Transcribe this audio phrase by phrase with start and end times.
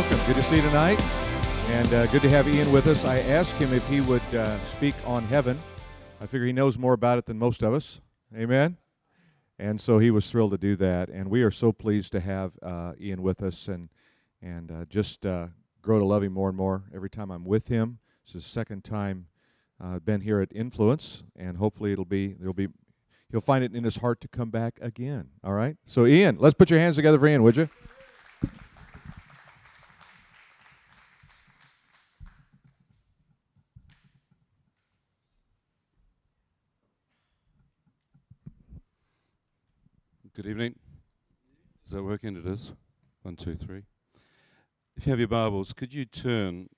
[0.00, 0.26] welcome.
[0.26, 0.98] Good to see you tonight,
[1.68, 3.04] and uh, good to have Ian with us.
[3.04, 5.60] I asked him if he would uh, speak on heaven.
[6.22, 8.00] I figure he knows more about it than most of us.
[8.34, 8.78] Amen.
[9.58, 12.52] And so he was thrilled to do that, and we are so pleased to have
[12.62, 13.90] uh, Ian with us, and
[14.40, 15.48] and uh, just uh,
[15.82, 17.98] grow to love him more and more every time I'm with him.
[18.22, 19.26] It's his second time
[19.84, 22.68] uh, been here at Influence, and hopefully it'll be there'll be
[23.30, 25.28] he'll find it in his heart to come back again.
[25.44, 25.76] All right.
[25.84, 27.68] So Ian, let's put your hands together for Ian, would you?
[40.32, 40.76] Good evening.
[41.84, 42.36] Is that working?
[42.36, 42.72] It is.
[43.22, 43.82] One, two, three.
[44.96, 46.68] If you have your Bibles, could you turn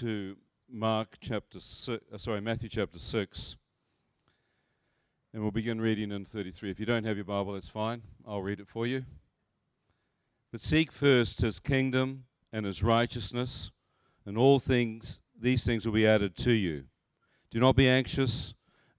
[0.00, 0.36] to
[0.68, 3.54] Mark chapter six, uh, sorry, Matthew chapter six,
[5.32, 6.68] and we'll begin reading in 33.
[6.68, 8.02] If you don't have your Bible, that's fine.
[8.26, 9.04] I'll read it for you.
[10.50, 13.70] But seek first his kingdom and his righteousness,
[14.26, 16.86] and all things, these things will be added to you.
[17.52, 18.52] Do not be anxious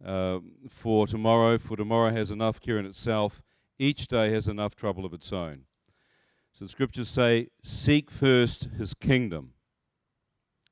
[0.06, 0.40] uh,
[0.70, 3.42] for tomorrow, for tomorrow has enough care in itself.
[3.80, 5.64] Each day has enough trouble of its own.
[6.54, 9.52] So the scriptures say, Seek first his kingdom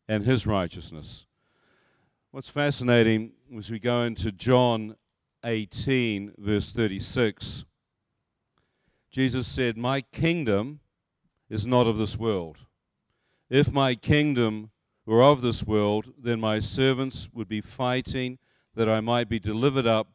[0.08, 1.26] and his righteousness.
[2.32, 4.96] What's fascinating as we go into John
[5.44, 7.66] 18, verse 36,
[9.12, 10.80] Jesus said, My kingdom
[11.50, 12.60] is not of this world.
[13.50, 14.72] If my kingdom
[15.06, 18.40] were of this world, then my servants would be fighting
[18.76, 20.08] that I might be delivered up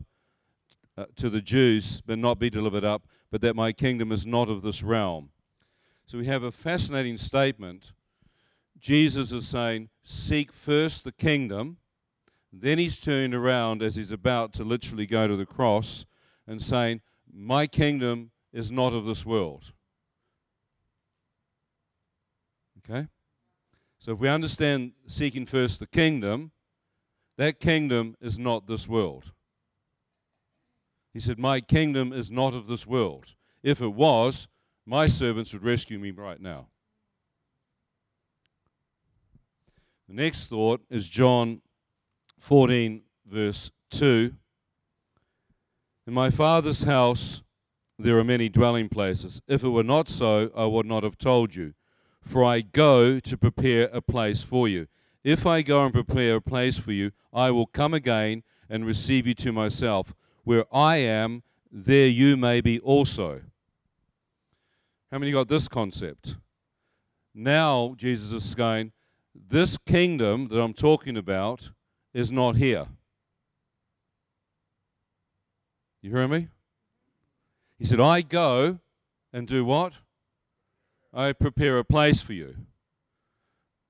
[0.97, 4.49] uh, to the Jews, but not be delivered up, but that my kingdom is not
[4.49, 5.31] of this realm.
[6.07, 7.93] So we have a fascinating statement.
[8.79, 11.77] Jesus is saying, Seek first the kingdom.
[12.53, 16.07] Then he's turned around as he's about to literally go to the cross
[16.47, 19.73] and saying, My kingdom is not of this world.
[22.79, 23.07] Okay?
[23.99, 26.53] So if we understand seeking first the kingdom,
[27.39, 29.33] that kingdom is not this world.
[31.15, 33.35] He said, My kingdom is not of this world.
[33.63, 34.49] If it was,
[34.85, 36.69] my servants would rescue me right now.
[40.09, 41.61] The next thought is John
[42.39, 44.35] 14, verse 2.
[46.07, 47.43] In my Father's house
[47.99, 49.43] there are many dwelling places.
[49.47, 51.75] If it were not so, I would not have told you.
[52.23, 54.87] For I go to prepare a place for you.
[55.25, 59.27] If I go and prepare a place for you, I will come again and receive
[59.27, 60.15] you to myself.
[60.45, 63.43] Where I am, there you may be also.
[65.11, 66.37] How many got this concept?
[67.35, 68.93] Now, Jesus is saying,
[69.35, 71.71] This kingdom that I'm talking about
[72.13, 72.87] is not here.
[76.03, 76.49] You hear me?
[77.79, 78.79] He said, I go
[79.33, 79.95] and do what?
[81.13, 82.57] I prepare a place for you.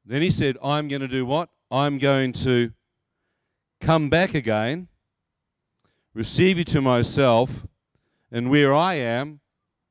[0.09, 1.51] Then he said, I'm going to do what?
[1.71, 2.73] I'm going to
[3.79, 4.89] come back again,
[6.15, 7.67] receive you to myself,
[8.33, 9.41] and where I am,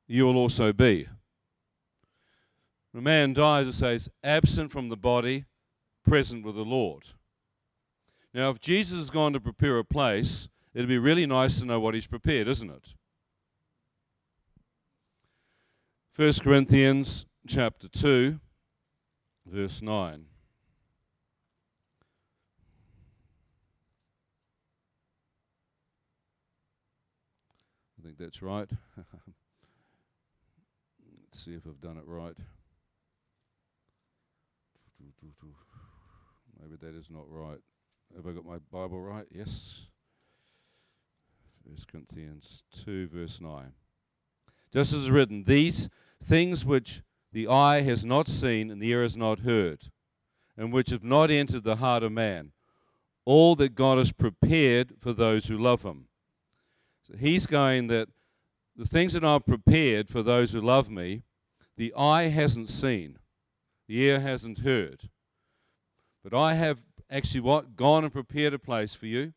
[0.08, 1.08] you will also be.
[2.92, 5.46] When a man dies, it says, absent from the body,
[6.04, 7.04] present with the Lord.
[8.34, 11.80] Now, if Jesus has gone to prepare a place, it'd be really nice to know
[11.80, 12.96] what he's prepared, isn't it?
[16.16, 18.40] 1 Corinthians chapter 2
[19.50, 20.26] verse 9.
[27.98, 28.70] I think that's right.
[31.24, 32.38] Let's see if I've done it right.
[36.60, 37.60] Maybe that is not right.
[38.16, 39.26] Have I got my Bible right?
[39.32, 39.88] Yes.
[41.70, 43.74] First Corinthians 2, verse 9.
[44.74, 45.90] Just as written, these
[46.24, 47.02] things which
[47.38, 49.90] the eye has not seen and the ear has not heard,
[50.58, 52.52] and which have not entered the heart of man.
[53.26, 56.08] All that God has prepared for those who love him.
[57.08, 58.10] So he's going that
[58.76, 61.22] the things that I've prepared for those who love me,
[61.76, 63.20] the eye hasn't seen,
[63.88, 65.08] the ear hasn't heard.
[66.24, 67.76] But I have actually what?
[67.76, 69.36] Gone and prepared a place for you.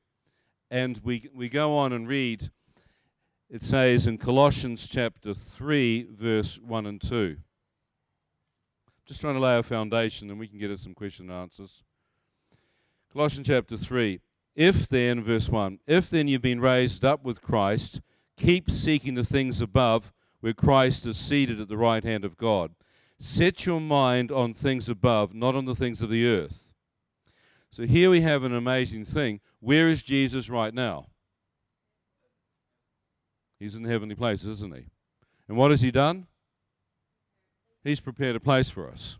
[0.70, 2.48] And we, we go on and read,
[3.50, 7.36] it says in Colossians chapter 3, verse 1 and 2.
[9.10, 11.82] Just trying to lay a foundation, and we can get at some question and answers.
[13.12, 14.20] Colossians chapter 3.
[14.54, 18.00] If then, verse 1, if then you've been raised up with Christ,
[18.36, 22.76] keep seeking the things above, where Christ is seated at the right hand of God.
[23.18, 26.72] Set your mind on things above, not on the things of the earth.
[27.72, 29.40] So here we have an amazing thing.
[29.58, 31.08] Where is Jesus right now?
[33.58, 34.84] He's in the heavenly places, isn't he?
[35.48, 36.28] And what has he done?
[37.82, 39.18] He's prepared a place for us.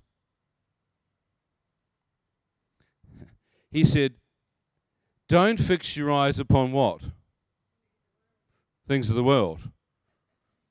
[3.71, 4.15] He said,
[5.29, 7.03] Don't fix your eyes upon what?
[8.89, 9.71] Things of the world.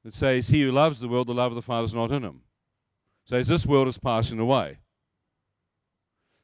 [0.04, 2.24] It says, He who loves the world, the love of the Father is not in
[2.24, 2.42] him.
[3.26, 4.80] It says, This world is passing away.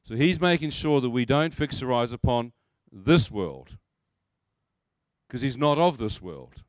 [0.03, 2.53] So he's making sure that we don't fix our eyes upon
[2.92, 3.77] this world
[5.27, 6.63] because he's not of this world.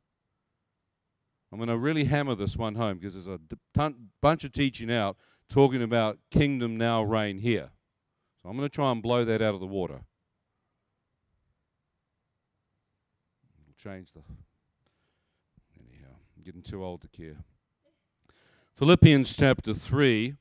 [1.52, 3.38] I'm going to really hammer this one home because there's a
[3.75, 5.16] ton, bunch of teaching out
[5.48, 7.70] talking about kingdom now reign here.
[8.43, 10.00] So I'm going to try and blow that out of the water.
[13.76, 14.20] Change the.
[15.78, 17.37] Anyhow, I'm getting too old to care.
[18.75, 20.34] Philippians chapter 3,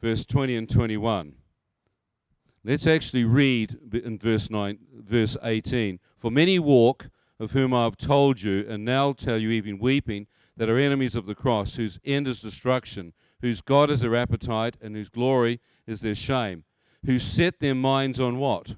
[0.00, 1.34] verse 20 and 21.
[2.62, 5.98] Let's actually read in verse 9, verse 18.
[6.16, 7.08] For many walk,
[7.40, 10.26] of whom I have told you, and now tell you, even weeping,
[10.56, 14.76] that are enemies of the cross, whose end is destruction, whose God is their appetite,
[14.80, 16.64] and whose glory is their shame,
[17.06, 18.74] who set their minds on what?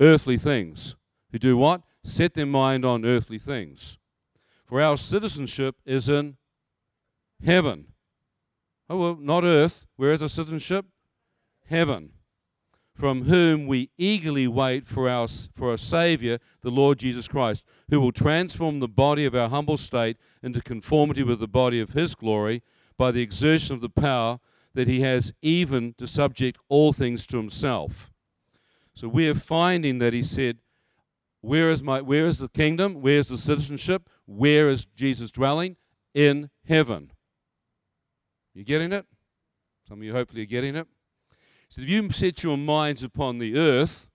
[0.00, 0.94] Earthly things.
[1.30, 1.82] Who do what?
[2.04, 3.96] Set their mind on earthly things.
[4.66, 6.36] For our citizenship is in
[7.44, 7.86] heaven.
[8.90, 9.86] Oh, well, not earth.
[9.96, 10.86] Where is our citizenship?
[11.68, 12.10] Heaven
[13.02, 17.98] from whom we eagerly wait for our for a savior the lord jesus christ who
[17.98, 22.14] will transform the body of our humble state into conformity with the body of his
[22.14, 22.62] glory
[22.96, 24.38] by the exertion of the power
[24.72, 28.12] that he has even to subject all things to himself.
[28.94, 30.58] So we are finding that he said
[31.40, 33.02] where is my where is the kingdom?
[33.02, 34.08] Where is the citizenship?
[34.26, 35.74] Where is jesus dwelling?
[36.14, 37.10] In heaven.
[38.54, 39.06] You getting it?
[39.88, 40.86] Some of you hopefully are getting it
[41.72, 44.10] so if you set your minds upon the earth,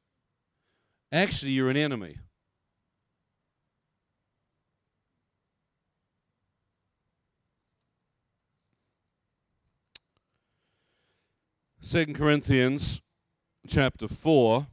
[1.11, 2.17] actually you're an enemy.
[11.81, 13.01] Second Corinthians
[13.67, 14.67] chapter 4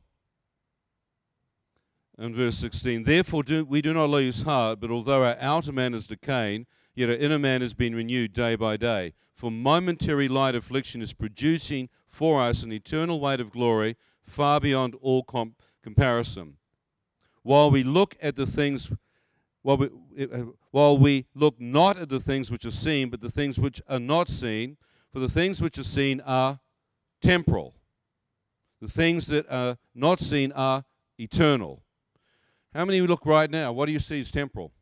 [2.19, 3.04] and verse 16.
[3.04, 7.08] Therefore do, we do not lose heart, but although our outer man is decaying, yet
[7.08, 9.14] our inner man has been renewed day by day.
[9.32, 14.94] For momentary light affliction is producing for us an eternal weight of glory far beyond
[15.02, 16.56] all comp- comparison.
[17.43, 18.90] While we look at the things,
[19.62, 19.88] while we,
[20.22, 23.82] uh, while we look not at the things which are seen, but the things which
[23.88, 24.76] are not seen,
[25.12, 26.61] for the things which are seen are
[27.20, 27.75] temporal.
[28.81, 30.84] The things that are not seen are
[31.19, 31.82] eternal.
[32.72, 33.72] How many of you look right now?
[33.72, 34.72] What do you see is temporal?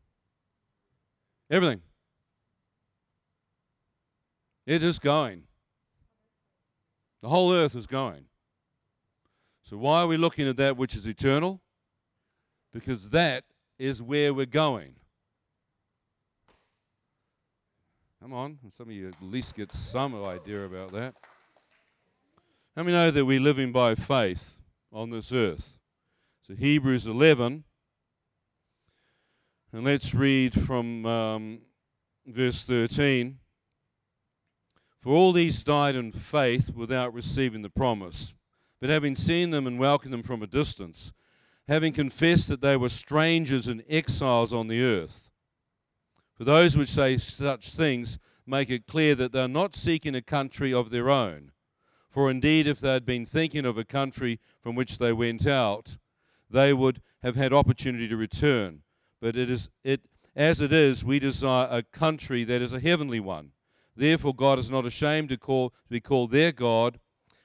[1.51, 1.81] Everything.
[4.67, 5.45] It is going.
[7.23, 8.25] The whole earth is going.
[9.63, 11.61] So, why are we looking at that which is eternal?
[12.73, 13.45] Because that
[13.79, 14.97] is where we're going.
[18.21, 21.15] Come on, some of you at least get some idea about that.
[22.77, 24.57] How many know that we're living by faith
[24.93, 25.79] on this earth?
[26.47, 27.63] So, Hebrews 11,
[29.73, 31.59] and let's read from um,
[32.27, 33.39] verse 13.
[35.03, 38.35] For all these died in faith without receiving the promise,
[38.81, 41.13] but having seen them and welcomed them from a distance,
[41.67, 45.33] having confessed that they were strangers and exiles on the earth.
[46.37, 48.17] For those which say such things
[48.47, 51.51] make it clear that they are not seeking a country of their own.
[52.09, 55.97] For indeed, if they had been thinking of a country from which they went out,
[56.49, 58.83] they would have had opportunity to return.
[59.21, 60.03] But it is it
[60.37, 63.51] as it is, we desire a country that is a heavenly one.
[63.95, 66.99] Therefore, God is not ashamed to, call, to be called their God,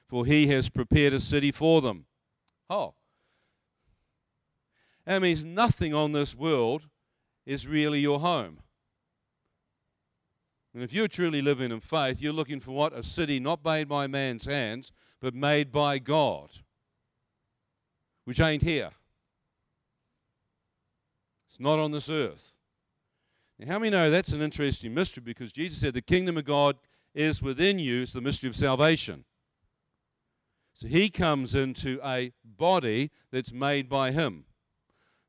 [0.06, 2.06] for he has prepared a city for them.
[2.70, 2.94] Oh.
[5.04, 6.88] That means nothing on this world
[7.46, 8.60] is really your home.
[10.74, 12.92] And if you're truly living in faith, you're looking for what?
[12.92, 16.50] A city not made by man's hands, but made by God,
[18.24, 18.90] which ain't here.
[21.48, 22.57] It's not on this earth.
[23.58, 26.76] Now, how many know that's an interesting mystery because Jesus said the kingdom of God
[27.14, 28.02] is within you.
[28.02, 29.24] It's the mystery of salvation.
[30.74, 34.44] So he comes into a body that's made by him.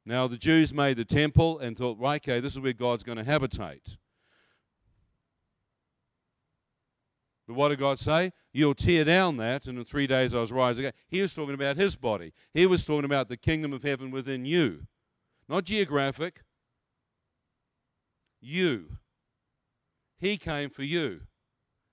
[0.06, 3.18] Now, the Jews made the temple and thought, right, okay, this is where God's going
[3.18, 3.98] to habitate.
[7.48, 8.32] But what did God say?
[8.54, 10.94] You'll tear down that, and in three days I was rising again.
[11.08, 12.32] He was talking about his body.
[12.54, 14.86] He was talking about the kingdom of heaven within you.
[15.48, 16.44] Not geographic,
[18.42, 18.98] you.
[20.20, 21.22] He came for you.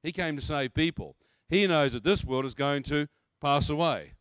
[0.02, 1.16] He came to save people.
[1.48, 3.08] He knows that this world is going to
[3.40, 4.12] pass away.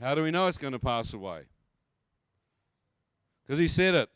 [0.00, 1.42] How do we know it's going to pass away?
[3.42, 4.08] Because he said it.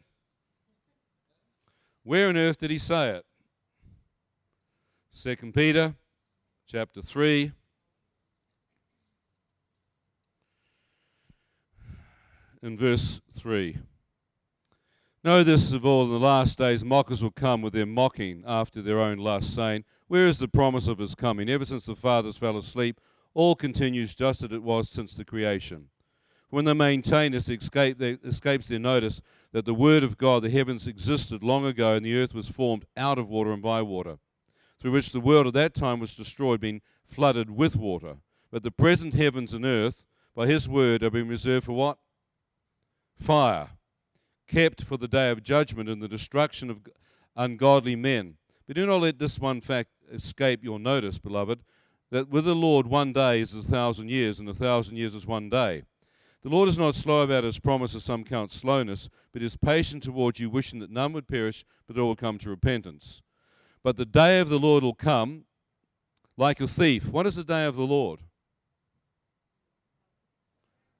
[2.02, 3.26] Where on earth did he say it?
[5.10, 5.94] Second Peter
[6.66, 7.52] chapter 3.
[12.62, 13.78] In verse 3.
[15.26, 18.80] Know this of all, in the last days mockers will come with their mocking after
[18.80, 21.48] their own lust, saying, Where is the promise of his coming?
[21.48, 23.00] Ever since the fathers fell asleep,
[23.34, 25.88] all continues just as it was since the creation.
[26.50, 30.48] When they maintain this, escape, they, escapes their notice that the Word of God, the
[30.48, 34.18] heavens existed long ago, and the earth was formed out of water and by water,
[34.78, 38.18] through which the world at that time was destroyed, being flooded with water.
[38.52, 40.06] But the present heavens and earth,
[40.36, 41.98] by His Word, are being reserved for what?
[43.16, 43.70] Fire,
[44.46, 46.80] kept for the day of judgment and the destruction of
[47.36, 48.36] ungodly men.
[48.66, 51.60] But do not let this one fact escape your notice, beloved,
[52.10, 55.26] that with the Lord one day is a thousand years, and a thousand years is
[55.26, 55.82] one day.
[56.42, 60.04] The Lord is not slow about his promise, as some count slowness, but is patient
[60.04, 63.22] towards you, wishing that none would perish, but all come to repentance.
[63.82, 65.44] But the day of the Lord will come
[66.36, 67.08] like a thief.
[67.08, 68.20] What is the day of the Lord?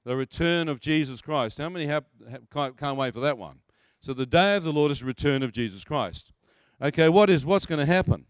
[0.07, 1.57] The return of Jesus Christ.
[1.57, 3.59] How many have, have, can't wait for that one?
[3.99, 6.31] So the day of the Lord is the return of Jesus Christ.
[6.81, 8.25] Okay, what is what's going to happen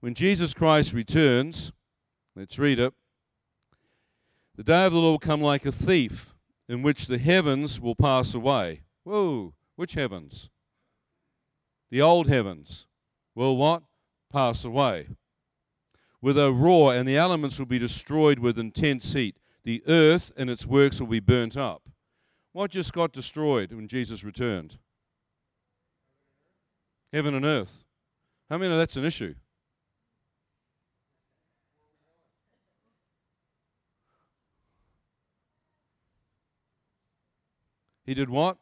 [0.00, 1.72] when Jesus Christ returns?
[2.36, 2.92] Let's read it.
[4.56, 6.34] The day of the Lord will come like a thief
[6.68, 8.82] in which the heavens will pass away.
[9.04, 10.50] Whoa, which heavens?
[11.90, 12.86] The old heavens
[13.34, 13.82] will what?
[14.30, 15.08] Pass away.
[16.20, 19.38] With a roar, and the elements will be destroyed with intense heat.
[19.68, 21.82] The earth and its works will be burnt up.
[22.52, 24.78] What just got destroyed when Jesus returned?
[27.12, 27.84] Heaven and earth.
[28.48, 29.34] How many know that's an issue?
[38.06, 38.56] He did what?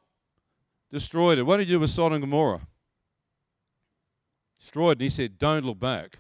[0.91, 1.45] Destroyed it.
[1.45, 2.67] What did he do with Sodom and Gomorrah?
[4.59, 4.97] Destroyed.
[4.97, 6.19] And he said, Don't look back.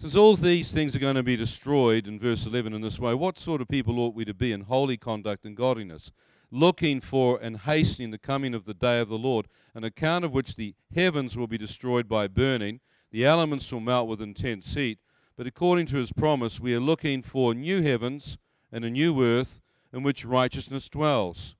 [0.00, 3.12] Since all these things are going to be destroyed in verse 11 in this way,
[3.12, 6.10] what sort of people ought we to be in holy conduct and godliness,
[6.50, 10.32] looking for and hastening the coming of the day of the Lord, an account of
[10.32, 12.80] which the heavens will be destroyed by burning,
[13.10, 15.00] the elements will melt with intense heat,
[15.36, 18.38] but according to his promise, we are looking for new heavens
[18.72, 19.60] and a new earth
[19.92, 21.56] in which righteousness dwells.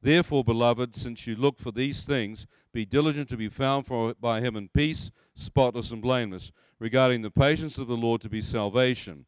[0.00, 4.40] Therefore, beloved, since you look for these things, be diligent to be found for, by
[4.40, 9.26] him in peace, spotless and blameless, regarding the patience of the Lord to be salvation,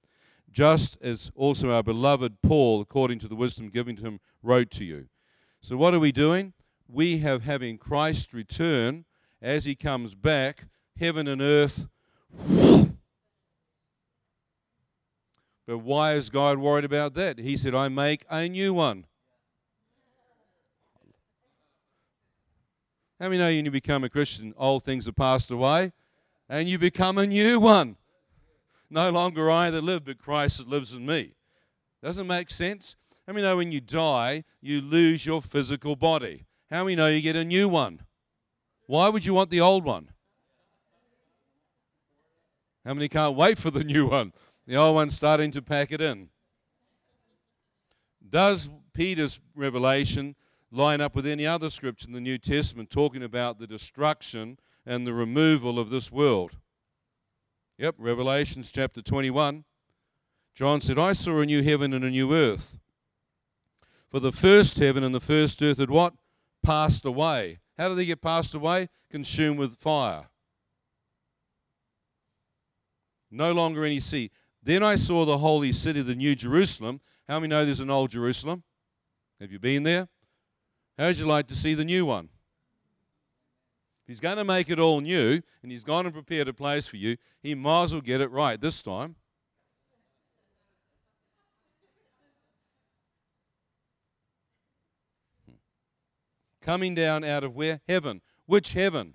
[0.51, 4.85] just as also our beloved Paul, according to the wisdom given to him, wrote to
[4.85, 5.07] you.
[5.61, 6.53] So, what are we doing?
[6.89, 9.05] We have having Christ return
[9.43, 10.65] as he comes back,
[10.97, 11.87] heaven and earth
[15.69, 17.39] But why is God worried about that?
[17.39, 19.05] He said, I make a new one.
[23.21, 25.93] How many know when you become a Christian, old things have passed away
[26.49, 27.97] and you become a new one?
[28.91, 31.35] No longer I that live, but Christ that lives in me.
[32.03, 32.97] Doesn't make sense?
[33.27, 36.47] How many know when you die, you lose your physical body?
[36.71, 38.01] How many know you get a new one?
[38.87, 40.09] Why would you want the old one?
[42.87, 44.33] How many can't wait for the new one?
[44.67, 46.31] The old one's starting to pack it in.
[48.31, 50.35] Does Peter's revelation
[50.71, 54.59] line up with any other scripture in the New Testament talking about the destruction
[54.89, 56.57] and the removal of this world?
[57.77, 59.65] Yep, Revelations chapter 21.
[60.55, 62.81] John said, I saw a new heaven and a new earth.
[64.11, 66.15] For the first heaven and the first earth had what?
[66.63, 67.59] Passed away.
[67.77, 68.89] How did they get passed away?
[69.11, 70.29] Consumed with fire.
[73.31, 74.31] No longer any sea.
[74.63, 77.03] Then I saw the holy city, the new Jerusalem.
[77.29, 78.63] How many know there's an old Jerusalem?
[79.39, 80.09] Have you been there?
[80.99, 82.31] How'd you like to see the new one?
[84.09, 86.87] If he's going to make it all new and he's gone and prepared a place
[86.87, 89.17] for you, he might as well get it right this time.
[95.45, 95.57] Hmm.
[96.63, 97.83] Coming down out of where?
[97.87, 98.23] Heaven.
[98.47, 99.13] Which heaven?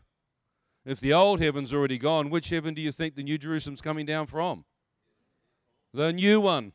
[0.86, 4.06] If the old heaven's already gone, which heaven do you think the new Jerusalem's coming
[4.06, 4.64] down from?
[5.92, 6.72] the new one.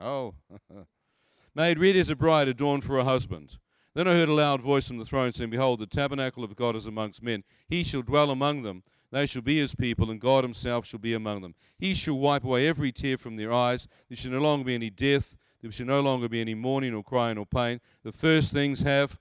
[0.00, 0.32] Oh,
[1.54, 3.58] made ready as a bride adorned for a husband.
[3.96, 6.76] Then I heard a loud voice from the throne saying, Behold, the tabernacle of God
[6.76, 7.44] is amongst men.
[7.66, 8.82] He shall dwell among them.
[9.10, 11.54] They shall be his people, and God himself shall be among them.
[11.78, 13.88] He shall wipe away every tear from their eyes.
[14.10, 15.34] There shall no longer be any death.
[15.62, 17.80] There shall no longer be any mourning or crying or pain.
[18.02, 19.18] The first things have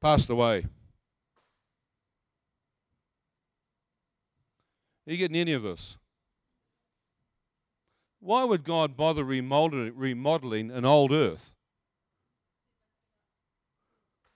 [0.00, 0.66] passed away.
[5.06, 5.96] Are you getting any of this?
[8.18, 11.54] Why would God bother remodeling, an old earth?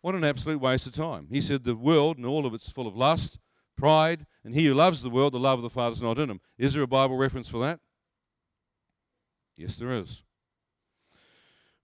[0.04, 1.28] What an absolute waste of time.
[1.30, 3.38] He said, The world and all of it's full of lust,
[3.75, 6.28] pride, and he who loves the world, the love of the Father is not in
[6.28, 6.42] him.
[6.58, 7.80] Is there a Bible reference for that?
[9.56, 10.23] Yes, there is.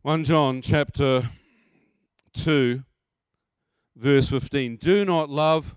[0.03, 1.31] 1 John chapter
[2.35, 2.85] 2,
[3.97, 4.77] verse 15.
[4.77, 5.75] Do not love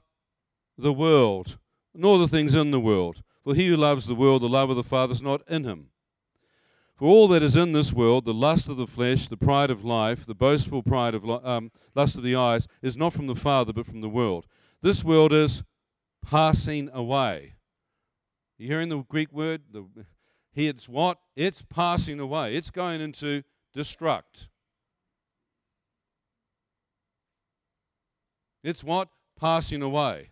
[0.78, 1.58] the world,
[1.96, 3.24] nor the things in the world.
[3.46, 5.92] For he who loves the world, the love of the Father is not in him.
[7.04, 9.84] For all that is in this world, the lust of the flesh, the pride of
[9.84, 13.74] life, the boastful pride of um, lust of the eyes, is not from the Father,
[13.74, 14.46] but from the world.
[14.82, 15.64] This world is
[16.26, 17.56] passing away.
[18.58, 19.64] You hearing the Greek word?
[19.70, 19.86] The,
[20.56, 21.18] it's what?
[21.36, 22.56] It's passing away.
[22.56, 23.44] It's going into
[23.76, 24.48] destruct.
[28.64, 29.10] It's what?
[29.38, 30.30] Passing away.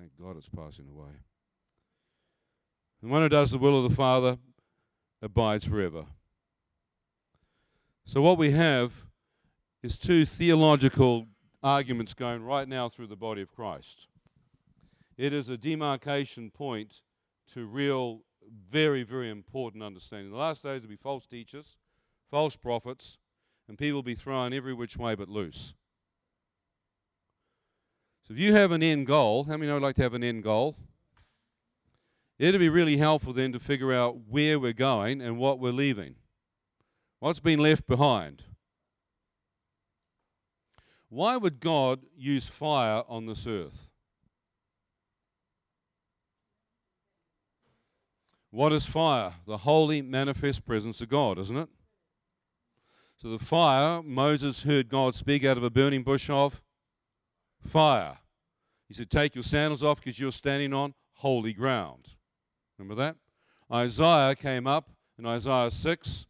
[0.00, 1.12] Thank God it's passing away.
[3.02, 4.38] The one who does the will of the Father
[5.20, 6.06] abides forever.
[8.06, 9.04] So, what we have
[9.82, 11.26] is two theological
[11.62, 14.06] arguments going right now through the body of Christ.
[15.18, 17.02] It is a demarcation point
[17.48, 18.22] to real,
[18.70, 20.28] very, very important understanding.
[20.28, 21.76] In the last days, will be false teachers,
[22.30, 23.18] false prophets,
[23.68, 25.74] and people will be thrown every which way but loose.
[28.30, 30.44] So if you have an end goal, how many know like to have an end
[30.44, 30.76] goal?
[32.38, 36.14] It'd be really helpful then to figure out where we're going and what we're leaving.
[37.18, 38.44] What's been left behind?
[41.08, 43.90] Why would God use fire on this earth?
[48.52, 49.32] What is fire?
[49.44, 51.68] The holy manifest presence of God, isn't it?
[53.16, 56.62] So the fire, Moses heard God speak out of a burning bush of
[57.62, 58.18] fire.
[58.88, 62.14] He said, Take your sandals off because you're standing on holy ground.
[62.78, 63.16] Remember that?
[63.72, 66.26] Isaiah came up in Isaiah 6.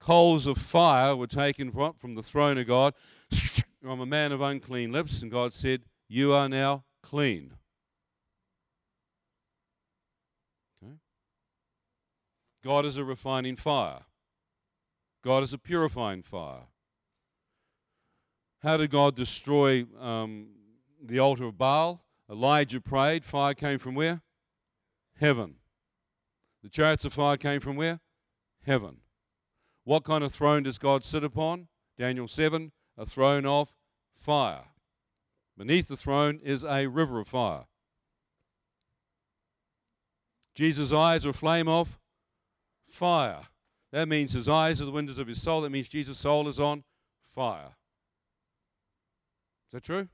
[0.00, 2.94] Coals of fire were taken from the throne of God.
[3.84, 5.22] I'm a man of unclean lips.
[5.22, 7.54] And God said, You are now clean.
[10.82, 10.94] Okay?
[12.62, 14.02] God is a refining fire,
[15.24, 16.66] God is a purifying fire.
[18.62, 20.48] How did God destroy um,
[21.02, 22.04] the altar of Baal.
[22.30, 23.24] Elijah prayed.
[23.24, 24.22] Fire came from where?
[25.18, 25.56] Heaven.
[26.62, 28.00] The chariots of fire came from where?
[28.66, 28.98] Heaven.
[29.84, 31.68] What kind of throne does God sit upon?
[31.96, 33.74] Daniel 7 a throne of
[34.12, 34.64] fire.
[35.56, 37.64] Beneath the throne is a river of fire.
[40.54, 41.98] Jesus' eyes are a flame of
[42.84, 43.42] fire.
[43.92, 45.60] That means his eyes are the windows of his soul.
[45.60, 46.82] That means Jesus' soul is on
[47.24, 47.76] fire.
[49.68, 50.08] Is that true?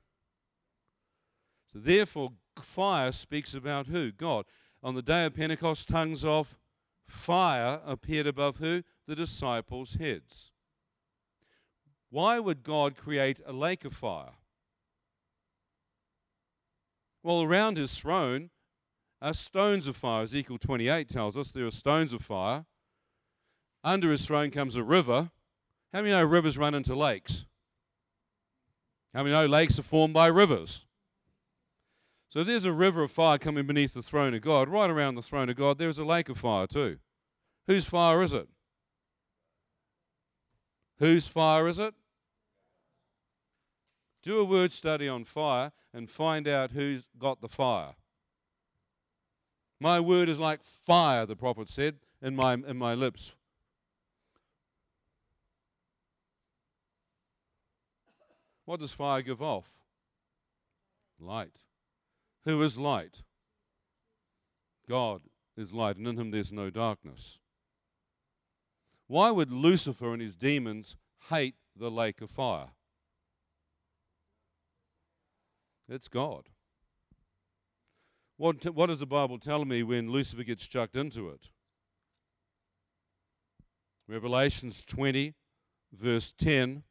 [1.74, 2.30] So therefore,
[2.62, 4.12] fire speaks about who?
[4.12, 4.44] God.
[4.80, 6.56] On the day of Pentecost, tongues of
[7.04, 8.82] fire appeared above who?
[9.08, 10.52] The disciples' heads.
[12.10, 14.34] Why would God create a lake of fire?
[17.24, 18.50] Well, around his throne
[19.20, 20.22] are stones of fire.
[20.22, 22.66] Ezekiel 28 tells us there are stones of fire.
[23.82, 25.32] Under his throne comes a river.
[25.92, 27.46] How many know rivers run into lakes?
[29.12, 30.84] How many know lakes are formed by rivers?
[32.34, 35.14] So if there's a river of fire coming beneath the throne of God, right around
[35.14, 36.98] the throne of God, there's a lake of fire too.
[37.68, 38.48] Whose fire is it?
[40.98, 41.94] Whose fire is it?
[44.24, 47.94] Do a word study on fire and find out who's got the fire.
[49.78, 53.36] My word is like fire, the prophet said, in my, in my lips.
[58.64, 59.78] What does fire give off?
[61.20, 61.63] Light.
[62.44, 63.22] Who is light?
[64.88, 65.22] God
[65.56, 67.38] is light, and in him there's no darkness.
[69.06, 70.96] Why would Lucifer and his demons
[71.28, 72.68] hate the lake of fire?
[75.88, 76.48] It's God.
[78.36, 81.50] What, what does the Bible tell me when Lucifer gets chucked into it?
[84.08, 85.34] Revelations 20,
[85.92, 86.82] verse 10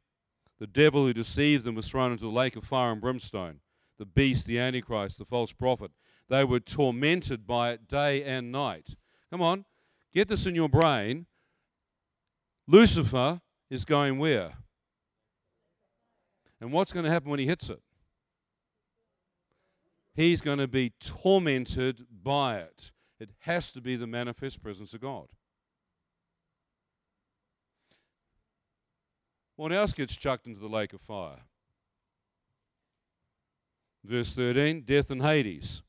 [0.58, 3.60] the devil who deceived them was thrown into the lake of fire and brimstone
[3.98, 5.90] the beast, the antichrist, the false prophet.
[6.28, 8.94] They were tormented by it day and night.
[9.30, 9.64] Come on,
[10.12, 11.26] get this in your brain.
[12.66, 14.52] Lucifer is going where?
[16.60, 17.82] And what's going to happen when he hits it?
[20.14, 22.92] He's going to be tormented by it.
[23.18, 25.26] It has to be the manifest presence of God.
[29.56, 31.42] What else gets chucked into the lake of fire?
[34.04, 35.82] Verse 13, death and Hades.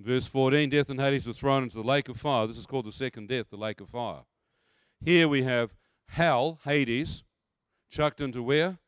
[0.00, 2.46] Verse 14, death and Hades were thrown into the lake of fire.
[2.48, 4.22] This is called the second death, the lake of fire.
[5.04, 5.76] Here we have
[6.08, 7.22] hell, Hades,
[7.88, 8.78] chucked into where?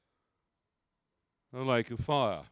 [1.53, 2.43] The lake of fire.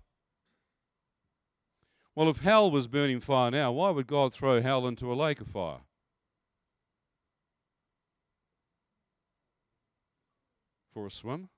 [2.14, 5.40] Well, if hell was burning fire now, why would God throw hell into a lake
[5.40, 5.80] of fire?
[10.92, 11.48] For a swim?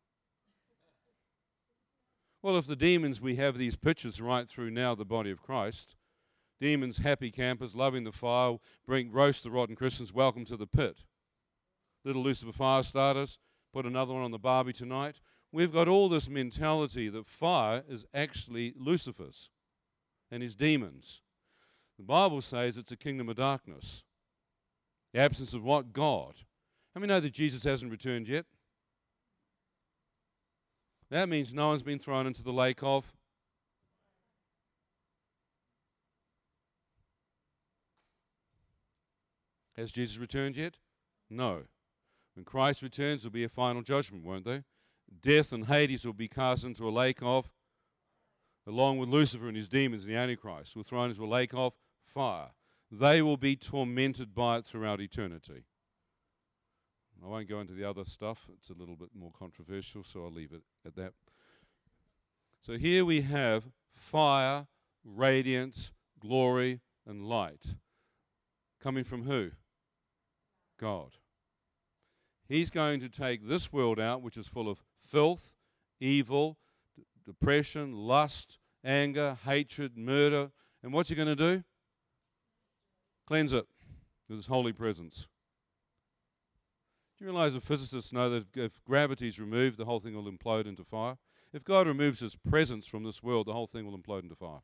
[2.44, 5.96] Well, if the demons, we have these pictures right through now the body of Christ.
[6.61, 11.04] Demons, happy campers, loving the fire, bring roast the rotten Christians, welcome to the pit.
[12.04, 13.38] Little Lucifer fire starters,
[13.72, 15.22] put another one on the barbie tonight.
[15.52, 19.48] We've got all this mentality that fire is actually Lucifer's
[20.30, 21.22] and his demons.
[21.96, 24.04] The Bible says it's a kingdom of darkness.
[25.14, 25.94] The absence of what?
[25.94, 26.35] God.
[26.94, 28.44] How many know that Jesus hasn't returned yet?
[31.14, 33.12] That means no one's been thrown into the lake of.
[39.77, 40.79] Has Jesus returned yet?
[41.31, 41.62] No.
[42.35, 44.64] When Christ returns, there'll be a final judgment, won't there?
[45.22, 47.48] Death and Hades will be cast into a lake of
[48.66, 51.74] along with Lucifer and his demons and the Antichrist, were thrown into a lake of
[52.05, 52.50] fire.
[52.90, 55.66] They will be tormented by it throughout eternity.
[57.24, 60.30] I won't go into the other stuff, it's a little bit more controversial, so I'll
[60.30, 61.14] leave it at that.
[62.60, 64.66] So here we have fire,
[65.02, 67.76] radiance, glory, and light.
[68.82, 69.52] Coming from who?
[70.78, 71.12] God.
[72.46, 75.56] He's going to take this world out, which is full of filth,
[76.00, 76.58] evil,
[77.24, 80.50] depression, lust, anger, hatred, murder.
[80.82, 81.64] And what's he going to do?
[83.26, 83.66] Cleanse it
[84.28, 85.26] with his holy presence.
[87.24, 90.66] You realize that physicists know that if gravity is removed, the whole thing will implode
[90.66, 91.16] into fire?
[91.54, 94.60] If God removes his presence from this world, the whole thing will implode into fire.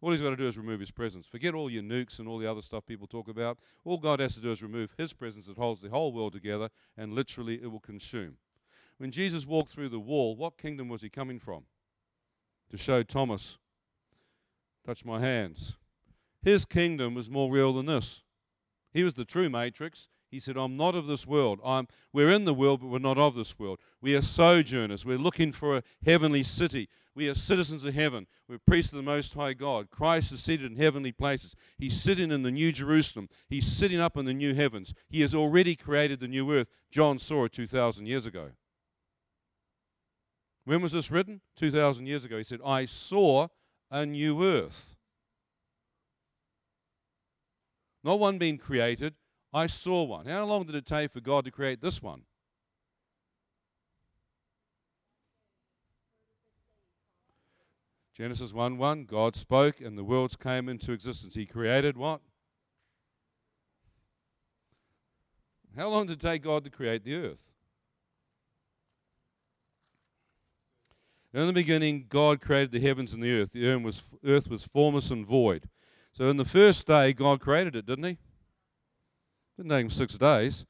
[0.00, 1.26] All he's got to do is remove his presence.
[1.26, 3.58] Forget all your nukes and all the other stuff people talk about.
[3.84, 6.68] All God has to do is remove his presence that holds the whole world together,
[6.96, 8.36] and literally it will consume.
[8.98, 11.64] When Jesus walked through the wall, what kingdom was he coming from?
[12.70, 13.58] To show Thomas,
[14.86, 15.74] touch my hands.
[16.44, 18.22] His kingdom was more real than this.
[18.92, 20.06] He was the true matrix.
[20.32, 21.60] He said, I'm not of this world.
[21.62, 23.78] I'm, we're in the world, but we're not of this world.
[24.00, 25.04] We are sojourners.
[25.04, 26.88] We're looking for a heavenly city.
[27.14, 28.26] We are citizens of heaven.
[28.48, 29.90] We're priests of the Most High God.
[29.90, 31.54] Christ is seated in heavenly places.
[31.76, 33.28] He's sitting in the New Jerusalem.
[33.50, 34.94] He's sitting up in the new heavens.
[35.10, 36.70] He has already created the new earth.
[36.90, 38.52] John saw it 2,000 years ago.
[40.64, 41.42] When was this written?
[41.56, 42.38] 2,000 years ago.
[42.38, 43.48] He said, I saw
[43.90, 44.96] a new earth.
[48.02, 49.14] Not one being created.
[49.52, 50.26] I saw one.
[50.26, 52.22] How long did it take for God to create this one?
[58.14, 61.34] Genesis 1 1, God spoke and the worlds came into existence.
[61.34, 62.20] He created what?
[65.76, 67.52] How long did it take God to create the earth?
[71.32, 73.52] In the beginning, God created the heavens and the earth.
[73.52, 75.70] The earth was, earth was formless and void.
[76.12, 78.18] So, in the first day, God created it, didn't He?
[79.62, 80.64] Didn't take Him six days.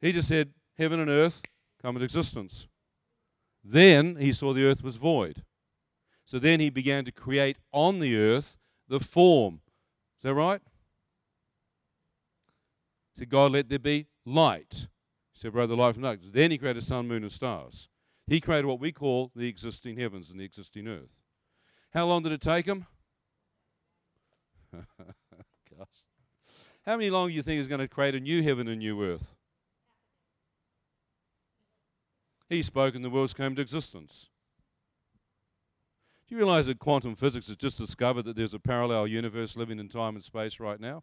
[0.00, 1.42] He just said, Heaven and earth
[1.82, 2.68] come into existence.
[3.64, 5.42] Then He saw the earth was void.
[6.24, 8.56] So then He began to create on the earth
[8.88, 9.62] the form.
[10.18, 10.60] Is that right?
[13.14, 14.86] He said, God, let there be light
[15.32, 16.30] separate the light from darkness.
[16.32, 17.88] Then he created sun, moon, and stars.
[18.26, 21.20] He created what we call the existing heavens and the existing earth.
[21.92, 22.86] How long did it take him?
[26.86, 29.02] How many long do you think is going to create a new heaven and new
[29.02, 29.34] earth?
[32.48, 34.28] He spoke and the worlds came to existence.
[36.28, 39.78] Do you realize that quantum physics has just discovered that there's a parallel universe living
[39.78, 41.02] in time and space right now?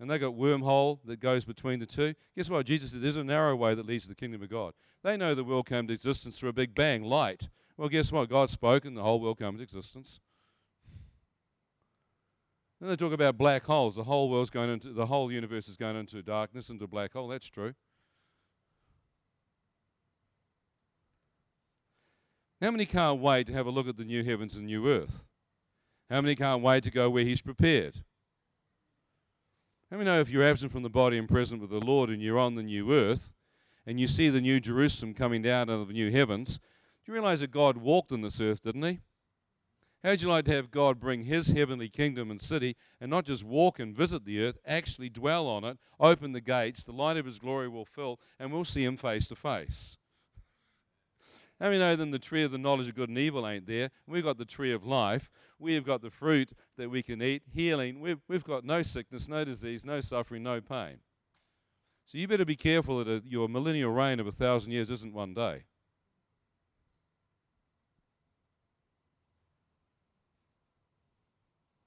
[0.00, 2.14] and they got wormhole that goes between the two.
[2.34, 2.64] Guess what?
[2.64, 4.72] Jesus said there's a narrow way that leads to the kingdom of God.
[5.04, 7.48] They know the world came to existence through a big bang, light.
[7.76, 8.30] Well, guess what?
[8.30, 10.18] God spoke and the whole world came to existence.
[12.80, 13.94] Then they talk about black holes.
[13.94, 17.12] The whole world's going into the whole universe is going into darkness, into a black
[17.12, 17.28] hole.
[17.28, 17.74] That's true.
[22.62, 25.24] How many can't wait to have a look at the new heavens and new earth?
[26.10, 28.02] How many can't wait to go where He's prepared?
[29.90, 32.22] How many know if you're absent from the body and present with the Lord and
[32.22, 33.32] you're on the new earth
[33.86, 36.62] and you see the new Jerusalem coming down out of the new heavens, do
[37.08, 39.00] you realize that God walked on this earth, didn't he?
[40.02, 43.44] How'd you like to have God bring his heavenly kingdom and city and not just
[43.44, 47.26] walk and visit the earth, actually dwell on it, open the gates, the light of
[47.26, 49.98] his glory will fill, and we'll see him face to face?
[51.60, 53.90] How many know then the tree of the knowledge of good and evil ain't there?
[54.06, 55.30] We've got the tree of life.
[55.58, 58.00] We've got the fruit that we can eat, healing.
[58.00, 61.00] We've, we've got no sickness, no disease, no suffering, no pain.
[62.06, 65.12] So you better be careful that a, your millennial reign of a thousand years isn't
[65.12, 65.64] one day.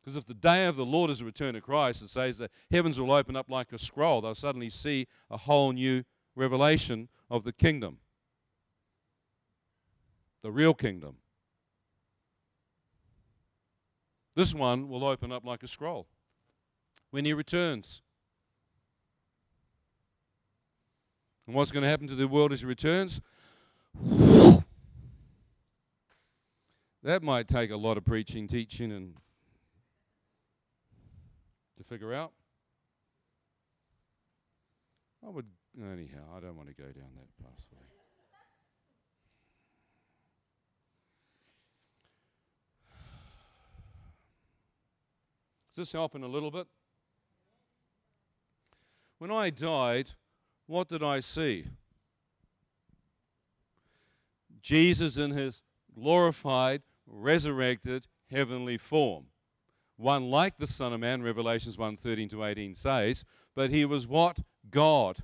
[0.03, 2.51] Because if the day of the Lord is the return of Christ, it says that
[2.69, 4.19] heavens will open up like a scroll.
[4.19, 6.03] They'll suddenly see a whole new
[6.35, 7.99] revelation of the kingdom,
[10.41, 11.15] the real kingdom.
[14.35, 16.07] This one will open up like a scroll
[17.11, 18.01] when he returns.
[21.47, 23.21] And what's going to happen to the world as he returns?
[27.03, 29.13] That might take a lot of preaching, teaching, and
[31.83, 32.31] to figure out.
[35.25, 35.45] I would,
[35.77, 37.79] anyhow, I don't want to go down that pathway.
[45.71, 46.67] Is this helping a little bit?
[49.17, 50.11] When I died,
[50.67, 51.65] what did I see?
[54.61, 55.61] Jesus in his
[55.95, 59.25] glorified, resurrected, heavenly form.
[59.97, 63.25] One like the Son of Man, Revelations 1 13 to 18 says,
[63.55, 64.39] but he was what?
[64.69, 65.19] God.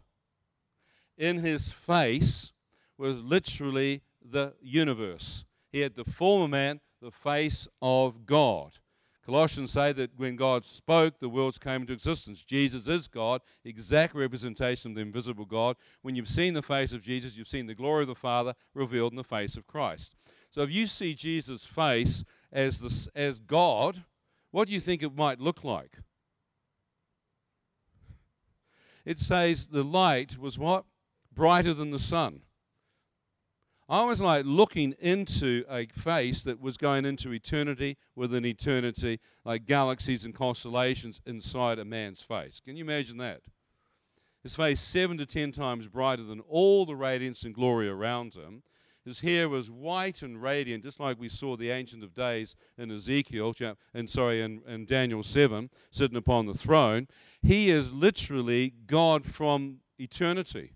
[1.18, 2.52] In his face
[2.98, 5.44] was literally the universe.
[5.72, 8.78] He had the form of man, the face of God.
[9.26, 12.44] Colossians say that when God spoke, the worlds came into existence.
[12.44, 15.76] Jesus is God, exact representation of the invisible God.
[16.02, 19.12] When you've seen the face of Jesus, you've seen the glory of the Father revealed
[19.14, 20.16] in the face of Christ.
[20.50, 24.04] So if you see Jesus' face as, the, as God,
[24.52, 25.98] what do you think it might look like?
[29.06, 30.86] It says the light was what?
[31.34, 32.42] Brighter than the sun.
[33.88, 39.66] I was like looking into a face that was going into eternity within eternity, like
[39.66, 42.62] galaxies and constellations inside a man's face.
[42.64, 43.42] Can you imagine that?
[44.44, 48.62] His face seven to ten times brighter than all the radiance and glory around him.
[49.10, 52.92] His hair was white and radiant, just like we saw the Ancient of Days in
[52.92, 53.56] Ezekiel,
[53.92, 57.08] and sorry, in, in Daniel 7, sitting upon the throne.
[57.42, 60.76] He is literally God from eternity.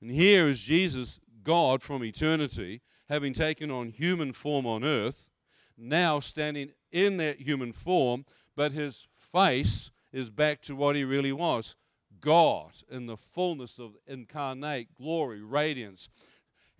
[0.00, 5.28] And here is Jesus God from eternity, having taken on human form on earth,
[5.76, 11.32] now standing in that human form, but his face is back to what he really
[11.32, 11.74] was
[12.20, 16.08] God in the fullness of incarnate glory, radiance.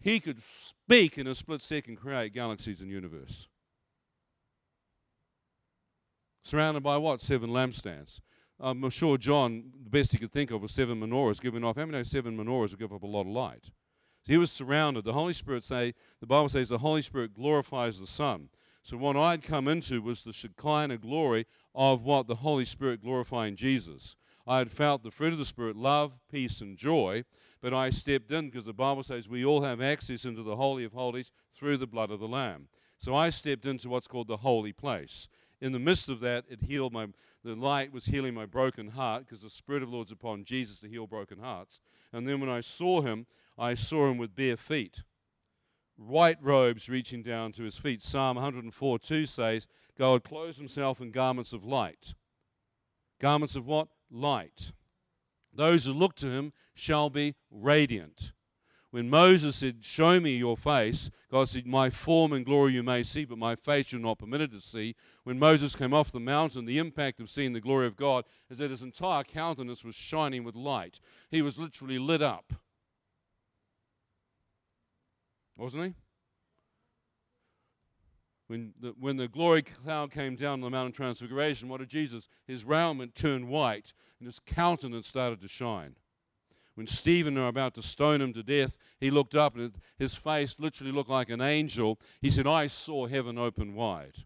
[0.03, 3.47] He could speak in a split second, create galaxies and universe.
[6.43, 7.21] Surrounded by what?
[7.21, 8.21] Seven lampstands.
[8.59, 11.77] Um, I'm sure John, the best he could think of was seven menorahs giving off.
[11.77, 13.67] How many know seven menorahs will give up a lot of light?
[14.25, 15.05] So he was surrounded.
[15.05, 18.49] The Holy Spirit say the Bible says the Holy Spirit glorifies the Son.
[18.83, 23.55] So what I'd come into was the Shekinah glory of what the Holy Spirit glorifying
[23.55, 24.17] Jesus.
[24.47, 27.23] I had felt the fruit of the Spirit, love, peace, and joy,
[27.62, 30.85] but I stepped in because the Bible says we all have access into the Holy
[30.85, 32.68] of Holies through the blood of the Lamb.
[32.98, 35.29] So I stepped into what's called the holy place.
[35.61, 37.07] In the midst of that, it healed my
[37.44, 40.81] the light was healing my broken heart because the Spirit of the Lord's upon Jesus
[40.81, 41.81] to heal broken hearts.
[42.12, 43.27] And then when I saw him,
[43.59, 45.03] I saw him with bare feet,
[45.96, 48.03] white robes reaching down to his feet.
[48.05, 49.66] Psalm 104 2 says,
[49.98, 52.14] God clothes himself in garments of light.
[53.20, 53.88] Garments of what?
[54.11, 54.72] Light.
[55.55, 58.33] Those who look to him shall be radiant.
[58.91, 63.03] When Moses said, Show me your face, God said, My form and glory you may
[63.03, 64.95] see, but my face you're not permitted to see.
[65.25, 68.59] When Moses came off the mountain, the impact of seeing the glory of God is
[68.59, 71.01] that his entire countenance was shining with light.
[71.31, 72.53] He was literally lit up
[75.57, 75.95] wasn't he?
[78.53, 81.88] When the, when the glory cloud came down on the Mount of Transfiguration, what did
[81.88, 82.29] Jesus?
[82.47, 85.97] His raiment turned white and his countenance started to shine.
[86.75, 90.57] When Stephen were about to stone him to death, he looked up and his face
[90.59, 91.99] literally looked like an angel.
[92.21, 94.25] He said, I saw heaven open wide.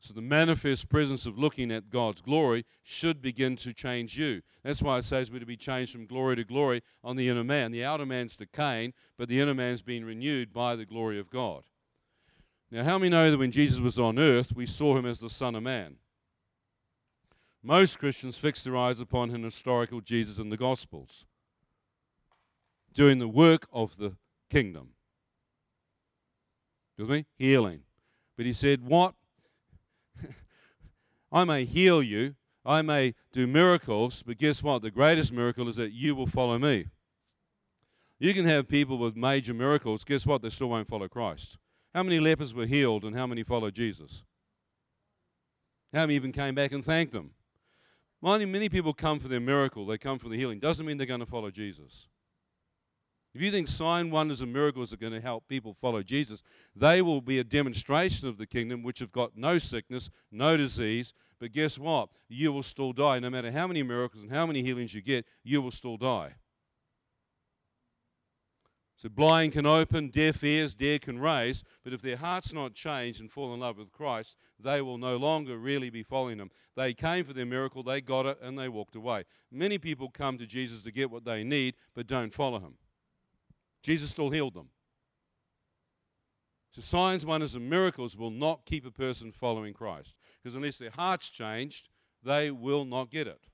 [0.00, 4.40] So the manifest presence of looking at God's glory should begin to change you.
[4.64, 7.44] That's why it says we're to be changed from glory to glory on the inner
[7.44, 7.70] man.
[7.70, 11.64] The outer man's decaying, but the inner man's being renewed by the glory of God.
[12.70, 15.28] Now, how many know that when Jesus was on earth, we saw him as the
[15.28, 15.96] Son of Man?
[17.62, 21.26] Most Christians fix their eyes upon an historical Jesus in the Gospels,
[22.94, 24.16] doing the work of the
[24.48, 24.90] kingdom.
[26.96, 27.26] With me?
[27.36, 27.82] Healing.
[28.36, 29.14] But he said, What
[31.32, 34.82] I may heal you, I may do miracles, but guess what?
[34.82, 36.86] The greatest miracle is that you will follow me.
[38.18, 40.42] You can have people with major miracles, guess what?
[40.42, 41.56] They still won't follow Christ.
[41.94, 44.22] How many lepers were healed and how many followed Jesus?
[45.92, 47.30] How many even came back and thanked him?
[48.22, 50.58] Many, many people come for their miracle, they come for the healing.
[50.58, 52.08] Doesn't mean they're going to follow Jesus.
[53.32, 56.42] If you think sign wonders and miracles are going to help people follow Jesus,
[56.74, 61.14] they will be a demonstration of the kingdom which have got no sickness, no disease.
[61.38, 62.08] But guess what?
[62.28, 63.20] You will still die.
[63.20, 66.34] No matter how many miracles and how many healings you get, you will still die.
[68.96, 73.20] So blind can open, deaf ears, dead can raise, but if their heart's not changed
[73.20, 76.50] and fall in love with Christ, they will no longer really be following him.
[76.76, 79.24] They came for their miracle, they got it, and they walked away.
[79.50, 82.74] Many people come to Jesus to get what they need, but don't follow him.
[83.82, 84.68] Jesus still healed them.
[86.72, 90.14] So signs, wonders, and miracles will not keep a person following Christ.
[90.42, 91.88] Because unless their heart's changed,
[92.22, 93.48] they will not get it.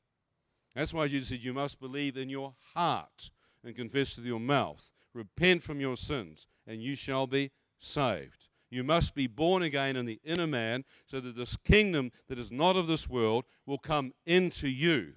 [0.75, 3.31] That's why Jesus said, You must believe in your heart
[3.65, 8.49] and confess with your mouth Repent from your sins, and you shall be saved.
[8.69, 12.53] You must be born again in the inner man so that this kingdom that is
[12.53, 15.15] not of this world will come into you.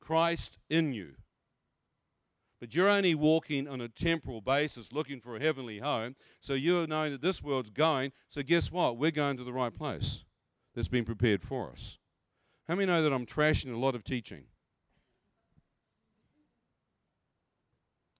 [0.00, 1.12] Christ in you.
[2.60, 6.16] But you're only walking on a temporal basis looking for a heavenly home.
[6.40, 8.12] So you're knowing that this world's going.
[8.28, 8.96] So guess what?
[8.96, 10.24] We're going to the right place
[10.74, 11.98] that's been prepared for us.
[12.66, 14.44] How many know that I'm trashing a lot of teaching?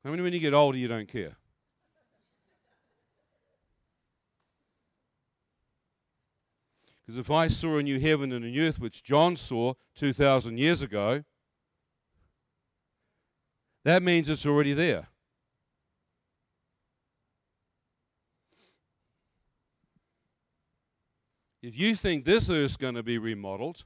[0.05, 1.37] How many when you get older you don't care?
[7.05, 10.59] Because if I saw a new heaven and a new earth, which John saw 2,000
[10.59, 11.25] years ago,
[13.89, 15.07] that means it's already there.
[21.63, 23.85] If you think this earth's going to be remodeled,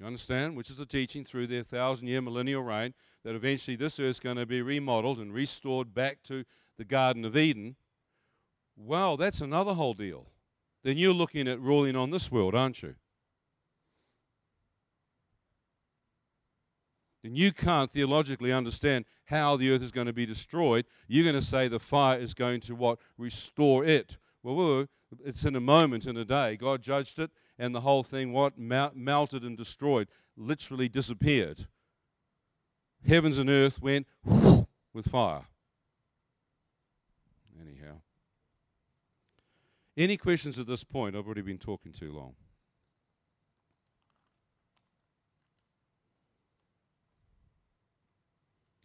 [0.00, 0.56] you understand?
[0.56, 2.92] Which is the teaching through their thousand year millennial reign
[3.24, 6.44] that eventually this earth's going to be remodeled and restored back to
[6.76, 7.76] the Garden of Eden.
[8.76, 10.26] Well, that's another whole deal.
[10.82, 12.96] Then you're looking at ruling on this world, aren't you?
[17.26, 20.86] Then you can't theologically understand how the earth is going to be destroyed.
[21.08, 23.00] You're going to say the fire is going to what?
[23.18, 24.16] Restore it.
[24.44, 24.86] Well,
[25.24, 26.56] it's in a moment, in a day.
[26.56, 31.66] God judged it and the whole thing what melted and destroyed, literally disappeared.
[33.08, 34.06] Heavens and earth went
[34.94, 35.46] with fire.
[37.60, 38.02] Anyhow.
[39.96, 41.16] Any questions at this point?
[41.16, 42.36] I've already been talking too long.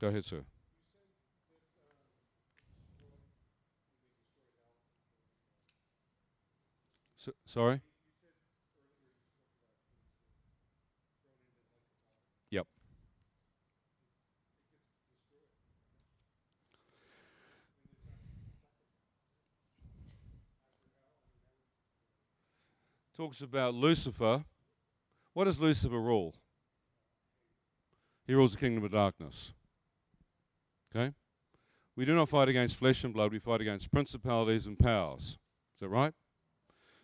[0.01, 0.41] Go ahead, sir.
[7.15, 7.81] So, sorry?
[12.49, 12.65] Yep.
[23.15, 24.43] Talks about Lucifer.
[25.33, 26.33] What does Lucifer rule?
[28.25, 29.53] He rules the kingdom of darkness.
[30.95, 31.13] Okay?
[31.95, 35.37] We do not fight against flesh and blood, we fight against principalities and powers.
[35.75, 36.13] Is that right?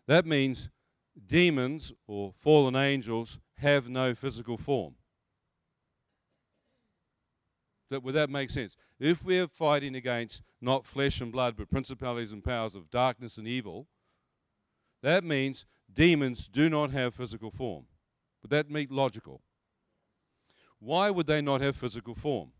[0.08, 0.69] That means
[1.26, 4.95] demons or fallen angels have no physical form.
[7.89, 8.76] That, would that make sense?
[9.00, 13.47] If we're fighting against not flesh and blood, but principalities and powers of darkness and
[13.47, 13.88] evil,
[15.02, 17.86] that means demons do not have physical form.
[18.41, 19.41] Would that make logical?
[20.80, 22.52] Why would they not have physical form?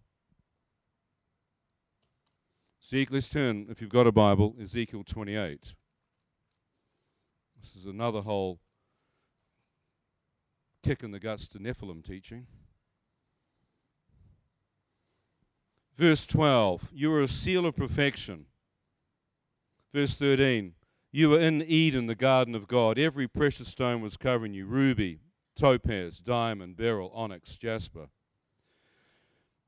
[2.88, 5.73] Ezekiel, let's turn, if you've got a Bible, Ezekiel 28.
[7.60, 8.62] This is another whole
[10.84, 12.47] kick in the guts to Nephilim teaching.
[15.97, 18.45] Verse 12, you are a seal of perfection.
[19.91, 20.71] Verse 13,
[21.12, 22.97] you were in Eden, the garden of God.
[22.97, 25.19] Every precious stone was covering you ruby,
[25.58, 28.08] topaz, diamond, beryl, onyx, jasper.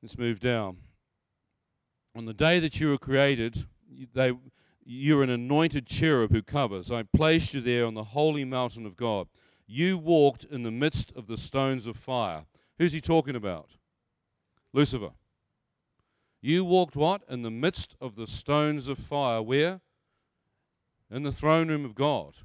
[0.02, 0.78] Let's move down.
[2.16, 3.66] On the day that you were created,
[4.14, 4.34] they,
[4.84, 6.92] you're an anointed cherub who covers.
[6.92, 9.28] I placed you there on the holy mountain of God.
[9.68, 12.46] You walked in the midst of the stones of fire.
[12.78, 13.72] Who's he talking about?
[14.74, 15.12] Lucifer.
[16.42, 17.22] You walked what?
[17.30, 19.42] In the midst of the stones of fire.
[19.42, 19.82] Where?
[21.12, 22.36] in the throne room of God.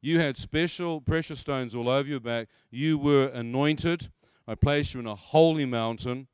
[0.00, 2.48] You had special precious stones all over your back.
[2.70, 4.08] You were anointed.
[4.46, 6.26] I placed you in a holy mountain.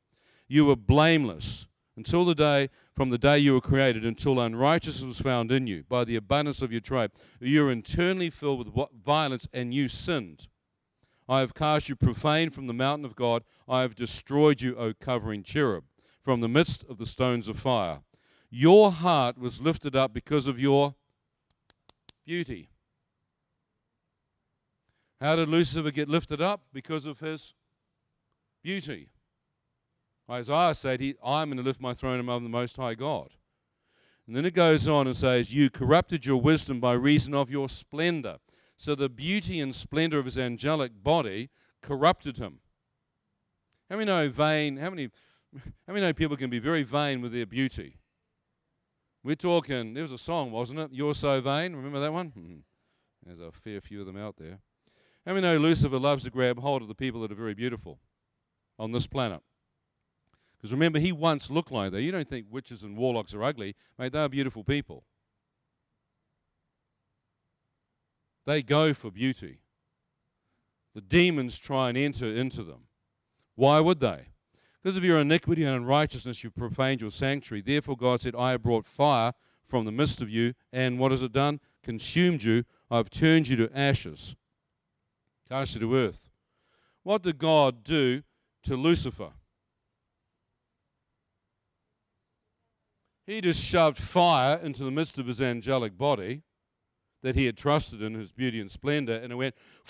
[0.47, 1.67] You were blameless
[1.99, 5.83] until the day, from the day you were created, until unrighteousness was found in you
[5.89, 7.11] by the abundance of your trade.
[7.41, 10.47] You were internally filled with violence and you sinned.
[11.27, 13.43] I have cast you profane from the mountain of God.
[13.67, 15.83] I have destroyed you, O covering cherub,
[16.21, 17.99] from the midst of the stones of fire.
[18.49, 20.95] Your heart was lifted up because of your
[22.25, 22.69] beauty.
[25.19, 26.61] How did Lucifer get lifted up?
[26.71, 27.53] Because of his
[28.63, 29.09] beauty.
[30.29, 33.29] Isaiah said, he, I'm going to lift my throne above the Most High God.
[34.27, 37.67] And then it goes on and says, You corrupted your wisdom by reason of your
[37.67, 38.37] splendor.
[38.77, 41.49] So the beauty and splendor of his angelic body
[41.81, 42.59] corrupted him.
[43.89, 44.77] How many know vain?
[44.77, 45.09] How many,
[45.87, 47.97] how many know people can be very vain with their beauty?
[49.23, 50.91] We're talking, there was a song, wasn't it?
[50.93, 51.75] You're so vain.
[51.75, 52.27] Remember that one?
[52.27, 52.55] Hmm.
[53.25, 54.59] There's a fair few of them out there.
[55.25, 57.99] How many know Lucifer loves to grab hold of the people that are very beautiful
[58.77, 59.41] on this planet?
[60.59, 62.01] Because remember, he once looked like that.
[62.01, 65.05] You don't think witches and warlocks are ugly, mate, they are beautiful people.
[68.45, 69.59] They go for beauty.
[70.95, 72.87] The demons try and enter into them.
[73.55, 74.27] Why would they?
[74.81, 77.61] Because of your iniquity and unrighteousness, you've profaned your sanctuary.
[77.61, 79.33] Therefore, God said, I have brought fire
[79.65, 81.59] from the midst of you, and what has it done?
[81.83, 82.63] Consumed you.
[82.89, 84.35] I've turned you to ashes,
[85.47, 86.29] cast you to earth.
[87.03, 88.23] What did God do
[88.63, 89.31] to Lucifer?
[93.29, 96.41] He just shoved fire into the midst of his angelic body
[97.21, 99.53] that he had trusted in his beauty and splendor, and it went.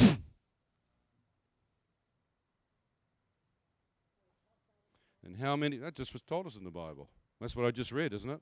[5.23, 5.77] and how many?
[5.77, 7.09] That just was told us in the Bible.
[7.39, 8.41] That's what I just read, isn't it?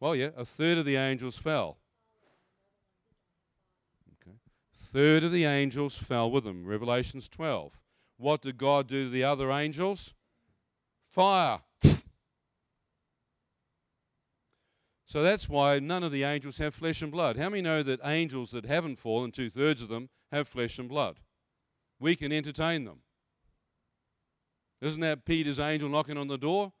[0.00, 1.78] Well, yeah, a third of the angels fell.
[4.20, 4.36] Okay.
[4.36, 6.66] A third of the angels fell with them.
[6.66, 7.80] Revelations 12.
[8.18, 10.12] What did God do to the other angels?
[11.08, 11.60] Fire.
[15.08, 17.38] So that's why none of the angels have flesh and blood.
[17.38, 20.86] How many know that angels that haven't fallen, two thirds of them, have flesh and
[20.86, 21.18] blood?
[21.98, 23.00] We can entertain them.
[24.82, 26.74] Isn't that Peter's angel knocking on the door?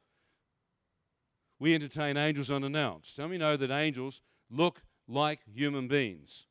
[1.58, 3.16] We entertain angels unannounced.
[3.16, 4.20] How many know that angels
[4.50, 6.46] look like human beings?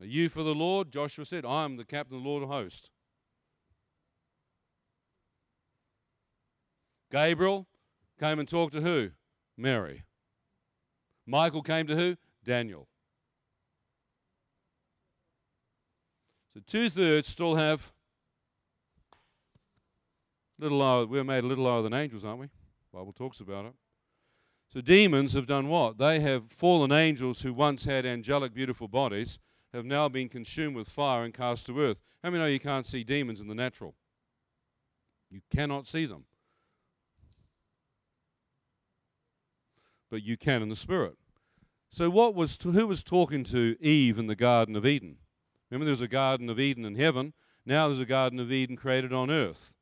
[0.00, 0.90] Are you for the Lord?
[0.90, 2.88] Joshua said, I am the captain of the Lord of hosts.
[7.12, 7.66] Gabriel,
[8.18, 9.10] came and talked to who?
[9.56, 10.04] Mary.
[11.26, 12.16] Michael came to who?
[12.44, 12.88] Daniel.
[16.54, 17.92] So two thirds still have
[20.58, 21.06] little lower.
[21.06, 22.48] We're made a little lower than angels, aren't we?
[22.92, 23.72] Bible talks about it.
[24.72, 25.98] So demons have done what?
[25.98, 29.38] They have fallen angels who once had angelic, beautiful bodies,
[29.72, 32.00] have now been consumed with fire and cast to earth.
[32.22, 33.94] How many know you can't see demons in the natural?
[35.30, 36.24] You cannot see them.
[40.10, 41.16] But you can in the spirit.
[41.90, 45.16] So what was to, who was talking to Eve in the Garden of Eden?
[45.70, 47.32] Remember there was a Garden of Eden in heaven.
[47.64, 49.74] Now there's a Garden of Eden created on earth.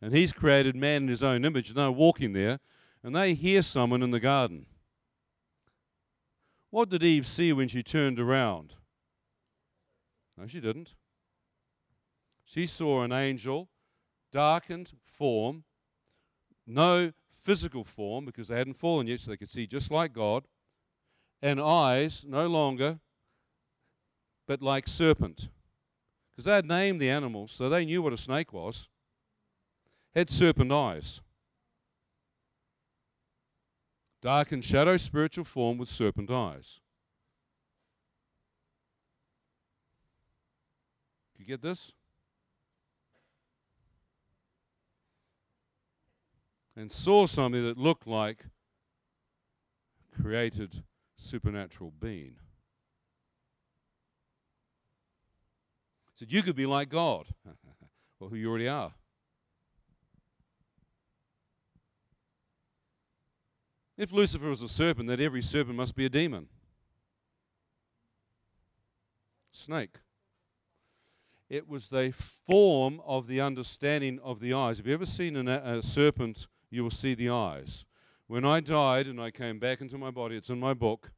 [0.00, 2.58] And he's created man in his own image, and they're walking there,
[3.04, 4.66] and they hear someone in the garden.
[6.70, 8.74] What did Eve see when she turned around?
[10.36, 10.94] No, she didn't.
[12.44, 13.68] She saw an angel,
[14.32, 15.64] darkened form,
[16.66, 17.12] no
[17.42, 20.44] physical form because they hadn't fallen yet, so they could see just like God,
[21.42, 23.00] and eyes no longer,
[24.46, 25.48] but like serpent.
[26.30, 28.88] Because they had named the animals, so they knew what a snake was.
[30.14, 31.20] Had serpent eyes.
[34.20, 36.80] Dark and shadow spiritual form with serpent eyes.
[41.36, 41.90] You get this?
[46.76, 48.46] And saw something that looked like
[50.12, 50.82] a created
[51.16, 52.36] supernatural being.
[56.14, 57.26] Said, You could be like God.
[58.20, 58.92] well, who you already are.
[63.98, 66.48] If Lucifer was a serpent, then every serpent must be a demon.
[69.52, 69.98] Snake.
[71.50, 74.78] It was the form of the understanding of the eyes.
[74.78, 77.84] Have you ever seen a, a serpent you will see the eyes.
[78.26, 81.12] When I died and I came back into my body, it's in my book,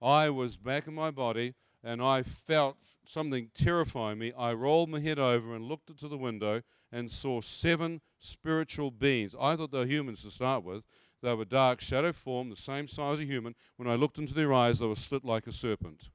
[0.00, 4.32] I was back in my body and I felt something terrifying me.
[4.36, 9.34] I rolled my head over and looked into the window and saw seven spiritual beings.
[9.38, 10.84] I thought they were humans to start with.
[11.22, 13.54] They were dark, shadow form, the same size as a human.
[13.76, 16.08] When I looked into their eyes, they were slit like a serpent.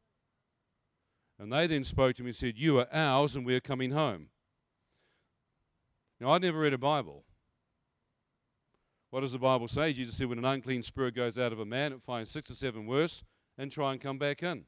[1.38, 4.30] And they then spoke to me and said, You are ours and we're coming home.
[6.20, 7.26] Now, I'd never read a Bible.
[9.14, 9.94] What does the Bible say?
[9.94, 12.56] Jesus said, when an unclean spirit goes out of a man, it finds six or
[12.56, 13.22] seven worse
[13.60, 14.66] and try and come back in.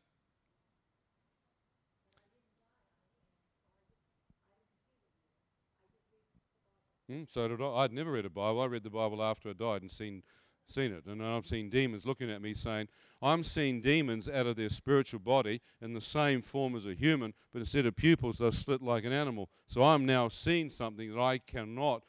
[7.10, 7.66] Hmm, so did I.
[7.66, 8.62] I'd never read a Bible.
[8.62, 10.22] I read the Bible after I died and seen
[10.68, 11.06] Seen it.
[11.08, 12.88] And I've seen demons looking at me saying,
[13.24, 17.34] I'm seeing demons out of their spiritual body in the same form as a human,
[17.52, 19.50] but instead of pupils, they're slit like an animal.
[19.68, 22.04] So I'm now seeing something that I cannot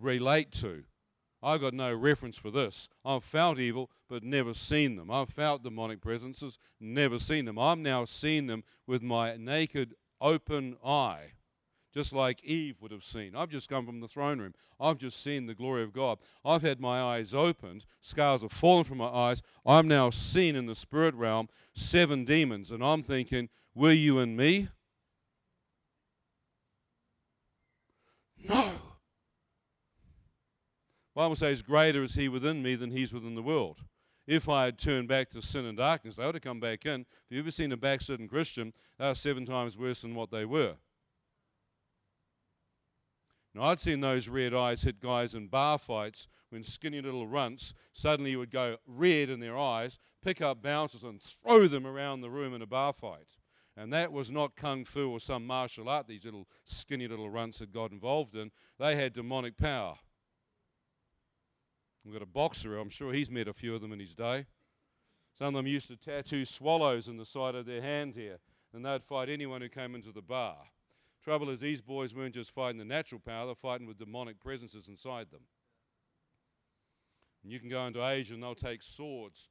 [0.00, 0.84] relate to.
[1.42, 2.88] I've got no reference for this.
[3.04, 5.10] I've felt evil, but never seen them.
[5.10, 7.58] I've felt demonic presences, never seen them.
[7.58, 11.32] I'm now seeing them with my naked, open eye
[11.92, 13.34] just like Eve would have seen.
[13.34, 14.54] I've just come from the throne room.
[14.78, 16.18] I've just seen the glory of God.
[16.44, 17.84] I've had my eyes opened.
[18.00, 19.42] Scars have fallen from my eyes.
[19.66, 22.70] I'm now seeing in the spirit realm seven demons.
[22.70, 24.68] And I'm thinking, were you and me?
[31.14, 33.80] Bible says, greater is he within me than he's within the world.
[34.26, 37.00] If I had turned back to sin and darkness, they would have come back in.
[37.00, 40.44] If you've ever seen a backslidden Christian, they are seven times worse than what they
[40.44, 40.76] were.
[43.54, 47.74] Now, I'd seen those red eyes hit guys in bar fights when skinny little runts
[47.92, 52.30] suddenly would go red in their eyes, pick up bouncers, and throw them around the
[52.30, 53.38] room in a bar fight.
[53.76, 57.58] And that was not kung fu or some martial art these little skinny little runts
[57.58, 58.52] had got involved in.
[58.78, 59.96] They had demonic power.
[62.04, 64.46] We've got a boxer, I'm sure he's met a few of them in his day.
[65.34, 68.38] Some of them used to tattoo swallows in the side of their hand here,
[68.72, 70.56] and they'd fight anyone who came into the bar.
[71.22, 74.88] Trouble is, these boys weren't just fighting the natural power, they're fighting with demonic presences
[74.88, 75.42] inside them.
[77.42, 79.50] And you can go into Asia and they'll take swords,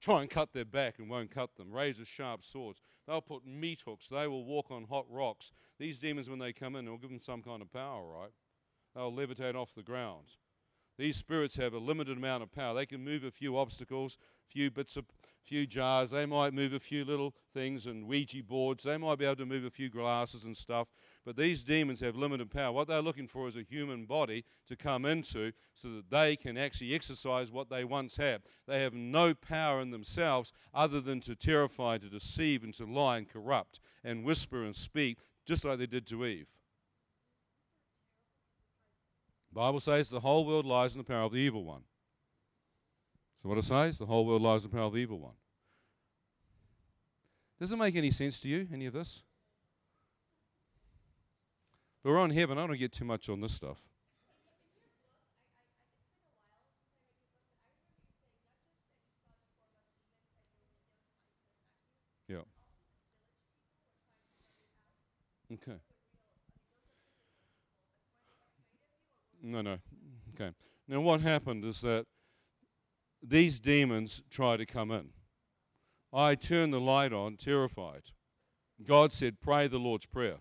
[0.00, 1.72] try and cut their back and won't cut them.
[1.72, 2.80] Razor sharp swords.
[3.06, 4.08] They'll put meat hooks.
[4.08, 5.52] They will walk on hot rocks.
[5.78, 8.32] These demons, when they come in, they'll give them some kind of power, right?
[8.94, 10.26] They'll levitate off the ground.
[10.98, 12.74] These spirits have a limited amount of power.
[12.74, 14.16] They can move a few obstacles,
[14.48, 15.04] few bits of,
[15.42, 16.10] few jars.
[16.10, 18.84] They might move a few little things and Ouija boards.
[18.84, 20.88] They might be able to move a few glasses and stuff.
[21.24, 22.72] But these demons have limited power.
[22.72, 26.56] What they're looking for is a human body to come into so that they can
[26.56, 28.42] actually exercise what they once had.
[28.66, 33.18] They have no power in themselves other than to terrify, to deceive, and to lie
[33.18, 36.56] and corrupt and whisper and speak, just like they did to Eve.
[39.56, 41.80] Bible says the whole world lies in the power of the evil one.
[43.42, 45.32] So what it says, the whole world lies in the power of the evil one.
[47.58, 49.22] Does it make any sense to you, any of this?
[52.02, 52.58] But we're on heaven.
[52.58, 53.88] I don't get too much on this stuff.
[62.28, 62.42] Yeah.
[65.50, 65.78] Okay.
[69.46, 69.78] No, no.
[70.34, 70.52] Okay.
[70.88, 72.06] Now, what happened is that
[73.22, 75.10] these demons try to come in.
[76.12, 78.10] I turned the light on, terrified.
[78.84, 80.38] God said, Pray the Lord's Prayer.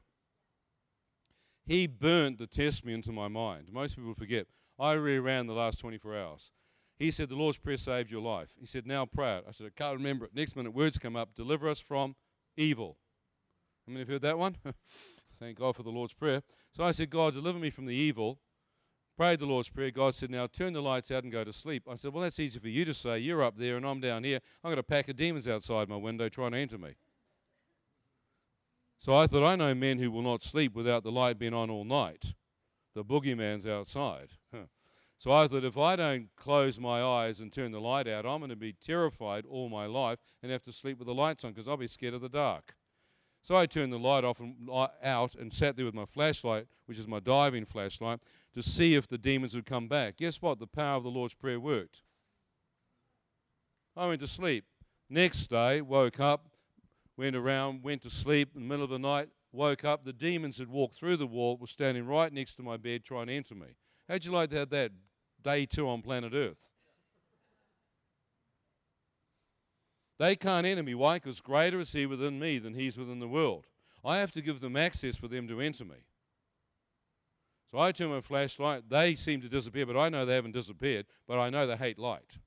[1.66, 3.68] He burnt the testimony into my mind.
[3.72, 4.48] Most people forget.
[4.80, 6.52] I reran the last 24 hours.
[6.98, 8.56] He said, The Lord's Prayer saved your life.
[8.60, 9.46] He said, Now pray it.
[9.48, 10.32] I said, I can't remember it.
[10.34, 12.16] Next minute, words come up Deliver us from
[12.58, 12.98] evil.
[13.86, 14.56] How many have heard that one?
[15.40, 16.42] Thank God for the Lord's Prayer.
[16.76, 18.40] So I said, God, deliver me from the evil
[19.18, 19.92] prayed the Lord's Prayer.
[19.92, 21.84] God said, Now turn the lights out and go to sleep.
[21.90, 23.20] I said, Well, that's easy for you to say.
[23.20, 24.40] You're up there and I'm down here.
[24.64, 26.96] I've got a pack of demons outside my window trying to enter me.
[29.00, 31.70] So I thought, I know men who will not sleep without the light being on
[31.70, 32.34] all night.
[32.96, 34.30] The boogeyman's outside.
[35.18, 38.40] So I thought, if I don't close my eyes and turn the light out, I'm
[38.40, 41.52] going to be terrified all my life and have to sleep with the lights on
[41.52, 42.76] because I'll be scared of the dark.
[43.42, 46.68] So I turned the light off and uh, out and sat there with my flashlight,
[46.86, 48.20] which is my diving flashlight,
[48.56, 50.18] to see if the demons would come back.
[50.18, 50.60] Guess what?
[50.60, 52.02] The power of the Lord's Prayer worked.
[53.96, 54.66] I went to sleep.
[55.10, 56.48] Next day, woke up,
[57.18, 60.04] went around, went to sleep in the middle of the night, woke up.
[60.04, 63.28] The demons had walked through the wall, were standing right next to my bed trying
[63.28, 63.68] to enter me.
[64.10, 64.92] How'd you like to have that
[65.44, 66.70] day two on planet Earth?
[70.18, 70.96] They can't enter me.
[70.96, 71.18] Why?
[71.18, 73.66] Because greater is He within me than He's within the world.
[74.04, 75.98] I have to give them access for them to enter me.
[77.72, 78.90] So I turn my flashlight.
[78.90, 82.00] They seem to disappear, but I know they haven't disappeared, but I know they hate
[82.00, 82.38] light.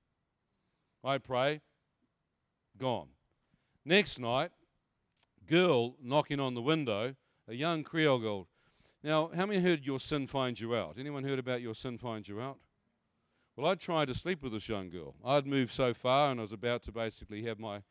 [1.05, 1.61] I pray,
[2.79, 3.09] gone.
[3.85, 4.51] Next night,
[5.47, 7.15] girl knocking on the window,
[7.49, 8.49] a young Creole girl.
[9.03, 10.97] Now, how many heard your sin finds you out?
[10.99, 12.59] Anyone heard about your sin finds you out?
[13.57, 15.15] Well, I'd tried to sleep with this young girl.
[15.25, 17.83] I'd moved so far and I was about to basically have my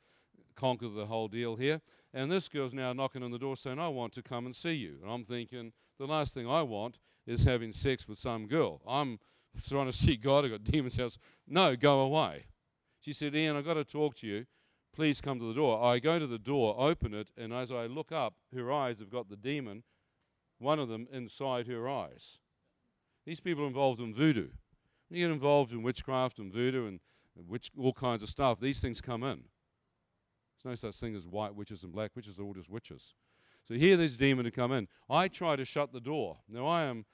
[0.55, 1.81] conquer the whole deal here.
[2.13, 4.73] And this girl's now knocking on the door saying, I want to come and see
[4.73, 4.97] you.
[5.01, 8.81] And I'm thinking, the last thing I want is having sex with some girl.
[8.87, 9.19] I'm
[9.67, 10.45] trying to see God.
[10.45, 11.19] I've got demons house.
[11.47, 12.45] No, go away.
[13.01, 14.45] She said, Ian, I've got to talk to you.
[14.95, 15.83] Please come to the door.
[15.83, 19.11] I go to the door, open it, and as I look up, her eyes have
[19.11, 19.83] got the demon,
[20.57, 22.39] one of them inside her eyes.
[23.25, 24.49] These people are involved in voodoo.
[25.07, 26.99] When You get involved in witchcraft and voodoo and
[27.77, 28.59] all kinds of stuff.
[28.59, 29.43] These things come in.
[30.63, 32.35] There's no such thing as white witches and black witches.
[32.35, 33.13] They're all just witches.
[33.67, 34.87] So here, this demon to come in.
[35.09, 36.37] I try to shut the door.
[36.49, 37.05] Now I am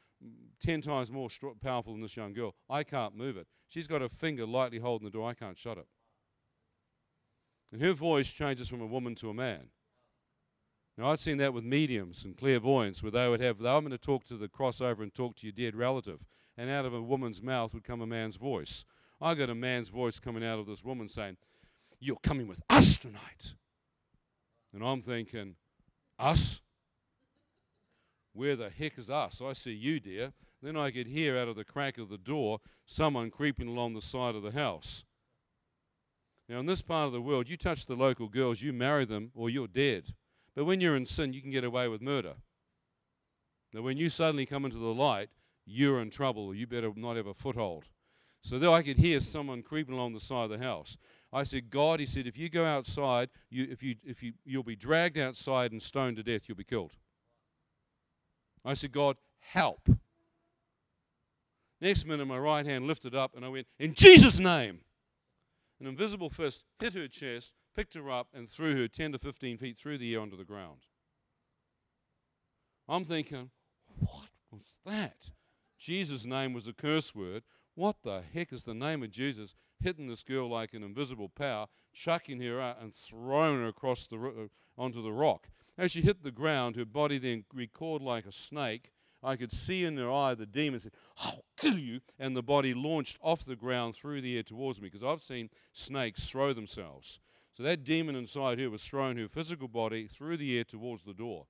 [0.59, 1.29] ten times more
[1.61, 2.55] powerful than this young girl.
[2.69, 3.47] I can't move it.
[3.69, 5.29] She's got her finger lightly holding the door.
[5.29, 5.87] I can't shut it.
[7.71, 9.69] And her voice changes from a woman to a man.
[10.97, 13.97] Now, I've seen that with mediums and clairvoyants where they would have, "I'm going to
[13.97, 16.23] talk to the crossover and talk to your dead relative,
[16.55, 18.85] and out of a woman's mouth would come a man's voice.
[19.19, 21.37] I got a man's voice coming out of this woman saying,
[21.99, 23.53] You're coming with us tonight.
[24.73, 25.55] And I'm thinking,
[26.19, 26.59] Us?
[28.33, 29.41] Where the heck is us?
[29.41, 30.33] I see you, dear.
[30.61, 34.01] Then I could hear out of the crack of the door someone creeping along the
[34.01, 35.03] side of the house.
[36.49, 39.31] Now, in this part of the world, you touch the local girls, you marry them,
[39.33, 40.13] or you're dead.
[40.55, 42.33] But when you're in sin, you can get away with murder.
[43.73, 45.29] Now, when you suddenly come into the light,
[45.65, 46.53] you're in trouble.
[46.53, 47.85] You better not have a foothold.
[48.41, 50.97] So there I could hear someone creeping along the side of the house.
[51.31, 54.63] I said, God, he said, if you go outside, you, if you, if you, you'll
[54.63, 56.43] be dragged outside and stoned to death.
[56.47, 56.91] You'll be killed.
[58.65, 59.89] I said, God, help.
[61.81, 64.79] Next minute, my right hand lifted up, and I went, in Jesus' name.
[65.79, 69.57] An invisible fist hit her chest, picked her up, and threw her 10 to 15
[69.57, 70.79] feet through the air onto the ground.
[72.87, 73.49] I'm thinking,
[73.99, 75.31] what was that?
[75.77, 77.43] Jesus' name was a curse word.
[77.75, 81.67] What the heck is the name of Jesus hitting this girl like an invisible power,
[81.91, 85.49] chucking her out and throwing her across the uh, onto the rock?
[85.77, 88.91] As she hit the ground, her body then recoiled like a snake.
[89.23, 92.01] I could see in her eye the demon said, I'll kill you.
[92.19, 95.49] And the body launched off the ground through the air towards me because I've seen
[95.71, 97.19] snakes throw themselves.
[97.51, 101.13] So that demon inside her was throwing her physical body through the air towards the
[101.13, 101.45] door.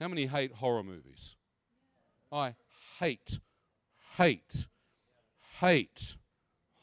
[0.00, 1.36] How many hate horror movies?
[2.30, 2.54] I
[3.00, 3.38] hate,
[4.16, 4.66] hate,
[5.60, 6.14] hate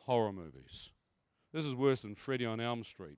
[0.06, 0.92] horror movies.
[1.54, 3.18] This is worse than Freddy on Elm Street.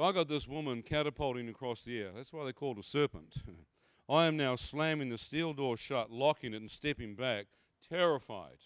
[0.00, 2.08] So I got this woman catapulting across the air.
[2.16, 3.42] That's why they called a serpent.
[4.08, 7.48] I am now slamming the steel door shut, locking it, and stepping back,
[7.86, 8.56] terrified.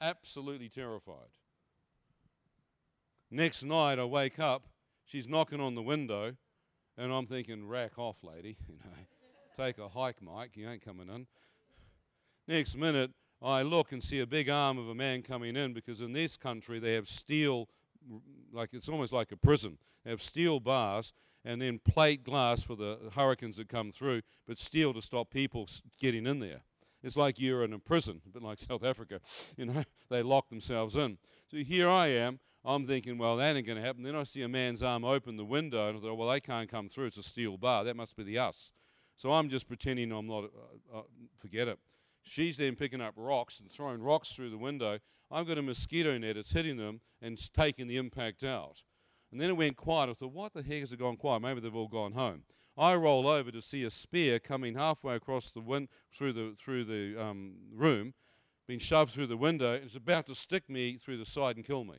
[0.00, 1.36] Absolutely terrified.
[3.30, 4.62] Next night, I wake up,
[5.04, 6.36] she's knocking on the window,
[6.96, 8.56] and I'm thinking, rack off, lady.
[8.66, 10.52] You know, take a hike, Mike.
[10.54, 11.26] You ain't coming in.
[12.48, 13.10] Next minute,
[13.42, 16.38] I look and see a big arm of a man coming in because in this
[16.38, 17.68] country they have steel,
[18.52, 19.78] like it's almost like a prison.
[20.04, 21.12] They have steel bars
[21.44, 25.68] and then plate glass for the hurricanes that come through, but steel to stop people
[25.98, 26.60] getting in there.
[27.02, 29.20] It's like you're in a prison, a bit like South Africa.
[29.56, 31.18] You know, they lock themselves in.
[31.50, 32.38] So here I am.
[32.64, 34.04] I'm thinking, well, that ain't going to happen.
[34.04, 36.70] Then I see a man's arm open the window, and I thought, well, they can't
[36.70, 37.06] come through.
[37.06, 37.82] It's a steel bar.
[37.82, 38.70] That must be the us.
[39.16, 40.44] So I'm just pretending I'm not.
[40.44, 41.02] Uh, uh,
[41.36, 41.78] forget it.
[42.22, 45.00] She's then picking up rocks and throwing rocks through the window.
[45.32, 46.36] I've got a mosquito net.
[46.36, 48.82] It's hitting them and taking the impact out.
[49.30, 50.10] And then it went quiet.
[50.10, 51.40] I thought, what the heck has it gone quiet?
[51.40, 52.42] Maybe they've all gone home.
[52.76, 56.84] I roll over to see a spear coming halfway across the wind through the through
[56.84, 58.14] the um, room,
[58.66, 59.74] being shoved through the window.
[59.74, 61.96] And it's about to stick me through the side and kill me.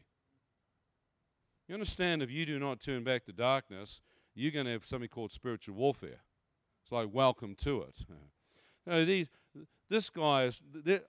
[1.67, 2.21] You understand?
[2.21, 4.01] If you do not turn back to darkness,
[4.35, 6.21] you're going to have something called spiritual warfare.
[6.83, 8.05] It's like welcome to it.
[8.85, 9.29] You know, these,
[9.89, 10.61] this guy is.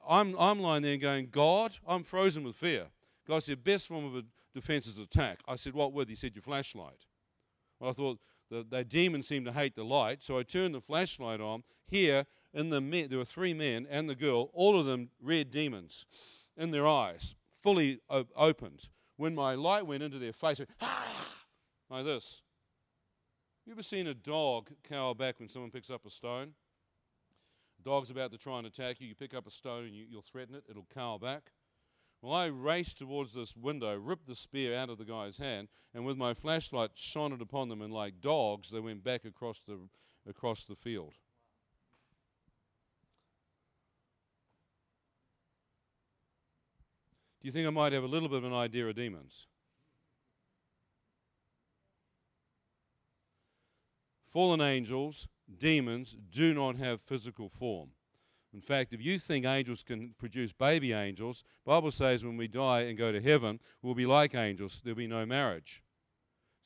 [0.08, 2.86] I'm I'm lying there going, God, I'm frozen with fear.
[3.26, 5.40] God said, best form of a defense is attack.
[5.48, 6.08] I said, what with?
[6.08, 7.06] He said, your flashlight.
[7.80, 8.20] Well, I thought
[8.50, 11.62] the, the demon seemed to hate the light, so I turned the flashlight on.
[11.86, 15.50] Here, in the men, there were three men and the girl, all of them red
[15.50, 16.04] demons
[16.56, 18.88] in their eyes, fully op- opened.
[19.16, 21.34] When my light went into their face, went, ah,
[21.90, 22.42] like this.
[23.64, 26.52] You ever seen a dog cower back when someone picks up a stone?
[27.84, 29.08] Dog's about to try and attack you.
[29.08, 30.64] You pick up a stone and you, you'll threaten it.
[30.68, 31.52] It'll cower back.
[32.22, 36.06] Well, I raced towards this window, ripped the spear out of the guy's hand, and
[36.06, 39.78] with my flashlight shone it upon them, and like dogs, they went back across the,
[40.26, 41.12] across the field.
[47.42, 49.46] Do you think I might have a little bit of an idea of demons?
[54.24, 55.28] Fallen angels,
[55.58, 57.90] demons, do not have physical form.
[58.52, 62.82] In fact, if you think angels can produce baby angels, Bible says when we die
[62.82, 64.80] and go to heaven, we'll be like angels.
[64.82, 65.82] There'll be no marriage.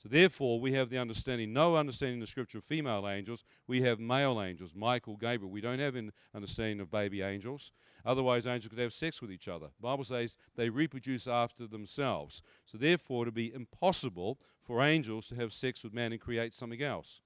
[0.03, 3.43] So therefore, we have the understanding, no understanding in the scripture of female angels.
[3.67, 5.51] We have male angels, Michael, Gabriel.
[5.51, 7.73] We don't have an understanding of baby angels.
[8.05, 9.69] Otherwise, angels could have sex with each other.
[9.81, 12.43] Bible says they reproduce after themselves.
[12.65, 16.55] So therefore, it would be impossible for angels to have sex with man and create
[16.55, 17.23] something else.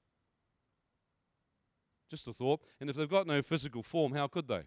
[2.12, 2.60] Just a thought.
[2.78, 4.64] And if they've got no physical form, how could they?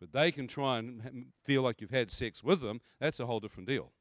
[0.00, 2.80] But they can try and feel like you've had sex with them.
[2.98, 3.92] That's a whole different deal.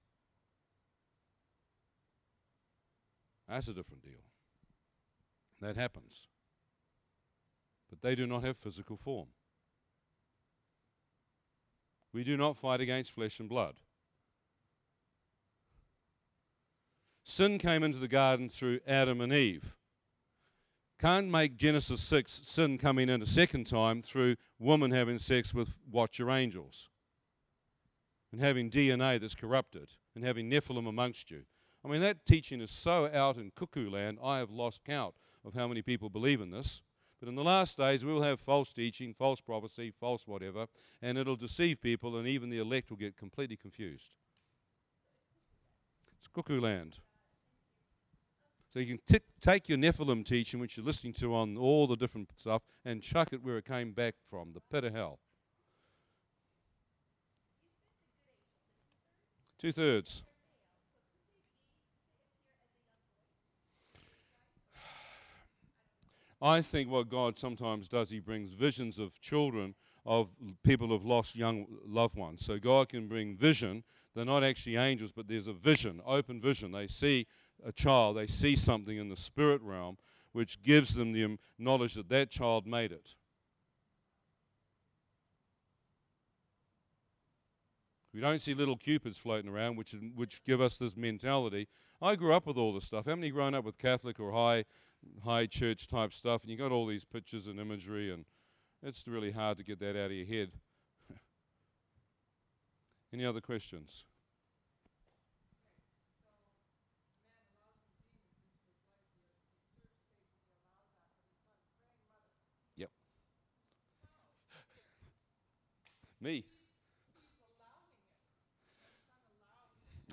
[3.48, 4.24] That's a different deal.
[5.62, 6.26] That happens.
[7.88, 9.28] But they do not have physical form.
[12.14, 13.76] We do not fight against flesh and blood.
[17.24, 19.76] Sin came into the garden through Adam and Eve.
[21.02, 25.80] Can't make Genesis 6 sin coming in a second time through woman having sex with
[25.90, 26.90] watcher angels
[28.32, 31.42] and having DNA that's corrupted and having Nephilim amongst you.
[31.84, 35.56] I mean, that teaching is so out in cuckoo land, I have lost count of
[35.56, 36.84] how many people believe in this.
[37.20, 40.68] But in the last days, we will have false teaching, false prophecy, false whatever,
[41.02, 44.18] and it'll deceive people, and even the elect will get completely confused.
[46.20, 47.00] It's cuckoo land.
[48.74, 51.98] So you can t- take your Nephilim teaching, which you're listening to on all the
[51.98, 55.20] different stuff, and chuck it where it came back from, the pit of hell.
[59.60, 60.24] Two thirds.
[66.42, 70.32] I think what God sometimes does, He brings visions of children, of
[70.64, 72.44] people who've lost young loved ones.
[72.44, 73.84] So God can bring vision.
[74.16, 76.72] They're not actually angels, but there's a vision, open vision.
[76.72, 77.28] They see
[77.66, 79.98] a child, they see something in the spirit realm
[80.34, 83.16] which gives them the knowledge that that child made it.
[88.14, 91.68] We don't see little cupids floating around, which, which give us this mentality.
[92.02, 93.06] I grew up with all this stuff.
[93.06, 94.66] How many grown up with Catholic or high
[95.24, 98.26] high church type stuff, and you got all these pictures and imagery, and
[98.84, 100.52] it's really hard to get that out of your head.
[103.14, 104.06] Any other questions?
[116.22, 116.46] Me.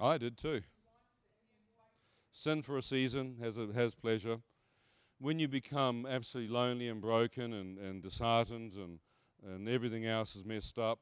[0.00, 0.62] I did too.
[2.32, 4.38] Sin for a season has a, has pleasure
[5.20, 8.98] when you become absolutely lonely and broken and, and disheartened and,
[9.46, 11.00] and everything else is messed up,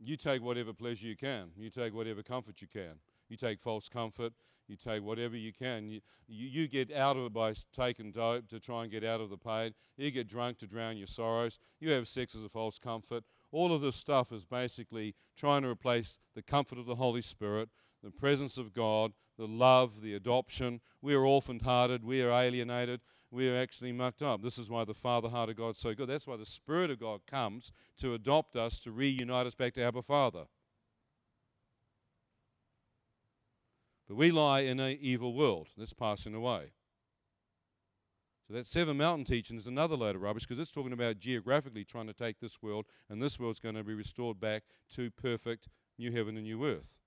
[0.00, 1.50] you take whatever pleasure you can.
[1.56, 2.98] You take whatever comfort you can.
[3.28, 4.32] You take false comfort.
[4.68, 5.88] You take whatever you can.
[5.88, 9.20] You, you, you get out of it by taking dope to try and get out
[9.20, 9.72] of the pain.
[9.96, 11.58] You get drunk to drown your sorrows.
[11.80, 13.24] You have sex as a false comfort.
[13.50, 17.68] All of this stuff is basically trying to replace the comfort of the Holy Spirit,
[18.02, 20.80] the presence of God, the love, the adoption.
[21.00, 22.04] We are orphaned hearted.
[22.04, 24.42] We are alienated we are actually mucked up.
[24.42, 26.08] This is why the Father heart of God is so good.
[26.08, 29.82] That's why the Spirit of God comes to adopt us, to reunite us back to
[29.82, 30.44] Abba Father.
[34.08, 36.72] But we lie in an evil world that's passing away.
[38.48, 41.84] So that seven mountain teaching is another load of rubbish because it's talking about geographically
[41.84, 44.62] trying to take this world, and this world's going to be restored back
[44.94, 45.68] to perfect
[45.98, 46.98] new heaven and new earth.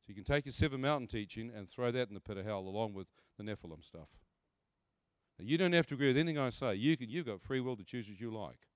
[0.00, 2.44] So you can take your seven mountain teaching and throw that in the pit of
[2.44, 3.06] hell along with
[3.38, 4.08] the Nephilim stuff.
[5.38, 6.74] Now, you don't have to agree with anything I say.
[6.74, 8.66] You can, you've got free will to choose as you like.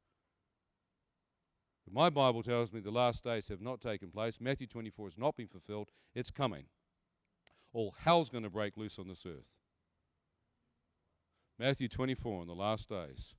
[1.84, 4.40] But my Bible tells me the last days have not taken place.
[4.40, 5.90] Matthew 24 has not been fulfilled.
[6.14, 6.66] It's coming.
[7.72, 9.56] All hell's going to break loose on this earth.
[11.58, 13.34] Matthew 24 on the last days.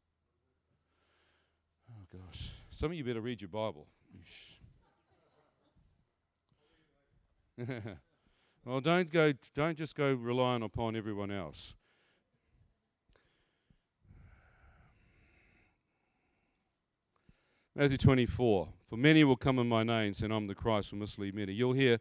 [1.90, 2.52] Oh, gosh.
[2.70, 3.88] Some of you better read your Bible.
[8.66, 9.34] well, don't go.
[9.56, 11.74] Don't just go relying upon everyone else.
[17.76, 18.68] Matthew 24.
[18.90, 21.54] For many will come in my name, saying, I'm the Christ, will mislead many.
[21.54, 22.00] You'll hear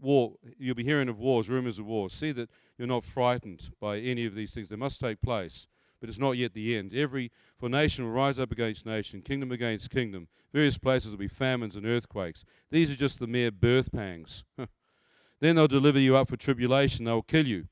[0.00, 2.12] war, you'll be hearing of wars, rumors of wars.
[2.12, 2.48] See that
[2.78, 4.68] you're not frightened by any of these things.
[4.68, 5.66] They must take place,
[6.00, 6.92] but it's not yet the end.
[6.94, 10.28] Every for nation will rise up against nation, kingdom against kingdom.
[10.52, 12.44] Various places will be famines and earthquakes.
[12.70, 14.44] These are just the mere birth pangs.
[15.40, 17.04] then they'll deliver you up for tribulation.
[17.04, 17.68] They'll kill you.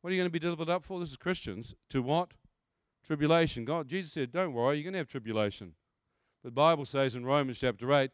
[0.00, 1.00] What are you going to be delivered up for?
[1.00, 1.74] This is Christians.
[1.90, 2.32] To what?
[3.04, 3.64] Tribulation.
[3.64, 5.74] God, Jesus said, Don't worry, you're going to have tribulation.
[6.44, 8.10] The Bible says in Romans chapter 8,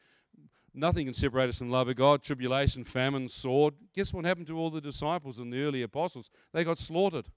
[0.74, 3.74] nothing can separate us from love of God, tribulation, famine, sword.
[3.94, 6.30] Guess what happened to all the disciples and the early apostles?
[6.52, 7.28] They got slaughtered.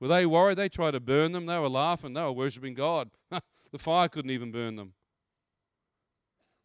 [0.00, 0.56] Were they worried?
[0.56, 1.46] They tried to burn them.
[1.46, 2.14] They were laughing.
[2.14, 3.10] They were worshiping God.
[3.30, 4.94] the fire couldn't even burn them.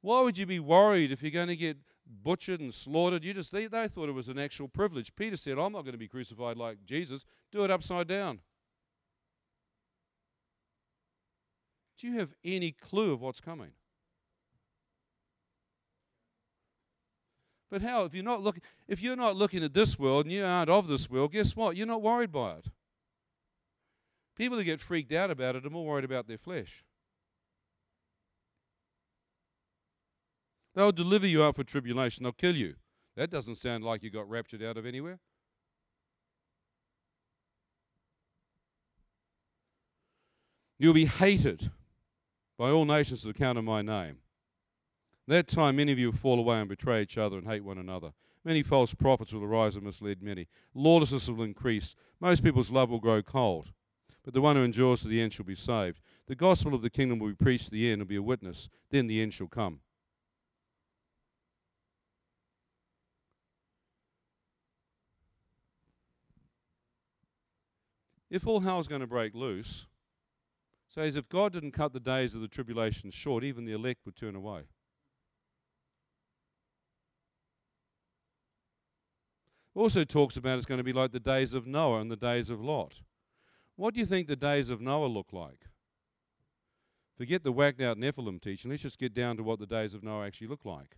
[0.02, 1.78] Why would you be worried if you're going to get
[2.24, 3.24] butchered and slaughtered?
[3.24, 5.16] You just they, they thought it was an actual privilege.
[5.16, 7.26] Peter said, "I'm not going to be crucified like Jesus.
[7.52, 8.42] Do it upside down."
[11.98, 13.72] Do you have any clue of what's coming?
[17.74, 20.46] But how if you're not looking if you're not looking at this world and you
[20.46, 21.76] aren't of this world, guess what?
[21.76, 22.68] You're not worried by it.
[24.38, 26.84] People who get freaked out about it are more worried about their flesh.
[30.76, 32.22] They'll deliver you up for tribulation.
[32.22, 32.76] They'll kill you.
[33.16, 35.18] That doesn't sound like you got raptured out of anywhere.
[40.78, 41.72] You'll be hated
[42.56, 44.18] by all nations on account of my name.
[45.28, 47.78] That time, many of you will fall away and betray each other and hate one
[47.78, 48.12] another.
[48.44, 50.48] Many false prophets will arise and mislead many.
[50.74, 51.96] Lawlessness will increase.
[52.20, 53.72] Most people's love will grow cold.
[54.24, 56.02] But the one who endures to the end shall be saved.
[56.28, 58.68] The gospel of the kingdom will be preached to the end and be a witness.
[58.90, 59.80] Then the end shall come.
[68.30, 69.86] If all hell is going to break loose,
[70.88, 74.16] says if God didn't cut the days of the tribulation short, even the elect would
[74.16, 74.64] turn away.
[79.76, 82.50] Also talks about it's going to be like the days of Noah and the days
[82.50, 83.02] of Lot.
[83.76, 85.66] What do you think the days of Noah look like?
[87.18, 88.70] Forget the whacked out Nephilim teaching.
[88.70, 90.98] Let's just get down to what the days of Noah actually look like.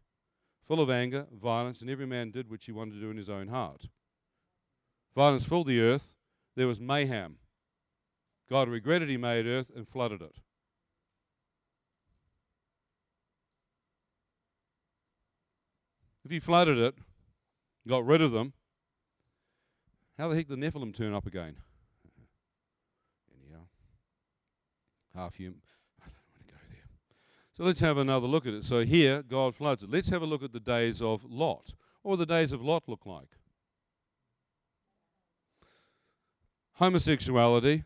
[0.67, 3.29] Full of anger, violence, and every man did what he wanted to do in his
[3.29, 3.87] own heart.
[5.15, 6.15] Violence filled the earth.
[6.55, 7.37] There was mayhem.
[8.49, 10.35] God regretted he made earth and flooded it.
[16.23, 16.95] If he flooded it,
[17.87, 18.53] got rid of them,
[20.17, 21.55] how the heck did the Nephilim turn up again?
[23.33, 23.63] Anyhow,
[25.13, 25.61] half human.
[26.01, 26.89] I don't want to go there.
[27.53, 28.63] So let's have another look at it.
[28.63, 29.89] So here, God floods it.
[29.89, 31.73] Let's have a look at the days of Lot.
[32.01, 33.29] What the days of Lot look like?
[36.73, 37.83] Homosexuality,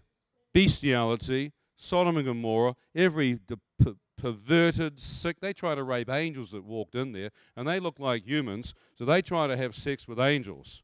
[0.53, 5.39] bestiality, Sodom and Gomorrah, every de- perverted, sick.
[5.39, 9.05] They try to rape angels that walked in there, and they look like humans, so
[9.05, 10.83] they try to have sex with angels.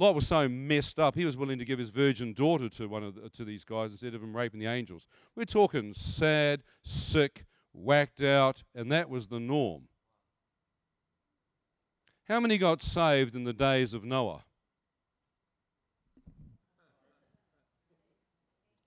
[0.00, 3.04] Lot was so messed up, he was willing to give his virgin daughter to one
[3.04, 5.06] of the, to these guys instead of him raping the angels.
[5.36, 7.44] We're talking sad, sick,
[7.74, 9.88] whacked out, and that was the norm.
[12.24, 14.42] How many got saved in the days of Noah?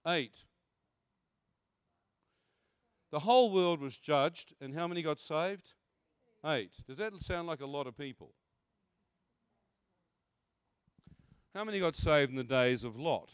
[0.08, 0.46] Eight.
[3.12, 5.74] The whole world was judged, and how many got saved?
[6.44, 6.72] Eight.
[6.88, 8.34] Does that sound like a lot of people?
[11.54, 13.30] How many got saved in the days of Lot?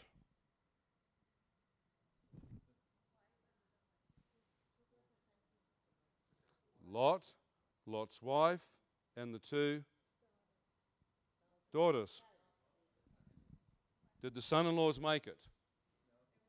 [6.86, 7.32] Lot,
[7.86, 8.60] Lot's wife,
[9.16, 9.84] and the two
[11.72, 12.20] daughters.
[14.20, 15.38] Did the son in laws make it?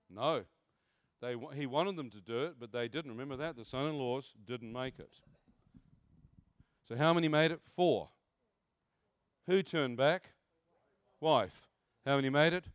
[0.09, 0.43] No.
[1.21, 3.11] They, he wanted them to do it, but they didn't.
[3.11, 3.55] Remember that?
[3.55, 5.19] The son in laws didn't make it.
[6.87, 7.61] So, how many made it?
[7.63, 8.09] Four.
[9.47, 10.31] Who turned back?
[11.21, 11.67] Wife.
[12.05, 12.65] How many made it?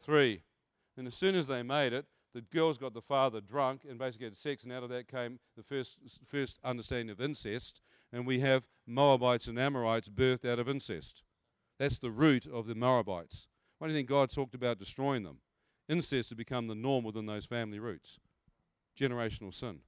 [0.00, 0.42] Three.
[0.96, 4.26] And as soon as they made it, the girls got the father drunk and basically
[4.26, 7.82] had sex, and out of that came the first, first understanding of incest.
[8.12, 11.22] And we have Moabites and Amorites birthed out of incest.
[11.78, 13.48] That's the root of the Moabites.
[13.78, 15.38] Why do you think God talked about destroying them?
[15.88, 18.18] Incest had become the norm within those family roots.
[18.98, 19.80] Generational sin.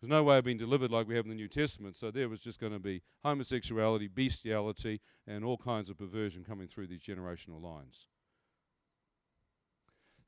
[0.00, 2.28] There's no way of being delivered like we have in the New Testament, so there
[2.28, 7.02] was just going to be homosexuality, bestiality, and all kinds of perversion coming through these
[7.02, 8.06] generational lines.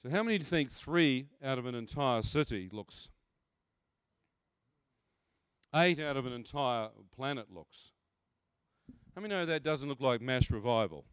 [0.03, 3.09] So, how many do you think three out of an entire city looks?
[5.75, 7.93] Eight out of an entire planet looks.
[9.15, 11.07] How many know that doesn't look like mass revival?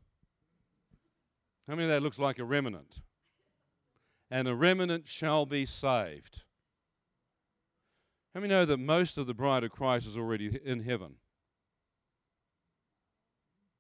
[1.68, 3.02] How many of that looks like a remnant?
[4.30, 6.44] And a remnant shall be saved.
[8.34, 11.16] How many know that most of the bride of Christ is already in heaven?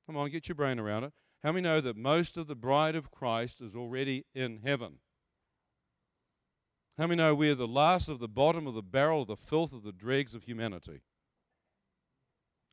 [0.07, 1.13] Come on, get your brain around it.
[1.43, 4.95] How many know that most of the bride of Christ is already in heaven?
[6.97, 9.71] How many know we're the last of the bottom of the barrel of the filth
[9.71, 11.01] of the dregs of humanity?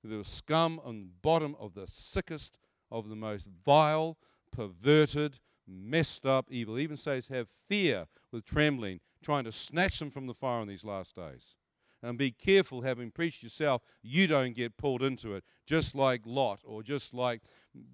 [0.03, 2.59] The scum on the bottom of the sickest
[2.91, 4.16] of the most vile
[4.51, 6.79] perverted, messed up, evil.
[6.79, 10.85] even says, have fear with trembling, trying to snatch them from the fire in these
[10.85, 11.55] last days.
[12.03, 16.61] And be careful, having preached yourself, you don't get pulled into it, just like Lot,
[16.64, 17.42] or just like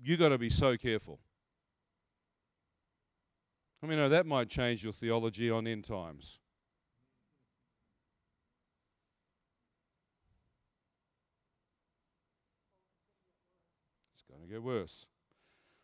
[0.02, 1.20] you got to be so careful.
[3.82, 6.38] I mean, know, that might change your theology on end times.
[14.14, 15.06] It's going to get worse.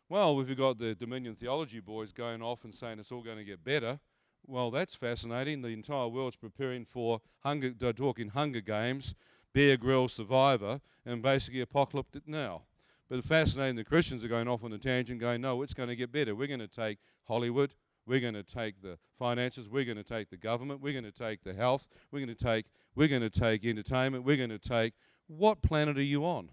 [0.07, 3.43] Well, we've got the Dominion Theology boys going off and saying it's all going to
[3.43, 3.99] get better.
[4.45, 5.61] Well, that's fascinating.
[5.61, 9.13] The entire world's preparing for hunger, they're talking Hunger Games,
[9.53, 12.63] Bear Grylls Survivor, and basically apocalyptic now.
[13.09, 15.95] But fascinating, the Christians are going off on a tangent, going, no, it's going to
[15.95, 16.35] get better.
[16.35, 17.73] We're going to take Hollywood,
[18.05, 21.11] we're going to take the finances, we're going to take the government, we're going to
[21.11, 22.65] take the health, we're going to take
[22.95, 24.93] we're going to take entertainment, we're going to take
[25.27, 26.49] what planet are you on?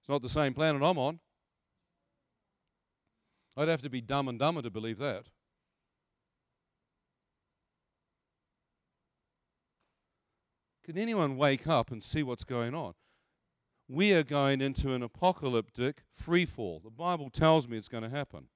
[0.00, 1.20] It's not the same planet I'm on.
[3.56, 5.26] I'd have to be dumb and dumber to believe that.
[10.90, 12.94] Can anyone wake up and see what's going on?
[13.86, 16.80] We are going into an apocalyptic free fall.
[16.82, 18.48] The Bible tells me it's going to happen.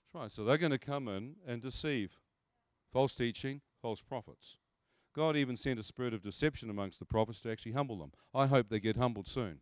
[0.00, 0.32] That's right.
[0.32, 2.16] So they're going to come in and deceive.
[2.90, 4.56] False teaching, false prophets.
[5.14, 8.12] God even sent a spirit of deception amongst the prophets to actually humble them.
[8.34, 9.60] I hope they get humbled soon.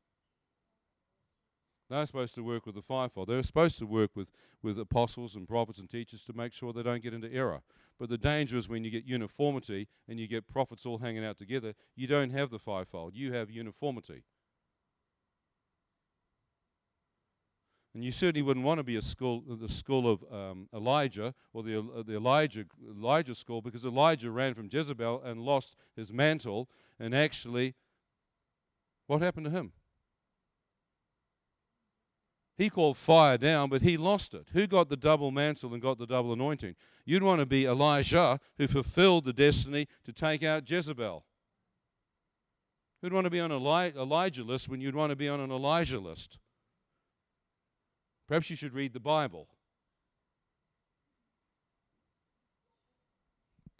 [1.89, 3.29] They're supposed to work with the fivefold.
[3.29, 4.31] They're supposed to work with,
[4.63, 7.63] with apostles and prophets and teachers to make sure they don't get into error.
[7.99, 11.39] But the danger is when you get uniformity and you get prophets all hanging out
[11.39, 13.15] together, you don't have the fivefold.
[13.15, 14.25] You have uniformity.
[17.95, 21.63] And you certainly wouldn't want to be a school, the school of um, Elijah or
[21.63, 26.69] the, uh, the Elijah, Elijah school because Elijah ran from Jezebel and lost his mantle.
[27.01, 27.75] And actually,
[29.07, 29.73] what happened to him?
[32.59, 34.49] He called fire down, but he lost it.
[34.53, 36.75] Who got the double mantle and got the double anointing?
[37.05, 41.25] You'd want to be Elijah, who fulfilled the destiny to take out Jezebel.
[43.01, 45.53] Who'd want to be on an Elisha list when you'd want to be on an
[45.53, 46.39] Elijah list?
[48.27, 49.47] Perhaps you should read the Bible.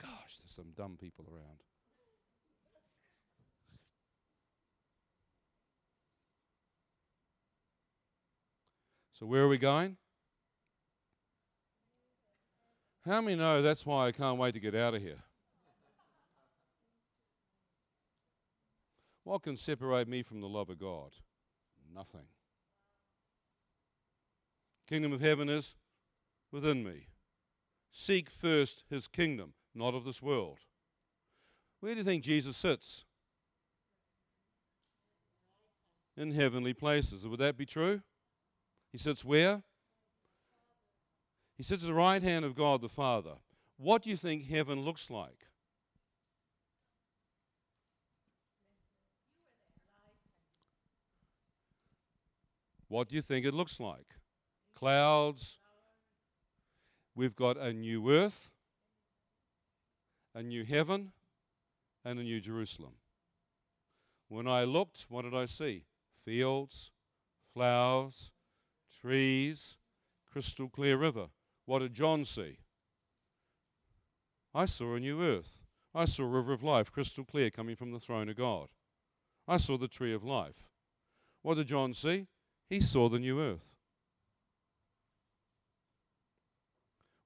[0.01, 1.65] Gosh, there's some dumb people around.
[9.19, 9.97] So, where are we going?
[13.05, 15.25] How many know that's why I can't wait to get out of here?
[19.25, 21.11] What can separate me from the love of God?
[21.93, 22.29] Nothing.
[24.89, 25.75] Kingdom of heaven is
[26.53, 27.09] within me.
[27.91, 30.61] Seek first his kingdom, not of this world.
[31.81, 33.05] Where do you think Jesus sits?
[36.17, 37.27] In heavenly places.
[37.27, 38.03] Would that be true?
[38.91, 39.63] He sits where?
[41.57, 43.35] He sits at the right hand of God the Father.
[43.77, 45.47] What do you think heaven looks like?
[52.89, 54.15] What do you think it looks like?
[54.75, 55.59] Clouds.
[57.15, 58.51] We've got a new earth,
[60.35, 61.13] a new heaven,
[62.05, 62.95] and a new Jerusalem.
[64.29, 65.85] When I looked, what did I see?
[66.25, 66.93] Fields,
[67.53, 68.31] flowers,
[68.89, 69.77] trees,
[70.31, 71.27] crystal clear river.
[71.67, 72.59] What did John see?
[74.55, 75.61] I saw a new earth.
[75.95, 78.69] I saw a river of life, crystal clear, coming from the throne of God.
[79.47, 80.69] I saw the tree of life.
[81.43, 82.27] What did John see?
[82.69, 83.75] He saw the new earth.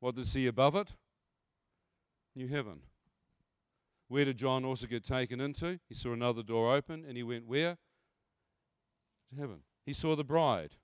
[0.01, 0.95] What did he see above it?
[2.35, 2.81] New heaven.
[4.09, 5.81] Where did John also get taken into?
[5.89, 7.79] He saw another door open and he went where?
[9.31, 9.61] To heaven.
[9.87, 10.77] He saw the bride.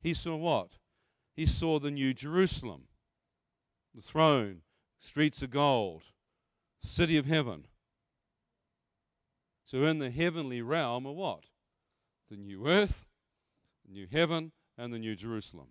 [0.00, 0.72] He saw what?
[1.34, 2.84] He saw the new Jerusalem,
[3.94, 4.62] the throne,
[4.98, 6.02] streets of gold,
[6.80, 7.66] city of heaven.
[9.64, 11.44] So, in the heavenly realm are what?
[12.30, 13.06] The new earth,
[13.84, 15.68] the new heaven, and the new Jerusalem.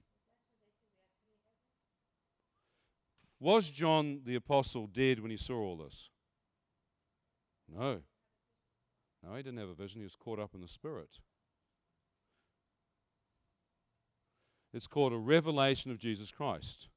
[3.39, 6.09] Was John the Apostle dead when he saw all this?
[7.73, 8.01] No.
[9.23, 10.01] No, he didn't have a vision.
[10.01, 11.19] He was caught up in the Spirit.
[14.75, 16.89] It's called a revelation of Jesus Christ.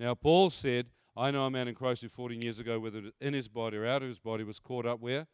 [0.00, 3.34] Now, Paul said, I know a man in Christ who 14 years ago, whether in
[3.34, 5.28] his body or out of his body, was caught up where?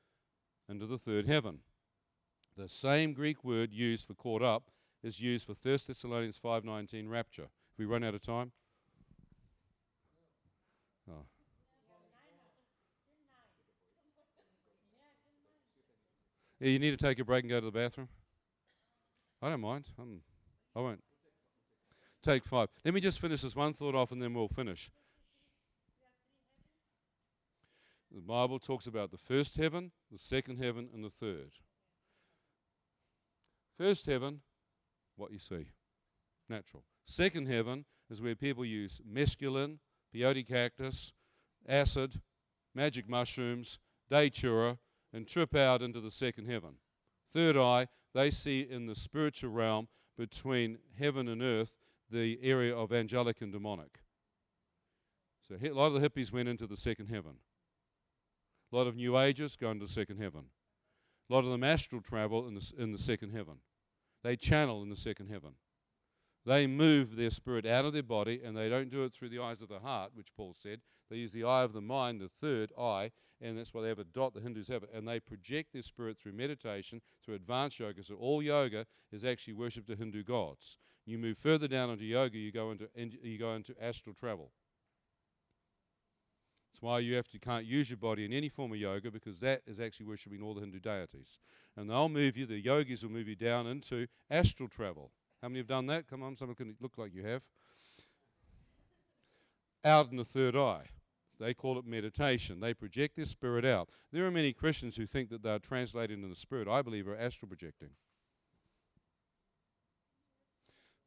[0.69, 1.61] Into the third heaven.
[2.59, 4.65] The same Greek word used for caught up
[5.03, 7.45] is used for 1 Thessalonians 5.19 rapture.
[7.73, 8.53] If we run out of time.
[11.11, 11.25] Oh.
[16.61, 18.09] Yeah, you need to take a break and go to the bathroom?
[19.41, 19.89] I don't mind.
[19.99, 20.21] I'm,
[20.77, 21.03] I won't.
[22.23, 22.69] Take five.
[22.85, 24.91] Let me just finish this one thought off and then we'll finish.
[28.15, 31.53] The Bible talks about the first heaven, the second heaven, and the third.
[33.79, 34.41] First heaven,
[35.17, 35.67] what you see,
[36.49, 36.85] natural.
[37.07, 39.79] Second heaven is where people use mescaline,
[40.15, 41.13] peyote cactus,
[41.67, 42.21] acid,
[42.75, 43.79] magic mushrooms,
[44.11, 44.79] datura,
[45.13, 46.75] and trip out into the second heaven.
[47.33, 51.77] Third eye, they see in the spiritual realm between heaven and earth
[52.13, 54.01] the area of angelic and demonic.
[55.49, 57.33] So a lot of the hippies went into the second heaven.
[58.73, 60.45] A lot of New Agers go into the second heaven.
[61.29, 63.57] A lot of them astral travel in the, in the second heaven.
[64.23, 65.55] They channel in the second heaven.
[66.45, 69.41] They move their spirit out of their body, and they don't do it through the
[69.41, 70.81] eyes of the heart, which Paul said.
[71.11, 73.11] They use the eye of the mind, the third eye,
[73.41, 74.35] and that's why they have a dot.
[74.35, 78.03] The Hindus have it, and they project their spirit through meditation, through advanced yoga.
[78.03, 80.79] So all yoga is actually worship to Hindu gods.
[81.05, 84.53] You move further down into yoga, you go into you go into astral travel.
[86.71, 89.39] That's why you have to can't use your body in any form of yoga because
[89.41, 91.39] that is actually worshiping all the Hindu deities.
[91.77, 95.11] And they'll move you, the yogis will move you down into astral travel.
[95.43, 96.07] How many have done that?
[96.09, 97.43] Come on, someone can look like you have.
[99.85, 100.87] Out in the third eye.
[101.41, 102.61] They call it meditation.
[102.61, 103.89] They project their spirit out.
[104.13, 106.69] There are many Christians who think that they are translating in the spirit.
[106.69, 107.91] I believe are astral projecting.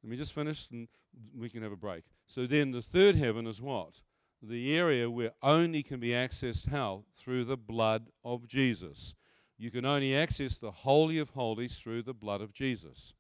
[0.06, 0.88] Let me just finish and
[1.36, 2.04] we can have a break.
[2.28, 4.04] So then the third heaven is what?
[4.40, 7.06] The area where only can be accessed how?
[7.16, 9.16] Through the blood of Jesus.
[9.58, 13.16] You can only access the Holy of Holies through the blood of Jesus.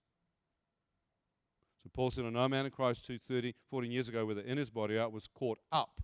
[1.81, 4.69] So Paul said, I know man in Christ 230, 14 years ago, whether in his
[4.69, 6.01] body out was caught up.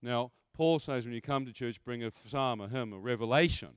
[0.00, 3.74] Now, Paul says when you come to church, bring a psalm, a hymn, a revelation.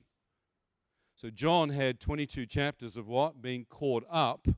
[1.16, 3.42] So John had 22 chapters of what?
[3.42, 4.48] Being caught up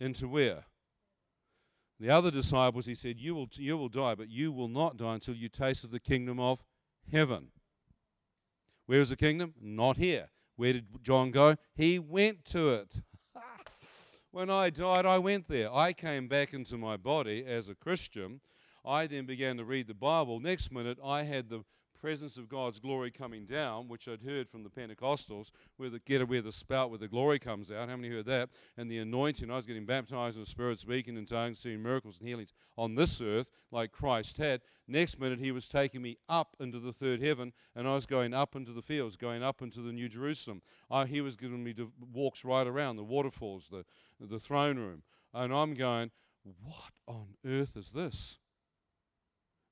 [0.00, 0.64] into where?
[2.00, 5.14] The other disciples, he said, you will, you will die, but you will not die
[5.14, 6.64] until you taste of the kingdom of
[7.10, 7.48] heaven.
[8.86, 9.54] Where is the kingdom?
[9.60, 10.30] Not here.
[10.56, 11.56] Where did John go?
[11.74, 13.00] He went to it.
[14.30, 15.72] When I died, I went there.
[15.72, 18.40] I came back into my body as a Christian.
[18.84, 20.38] I then began to read the Bible.
[20.38, 21.64] Next minute, I had the
[22.00, 26.26] presence of God's glory coming down, which I'd heard from the Pentecostals, where the get
[26.28, 27.88] where the spout where the glory comes out.
[27.88, 28.50] How many heard that?
[28.76, 29.50] And the anointing.
[29.50, 32.94] I was getting baptized in the Spirit, speaking in tongues, seeing miracles and healings on
[32.94, 34.60] this earth, like Christ had.
[34.86, 38.34] Next minute, He was taking me up into the third heaven, and I was going
[38.34, 40.62] up into the fields, going up into the New Jerusalem.
[40.90, 41.74] I, he was giving me
[42.12, 43.84] walks right around the waterfalls, the
[44.20, 46.10] the throne room, and I'm going,
[46.64, 48.38] what on earth is this?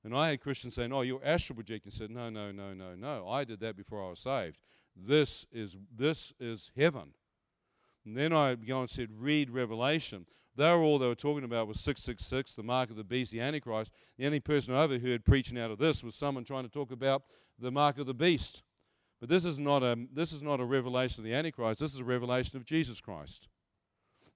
[0.07, 2.95] And I had Christians saying, "Oh, you're astral projecting." I said, "No, no, no, no,
[2.95, 3.27] no.
[3.27, 4.57] I did that before I was saved.
[4.95, 7.13] This is this is heaven."
[8.05, 11.67] And then I go and said, "Read Revelation." They were all they were talking about
[11.67, 13.91] was 666, the mark of the beast, the Antichrist.
[14.17, 17.23] The only person I overheard preaching out of this was someone trying to talk about
[17.59, 18.63] the mark of the beast.
[19.19, 21.81] But this is not a this is not a revelation of the Antichrist.
[21.81, 23.49] This is a revelation of Jesus Christ.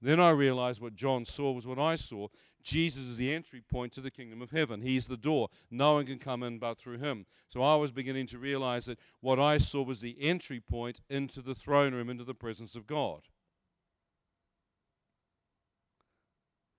[0.02, 2.28] Then I realized what John saw was what I saw.
[2.64, 4.82] Jesus is the entry point to the kingdom of heaven.
[4.82, 5.50] He's the door.
[5.70, 7.26] No one can come in but through him.
[7.50, 11.42] So I was beginning to realize that what I saw was the entry point into
[11.42, 13.22] the throne room, into the presence of God.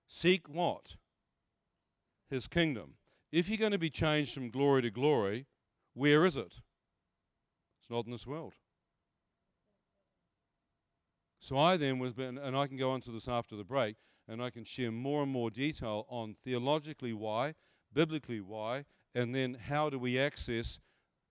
[0.07, 0.95] Seek what?
[2.29, 2.95] His kingdom.
[3.31, 5.47] If you're going to be changed from glory to glory,
[5.93, 6.61] where is it?
[7.79, 8.53] It's not in this world.
[11.43, 13.97] So I then was, and I can go on to this after the break,
[14.29, 17.55] and I can share more and more detail on theologically why,
[17.91, 20.79] biblically why, and then how do we access.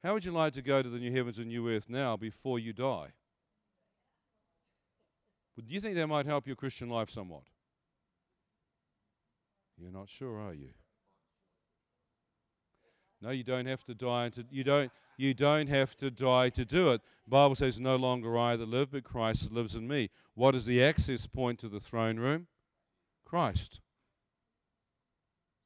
[0.04, 2.58] How would you like to go to the new heavens and new earth now before
[2.58, 3.12] you die?
[5.56, 7.44] Do you think that might help your Christian life somewhat?
[9.78, 10.72] You're not sure, are you?
[13.22, 16.64] No, you don't have to die to you don't you don't have to die to
[16.64, 17.00] do it.
[17.24, 20.10] The Bible says no longer I that live, but Christ that lives in me.
[20.34, 22.48] What is the access point to the throne room?
[23.24, 23.80] Christ.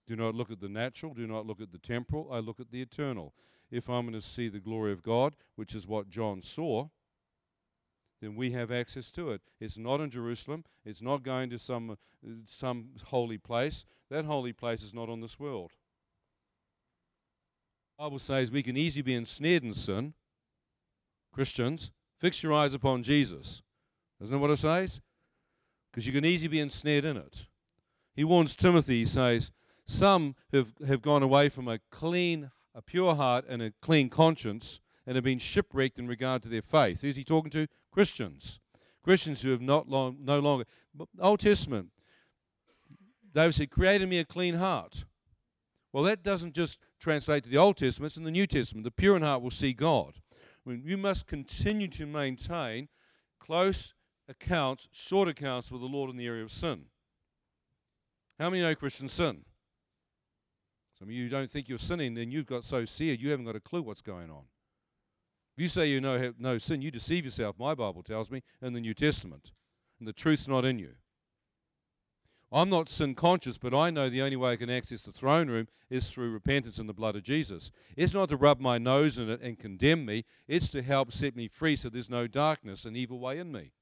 [0.06, 2.70] Do not look at the natural, do not look at the temporal, I look at
[2.70, 3.32] the eternal.
[3.70, 6.88] If I'm going to see the glory of God, which is what John saw,
[8.20, 9.40] then we have access to it.
[9.60, 10.64] It's not in Jerusalem.
[10.84, 11.96] It's not going to some, uh,
[12.44, 13.84] some holy place.
[14.08, 15.72] That holy place is not on this world.
[17.98, 20.12] Bible says we can easily be ensnared in sin.
[21.32, 23.62] Christians, fix your eyes upon Jesus.
[24.20, 25.00] Isn't that what it says?
[25.90, 27.46] Because you can easily be ensnared in it.
[28.14, 29.50] He warns Timothy, he says,
[29.86, 34.80] some have, have gone away from a clean, a pure heart and a clean conscience
[35.06, 37.00] and have been shipwrecked in regard to their faith.
[37.00, 37.66] Who's he talking to?
[37.90, 38.60] Christians.
[39.02, 40.64] Christians who have not long, no longer.
[41.18, 41.88] Old Testament,
[43.32, 45.04] David said, created me a clean heart.
[45.92, 48.84] Well, that doesn't just translate to the Old Testament, it's in the New Testament.
[48.84, 50.14] The pure in heart will see God.
[50.66, 52.88] I mean, you must continue to maintain
[53.38, 53.94] close
[54.28, 56.86] accounts, short accounts with the Lord in the area of sin.
[58.38, 59.44] How many know Christians sin?
[60.98, 63.56] Some of you don't think you're sinning, then you've got so seared you haven't got
[63.56, 64.44] a clue what's going on.
[65.56, 68.72] If you say you know no sin, you deceive yourself, my Bible tells me, in
[68.72, 69.52] the New Testament.
[69.98, 70.92] And the truth's not in you.
[72.52, 75.48] I'm not sin conscious, but I know the only way I can access the throne
[75.48, 77.72] room is through repentance and the blood of Jesus.
[77.96, 81.34] It's not to rub my nose in it and condemn me, it's to help set
[81.34, 83.72] me free so there's no darkness and evil way in me.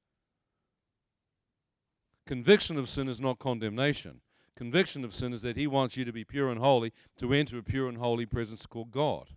[2.25, 4.21] Conviction of sin is not condemnation.
[4.55, 7.59] Conviction of sin is that He wants you to be pure and holy to enter
[7.59, 9.29] a pure and holy presence called God.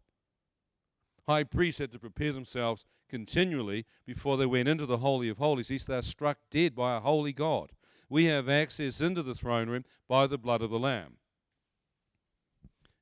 [1.26, 5.70] High priests had to prepare themselves continually before they went into the Holy of Holies,
[5.70, 7.72] lest they are struck dead by a holy God
[8.08, 11.16] we have access into the throne room by the blood of the Lamb.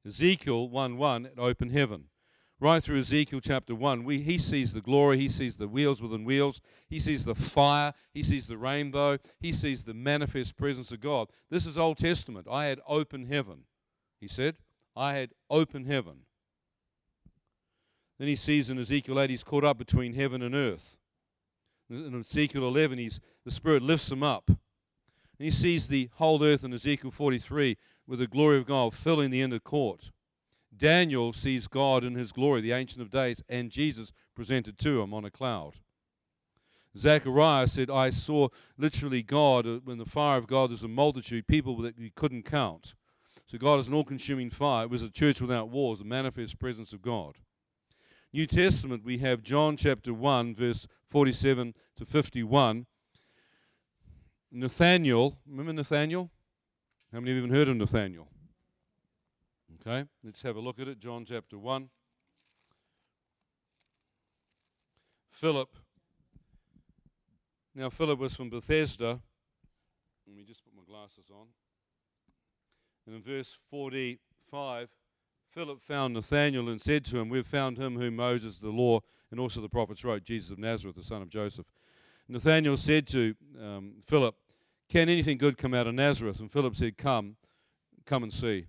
[0.07, 2.05] Ezekiel 1 1 at open heaven.
[2.59, 6.25] Right through Ezekiel chapter 1, we, he sees the glory, he sees the wheels within
[6.25, 11.01] wheels, he sees the fire, he sees the rainbow, he sees the manifest presence of
[11.01, 11.29] God.
[11.51, 12.47] This is Old Testament.
[12.51, 13.65] I had open heaven,
[14.21, 14.57] he said.
[14.97, 16.21] I had open heaven.
[18.19, 20.97] Then he sees in Ezekiel 8, he's caught up between heaven and earth.
[21.91, 24.51] In Ezekiel 11, he's, the Spirit lifts him up.
[25.39, 27.77] And he sees the whole earth in Ezekiel 43
[28.07, 30.11] with the glory of God filling the inner court.
[30.77, 35.15] Daniel sees God in his glory, the Ancient of Days, and Jesus presented to him
[35.15, 35.75] on a cloud.
[36.97, 38.49] Zechariah said, I saw
[38.79, 42.45] literally God, uh, when the fire of God is a multitude, people that you couldn't
[42.45, 42.95] count.
[43.47, 44.85] So God is an all consuming fire.
[44.85, 47.37] It was a church without walls, the manifest presence of God.
[48.33, 52.87] New Testament, we have John chapter 1, verse 47 to 51.
[54.51, 56.31] Nathaniel, remember Nathaniel?
[57.13, 58.29] How many have heard of Nathaniel?
[59.81, 60.99] Okay, let's have a look at it.
[60.99, 61.89] John chapter 1.
[65.29, 65.77] Philip.
[67.75, 69.21] Now, Philip was from Bethsaida.
[70.27, 71.49] Let me just put my glasses on.
[73.07, 74.89] And in verse 45,
[75.51, 79.01] Philip found Nathanael and said to him, We've found him whom Moses, the law,
[79.31, 81.71] and also the prophets wrote, Jesus of Nazareth, the son of Joseph.
[82.29, 84.35] Nathanael said to um, Philip,
[84.89, 86.41] Can anything good come out of Nazareth?
[86.41, 87.37] And Philip said, Come,
[88.05, 88.67] come and see.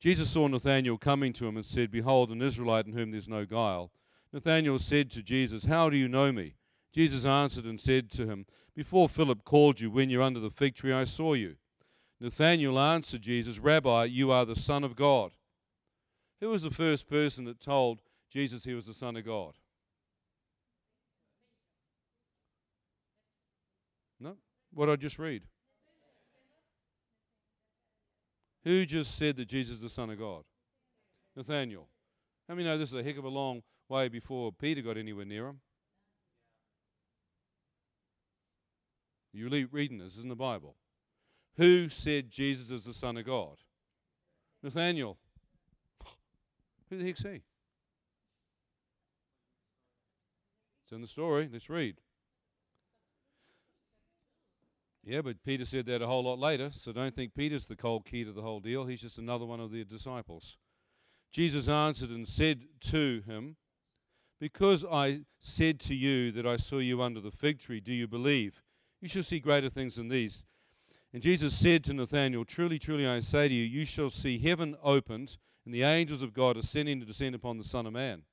[0.00, 3.44] Jesus saw Nathanael coming to him and said, Behold, an Israelite in whom there's no
[3.44, 3.90] guile.
[4.32, 6.54] Nathanael said to Jesus, How do you know me?
[6.92, 10.74] Jesus answered and said to him, Before Philip called you, when you're under the fig
[10.74, 11.56] tree, I saw you.
[12.20, 15.32] Nathanael answered Jesus, Rabbi, you are the Son of God.
[16.40, 19.54] Who was the first person that told Jesus he was the Son of God?
[24.78, 25.42] What I just read?
[28.62, 30.44] Who just said that Jesus is the Son of God?
[31.34, 31.88] Nathaniel.
[32.48, 35.24] How many know this is a heck of a long way before Peter got anywhere
[35.24, 35.60] near him?
[39.32, 40.76] You're reading this, in the Bible.
[41.56, 43.56] Who said Jesus is the Son of God?
[44.62, 45.18] Nathaniel.
[46.90, 47.42] Who the heck's he?
[50.84, 51.48] It's in the story.
[51.52, 51.96] Let's read.
[55.08, 58.04] Yeah, but Peter said that a whole lot later, so don't think Peter's the cold
[58.04, 58.84] key to the whole deal.
[58.84, 60.58] He's just another one of the disciples.
[61.32, 63.56] Jesus answered and said to him,
[64.38, 68.06] Because I said to you that I saw you under the fig tree, do you
[68.06, 68.62] believe?
[69.00, 70.42] You shall see greater things than these.
[71.14, 74.76] And Jesus said to Nathanael, Truly, truly, I say to you, you shall see heaven
[74.82, 78.24] opened and the angels of God ascending to descend upon the Son of Man.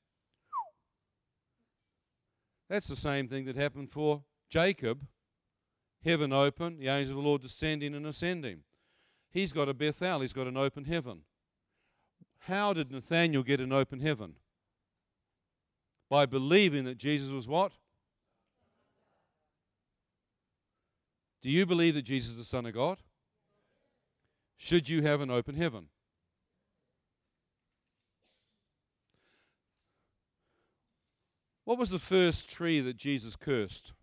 [2.70, 5.08] That's the same thing that happened for Jacob
[6.06, 8.60] heaven open, the angel of the Lord descending and ascending.
[9.32, 11.22] He's got a Bethel, he's got an open heaven.
[12.40, 14.36] How did Nathaniel get an open heaven?
[16.10, 17.74] By believing that Jesus was what?
[21.42, 23.00] Do you believe that Jesus is the Son of God?
[24.58, 25.90] Should you have an open heaven?
[31.66, 33.94] What was the first tree that Jesus cursed?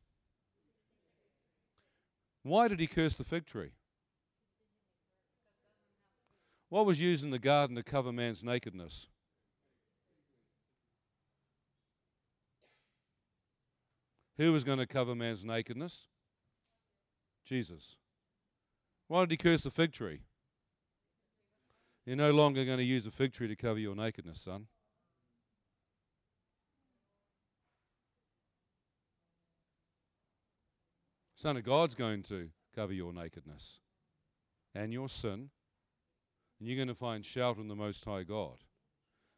[2.43, 3.73] Why did he curse the fig tree?
[6.69, 9.07] What was used in the garden to cover man's nakedness?
[14.39, 16.09] Who was going to cover man's nakedness?
[17.45, 17.97] Jesus.
[19.07, 20.23] Why did he curse the fig tree?
[22.07, 24.67] You're no longer going to use a fig tree to cover your nakedness, son.
[31.43, 33.81] Son of God's going to cover your nakedness
[34.77, 35.51] and your sin,
[36.61, 38.59] and you're going to find shelter in the Most High God.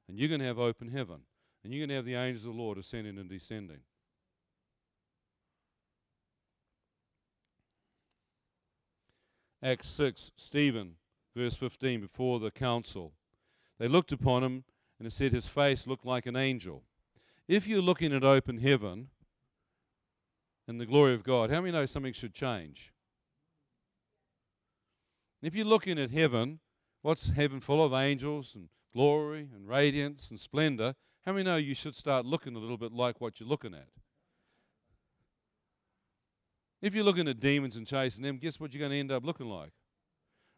[0.06, 1.20] And you're going to have open heaven,
[1.62, 3.78] and you're going to have the angels of the Lord ascending and descending.
[9.62, 10.96] Acts 6, Stephen,
[11.34, 13.14] verse 15, before the council.
[13.78, 14.64] They looked upon him,
[14.98, 16.82] and it said his face looked like an angel.
[17.48, 19.08] If you're looking at open heaven,
[20.66, 21.50] and the glory of God.
[21.50, 22.92] How many know something should change?
[25.42, 26.60] If you're looking at heaven,
[27.02, 27.92] what's heaven full of?
[27.92, 30.94] Angels and glory and radiance and splendor.
[31.26, 33.88] How many know you should start looking a little bit like what you're looking at?
[36.80, 39.24] If you're looking at demons and chasing them, guess what you're going to end up
[39.24, 39.72] looking like?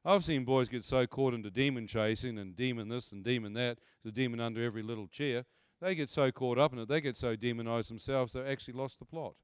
[0.04, 3.78] I've seen boys get so caught into demon chasing and demon this and demon that,
[4.04, 5.44] the demon under every little chair.
[5.80, 8.98] They get so caught up in it, they get so demonized themselves, they actually lost
[9.00, 9.34] the plot.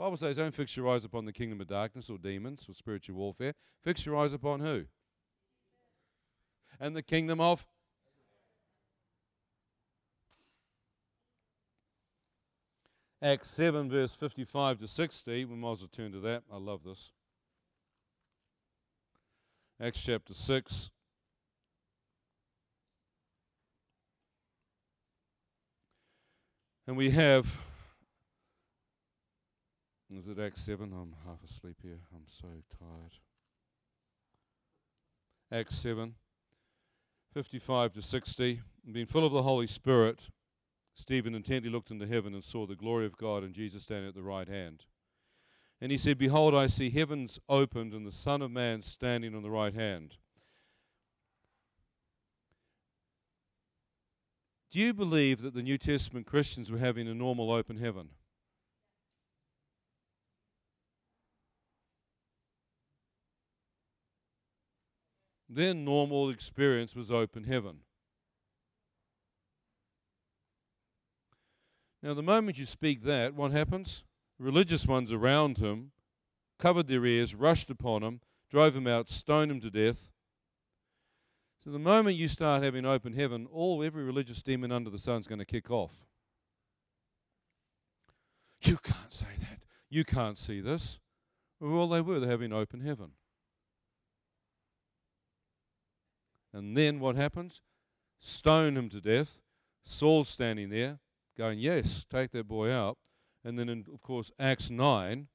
[0.00, 3.16] Bible says, don't fix your eyes upon the kingdom of darkness or demons or spiritual
[3.16, 3.52] warfare.
[3.82, 4.84] Fix your eyes upon who?
[6.80, 7.66] And the kingdom of
[13.20, 15.44] Acts 7, verse 55 to 60.
[15.44, 16.44] We might as well turn to that.
[16.50, 17.10] I love this.
[19.78, 20.90] Acts chapter 6.
[26.86, 27.54] And we have,
[30.18, 30.92] is it Acts 7?
[30.92, 32.00] I'm half asleep here.
[32.14, 33.12] I'm so tired.
[35.52, 36.14] Acts 7,
[37.32, 38.60] 55 to 60.
[38.92, 40.28] Being full of the Holy Spirit,
[40.94, 44.14] Stephen intently looked into heaven and saw the glory of God and Jesus standing at
[44.14, 44.84] the right hand.
[45.80, 49.42] And he said, Behold, I see heavens opened and the Son of Man standing on
[49.42, 50.18] the right hand.
[54.70, 58.10] Do you believe that the New Testament Christians were having a normal open heaven?
[65.52, 67.80] Their normal experience was open heaven.
[72.02, 74.04] Now, the moment you speak that, what happens?
[74.40, 75.92] religious ones around him
[76.58, 78.20] covered their ears, rushed upon him,
[78.50, 80.10] drove him out, stoned him to death.
[81.62, 85.20] So the moment you start having open heaven, all every religious demon under the sun
[85.20, 86.06] is going to kick off.
[88.62, 89.60] You can't say that.
[89.90, 90.98] You can't see this.
[91.60, 93.12] Well, they were, they're having open heaven.
[96.52, 97.60] And then what happens?
[98.20, 99.38] Stone him to death.
[99.82, 100.98] Saul standing there,
[101.36, 102.98] going, Yes, take that boy out.
[103.44, 105.28] And then, in, of course, Acts 9,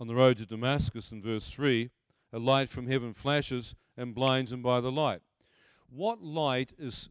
[0.00, 1.90] on the road to Damascus in verse 3,
[2.32, 5.20] a light from heaven flashes and blinds him by the light.
[5.88, 7.10] What light is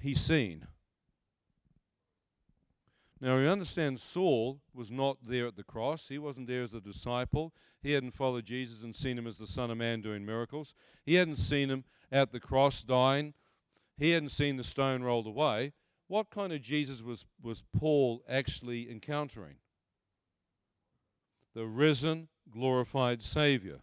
[0.00, 0.66] he seen?
[3.20, 6.08] Now, we understand Saul was not there at the cross.
[6.08, 7.52] He wasn't there as a disciple.
[7.82, 10.74] He hadn't followed Jesus and seen him as the Son of Man doing miracles.
[11.04, 13.34] He hadn't seen him at the cross dying.
[13.98, 15.72] He hadn't seen the stone rolled away
[16.10, 19.58] what kind of Jesus was, was Paul actually encountering?
[21.54, 23.82] The risen, glorified Savior.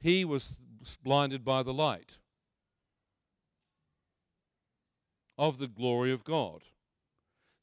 [0.00, 0.56] He was
[1.02, 2.16] blinded by the light
[5.36, 6.62] of the glory of God.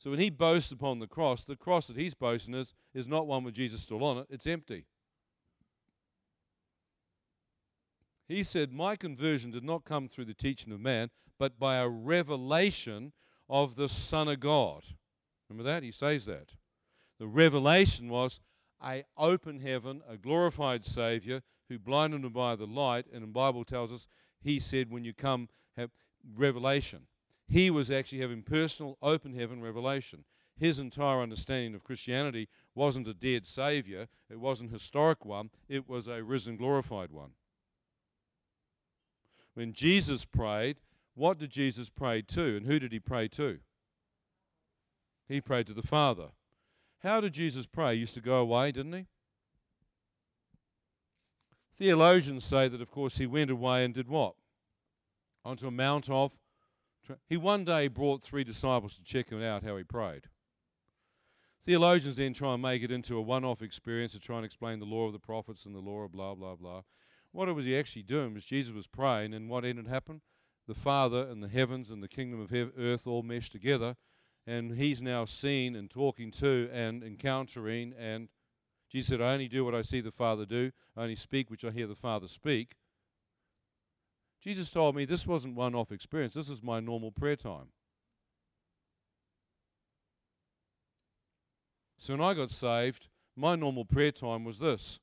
[0.04, 3.26] So when he boasts upon the cross, the cross that he's boasting is, is not
[3.26, 4.84] one with Jesus still on it, it's empty.
[8.28, 11.10] He said, My conversion did not come through the teaching of man,
[11.40, 13.14] but by a revelation
[13.48, 14.84] of the Son of God.
[15.50, 15.84] Remember that?
[15.84, 16.50] He says that.
[17.18, 18.42] The revelation was
[18.86, 23.64] a open heaven, a glorified Savior who blinded them by the light, and the Bible
[23.64, 24.08] tells us
[24.42, 25.48] he said, when you come,
[25.78, 25.92] have
[26.36, 27.08] revelation.
[27.48, 30.24] He was actually having personal open heaven revelation.
[30.58, 35.90] His entire understanding of Christianity wasn't a dead Savior, it wasn't a historic one, it
[35.90, 37.32] was a risen, glorified one.
[39.56, 40.78] When Jesus prayed,
[41.16, 43.60] what did Jesus pray to, and who did he pray to?
[45.28, 46.30] He prayed to the Father.
[47.04, 47.96] How did Jesus pray?
[47.96, 49.06] He used to go away, didn't he?
[51.76, 54.36] Theologians say that, of course, he went away and did what?
[55.44, 56.40] Onto a mount of.
[57.28, 60.24] He one day brought three disciples to check him out how he prayed.
[61.66, 64.80] Theologians then try and make it into a one off experience to try and explain
[64.80, 66.82] the law of the prophets and the law of blah, blah, blah.
[67.32, 70.22] What was he actually doing was Jesus was praying, and what ended up happening?
[70.68, 73.96] the Father and the heavens and the kingdom of earth all meshed together.
[74.46, 77.94] And he's now seen and talking to and encountering.
[77.98, 78.30] And
[78.90, 81.66] Jesus said, I only do what I see the Father do, I only speak which
[81.66, 82.76] I hear the Father speak.
[84.44, 87.68] Jesus told me this wasn't one off experience, this is my normal prayer time.
[91.98, 93.08] So when I got saved,
[93.38, 95.00] my normal prayer time was this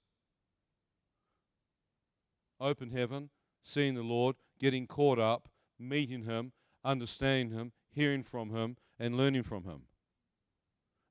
[2.61, 3.31] open heaven,
[3.65, 5.49] seeing the Lord, getting caught up,
[5.79, 6.53] meeting Him,
[6.85, 9.85] understanding Him, hearing from Him, and learning from Him.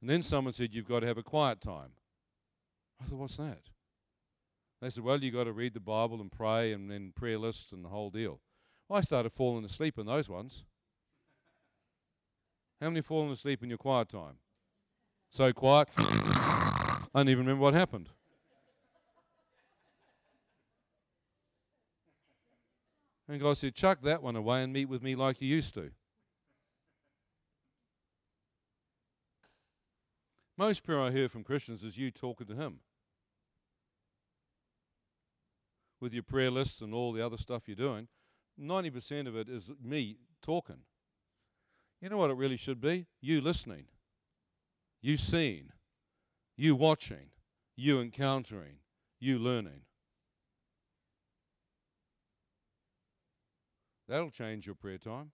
[0.01, 1.93] And then someone said, You've got to have a quiet time.
[3.01, 3.71] I thought, What's that?
[4.81, 7.71] They said, Well, you've got to read the Bible and pray and then prayer lists
[7.71, 8.39] and the whole deal.
[8.87, 10.63] Well, I started falling asleep in those ones.
[12.81, 14.35] How many fallen asleep in your quiet time?
[15.31, 18.09] So quiet, I don't even remember what happened.
[23.27, 25.91] And God said, Chuck that one away and meet with me like you used to.
[30.57, 32.79] Most prayer I hear from Christians is you talking to Him.
[36.01, 38.07] With your prayer lists and all the other stuff you're doing,
[38.59, 40.83] 90% of it is me talking.
[42.01, 43.07] You know what it really should be?
[43.21, 43.85] You listening,
[45.01, 45.71] you seeing,
[46.55, 47.31] you watching,
[47.75, 48.77] you encountering,
[49.19, 49.81] you learning.
[54.07, 55.31] That'll change your prayer time.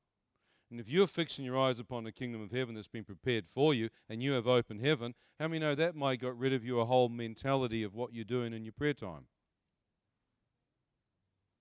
[0.72, 3.74] And if you're fixing your eyes upon the kingdom of heaven that's been prepared for
[3.74, 6.80] you and you have open heaven, how many know that might got rid of you
[6.80, 9.28] a whole mentality of what you're doing in your prayer time?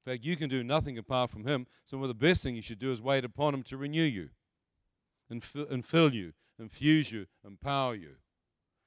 [0.05, 1.67] In fact, you can do nothing apart from Him.
[1.87, 4.29] So, of the best thing you should do is wait upon Him to renew you
[5.31, 8.17] and, and fill you, infuse you, empower you.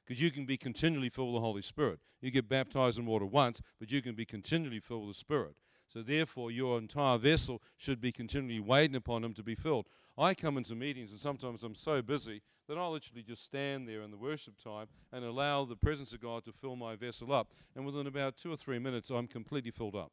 [0.06, 2.00] Because you can be continually filled with the Holy Spirit.
[2.22, 5.56] You get baptized in water once, but you can be continually filled with the Spirit.
[5.88, 9.88] So, therefore, your entire vessel should be continually waiting upon Him to be filled.
[10.20, 14.02] I come into meetings, and sometimes I'm so busy that I'll literally just stand there
[14.02, 17.52] in the worship time and allow the presence of God to fill my vessel up.
[17.76, 20.12] And within about two or three minutes, I'm completely filled up.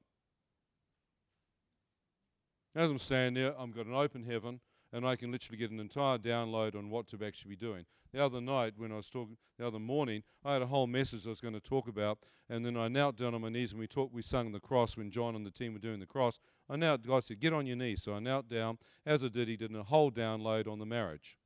[2.75, 4.61] As I'm standing there, I've got an open heaven,
[4.93, 7.85] and I can literally get an entire download on what to actually be doing.
[8.13, 11.25] The other night, when I was talking, the other morning, I had a whole message
[11.27, 12.19] I was going to talk about,
[12.49, 14.13] and then I knelt down on my knees and we talked.
[14.13, 16.39] We sung the cross when John and the team were doing the cross.
[16.69, 17.03] I knelt.
[17.03, 18.79] God said, "Get on your knees." So I knelt down.
[19.07, 21.39] As I did, He did a whole download on the marriage.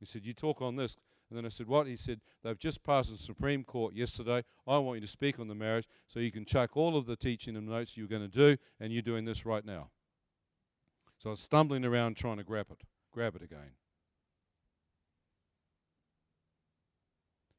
[0.00, 0.96] He said, "You talk on this."
[1.30, 1.86] And then I said, What?
[1.86, 4.42] He said, They've just passed the Supreme Court yesterday.
[4.66, 7.16] I want you to speak on the marriage so you can chuck all of the
[7.16, 9.90] teaching and notes you're going to do, and you're doing this right now.
[11.18, 12.82] So I was stumbling around trying to grab it,
[13.12, 13.72] grab it again.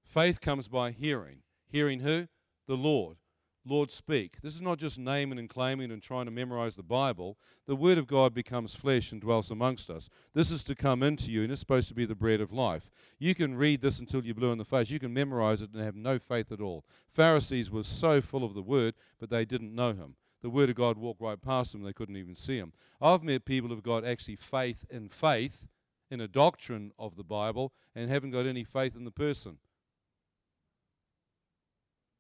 [0.04, 1.40] Faith comes by hearing.
[1.68, 2.28] Hearing who?
[2.68, 3.18] The Lord.
[3.66, 4.38] Lord, speak.
[4.42, 7.38] This is not just naming and claiming and trying to memorize the Bible.
[7.68, 10.10] The Word of God becomes flesh and dwells amongst us.
[10.34, 12.90] This is to come into you, and it's supposed to be the bread of life.
[13.20, 14.90] You can read this until you're blue in the face.
[14.90, 16.86] You can memorize it and have no faith at all.
[17.10, 20.76] Pharisees were so full of the Word, but they didn't know Him the Word of
[20.76, 21.84] God walked right past them.
[21.84, 22.74] They couldn't even see Him.
[23.02, 25.68] I've met people who've got actually faith in faith,
[26.10, 29.58] in a doctrine of the Bible, and haven't got any faith in the person.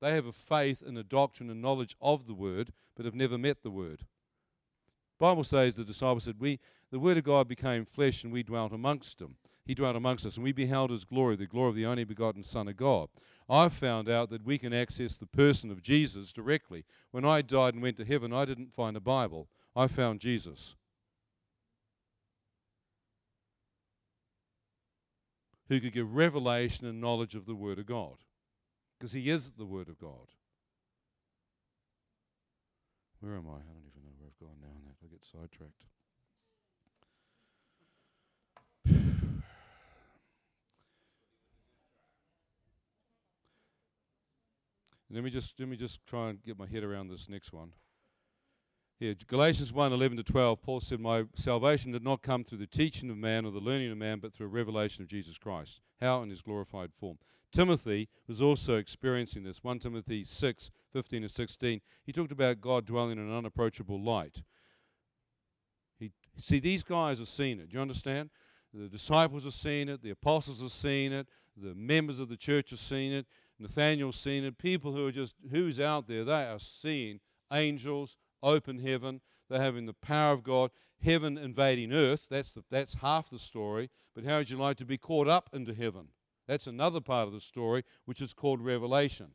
[0.01, 3.37] They have a faith in a doctrine and knowledge of the Word, but have never
[3.37, 4.05] met the Word.
[5.19, 6.59] Bible says the disciples said, "We,
[6.91, 9.35] the Word of God became flesh, and we dwelt amongst them.
[9.65, 12.43] He dwelt amongst us, and we beheld His glory, the glory of the only begotten
[12.43, 13.09] Son of God."
[13.49, 16.85] I've found out that we can access the person of Jesus directly.
[17.11, 20.75] When I died and went to heaven, I didn't find a Bible, I found Jesus.
[25.67, 28.17] Who could give revelation and knowledge of the Word of God.
[28.97, 30.33] Because He is the Word of God.
[33.19, 33.57] Where am I?
[33.57, 34.79] I don't even know where I've gone now.
[35.03, 35.85] I get sidetracked.
[45.11, 47.71] Let me just let me just try and get my head around this next one.
[48.99, 52.67] Here, Galatians 1 11 to 12, Paul said, My salvation did not come through the
[52.67, 55.79] teaching of man or the learning of man, but through a revelation of Jesus Christ.
[56.01, 56.21] How?
[56.21, 57.17] In his glorified form.
[57.51, 59.63] Timothy was also experiencing this.
[59.63, 61.81] 1 Timothy 6 15 and 16.
[62.03, 64.43] He talked about God dwelling in an unapproachable light.
[65.97, 67.69] He, see, these guys have seen it.
[67.69, 68.29] Do you understand?
[68.73, 71.27] The disciples have seen it, the apostles have seen it,
[71.57, 73.25] the members of the church have seen it.
[73.59, 74.57] Nathaniel's seen it.
[74.57, 77.19] People who are just, who's out there, they are seeing
[77.51, 79.21] angels, open heaven.
[79.49, 80.71] They're having the power of God,
[81.03, 82.27] heaven invading earth.
[82.29, 83.89] That's, the, that's half the story.
[84.15, 86.09] But how would you like to be caught up into heaven?
[86.47, 89.31] That's another part of the story, which is called revelation.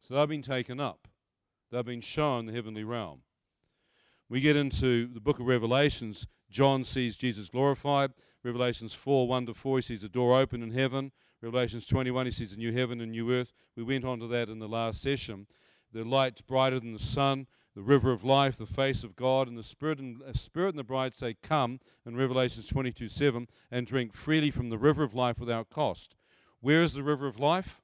[0.00, 1.06] So they've been taken up,
[1.70, 3.22] they've been shown the heavenly realm.
[4.30, 6.26] We get into the book of Revelations.
[6.50, 8.12] John sees Jesus glorified.
[8.48, 11.12] Revelations 4 1 to 4, he sees a door open in heaven.
[11.42, 13.52] Revelations 21, he sees a new heaven and new earth.
[13.76, 15.46] We went on to that in the last session.
[15.92, 19.58] The light's brighter than the sun, the river of life, the face of God, and
[19.58, 23.86] the Spirit and, uh, Spirit and the bride say, Come, in Revelations 22 7, and
[23.86, 26.16] drink freely from the river of life without cost.
[26.60, 27.82] Where is the river of life?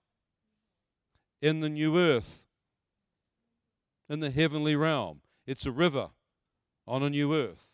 [1.42, 2.46] In the new earth,
[4.08, 5.20] in the heavenly realm.
[5.46, 6.08] It's a river
[6.86, 7.73] on a new earth.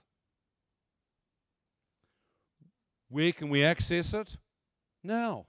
[3.11, 4.37] Where can we access it?
[5.03, 5.47] Now.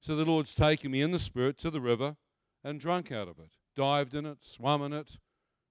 [0.00, 2.16] So the Lord's taken me in the Spirit to the river
[2.64, 5.18] and drunk out of it, dived in it, swam in it,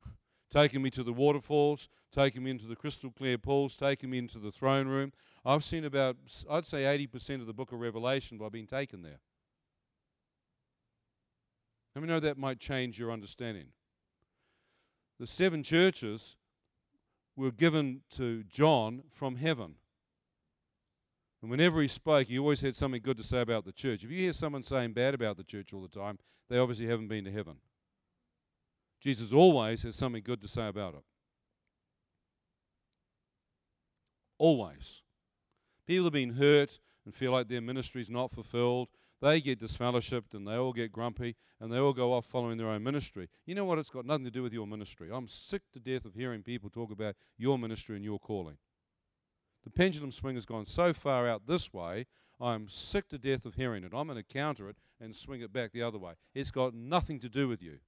[0.52, 4.38] taken me to the waterfalls, taken me into the crystal clear pools, taken me into
[4.38, 5.12] the throne room.
[5.44, 6.18] I've seen about,
[6.48, 9.20] I'd say 80% of the book of Revelation by being taken there.
[11.95, 13.70] How many know that might change your understanding?
[15.20, 16.36] The seven churches
[17.38, 19.76] were given to John from heaven.
[21.41, 24.03] And whenever he spoke, he always had something good to say about the church.
[24.03, 26.18] If you hear someone saying bad about the church all the time,
[26.49, 27.57] they obviously haven't been to heaven.
[28.99, 31.03] Jesus always has something good to say about it.
[34.39, 35.03] Always.
[35.85, 38.89] People have been hurt and feel like their ministry is not fulfilled.
[39.22, 42.69] They get disfellowshipped and they all get grumpy and they all go off following their
[42.69, 43.30] own ministry.
[43.45, 43.80] You know what?
[43.80, 45.10] It's got nothing to do with your ministry.
[45.11, 48.57] I'm sick to death of hearing people talk about your ministry and your calling.
[49.64, 52.06] The pendulum swing has gone so far out this way,
[52.39, 53.91] I'm sick to death of hearing it.
[53.94, 56.14] I'm going to counter it and swing it back the other way.
[56.35, 57.80] It's got nothing to do with you.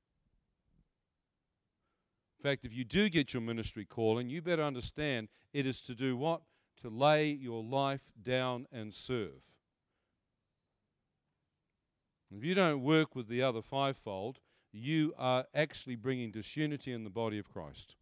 [2.39, 5.93] In fact, if you do get your ministry calling, you better understand it is to
[5.93, 6.41] do what?
[6.81, 9.58] To lay your life down and serve.
[12.35, 14.39] If you don't work with the other fivefold,
[14.71, 17.95] you are actually bringing disunity in the body of Christ.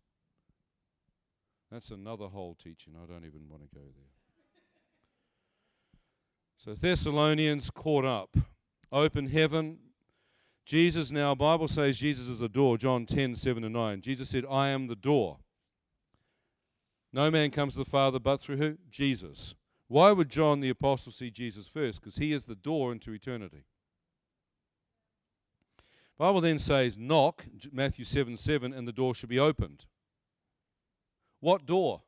[1.72, 2.94] That's another whole teaching.
[2.95, 4.12] I don't even want to go there.
[6.58, 8.36] So Thessalonians caught up.
[8.91, 9.80] Open heaven.
[10.66, 14.02] Jesus now, Bible says Jesus is the door, John 10, 7 and 9.
[14.02, 15.38] Jesus said, I am the door.
[17.14, 18.78] No man comes to the Father but through who?
[18.90, 19.56] Jesus.
[19.88, 22.02] Why would John the Apostle see Jesus first?
[22.02, 23.64] Because he is the door into eternity.
[26.18, 29.85] Bible then says, knock, Matthew 7, 7, and the door should be opened.
[31.39, 32.02] What door?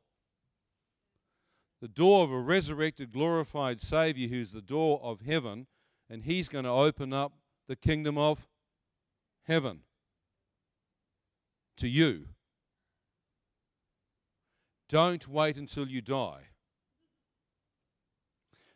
[1.80, 5.68] The door of a resurrected, glorified Savior who's the door of heaven,
[6.08, 7.34] and He's going to open up
[7.68, 8.48] the kingdom of
[9.46, 9.82] heaven
[11.76, 12.26] to you.
[14.88, 16.48] Don't wait until you die.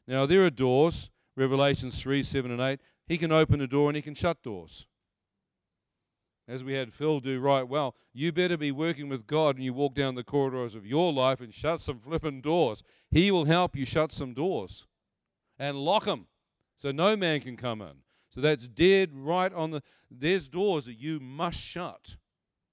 [0.07, 2.81] Now, there are doors, Revelations 3, 7, and 8.
[3.09, 4.87] He can open a door and he can shut doors
[6.47, 9.73] as we had Phil do right well, you better be working with God and you
[9.73, 12.83] walk down the corridors of your life and shut some flippin' doors.
[13.11, 14.87] He will help you shut some doors
[15.59, 16.27] and lock them
[16.77, 18.03] so no man can come in.
[18.29, 19.83] So that's dead right on the.
[20.11, 22.17] There's doors that you must shut,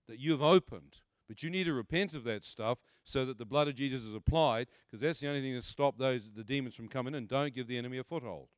[0.07, 1.01] that you've opened.
[1.27, 4.13] But you need to repent of that stuff so that the blood of Jesus is
[4.13, 7.27] applied, because that's the only thing that stop those the demons from coming in.
[7.27, 8.49] Don't give the enemy a foothold.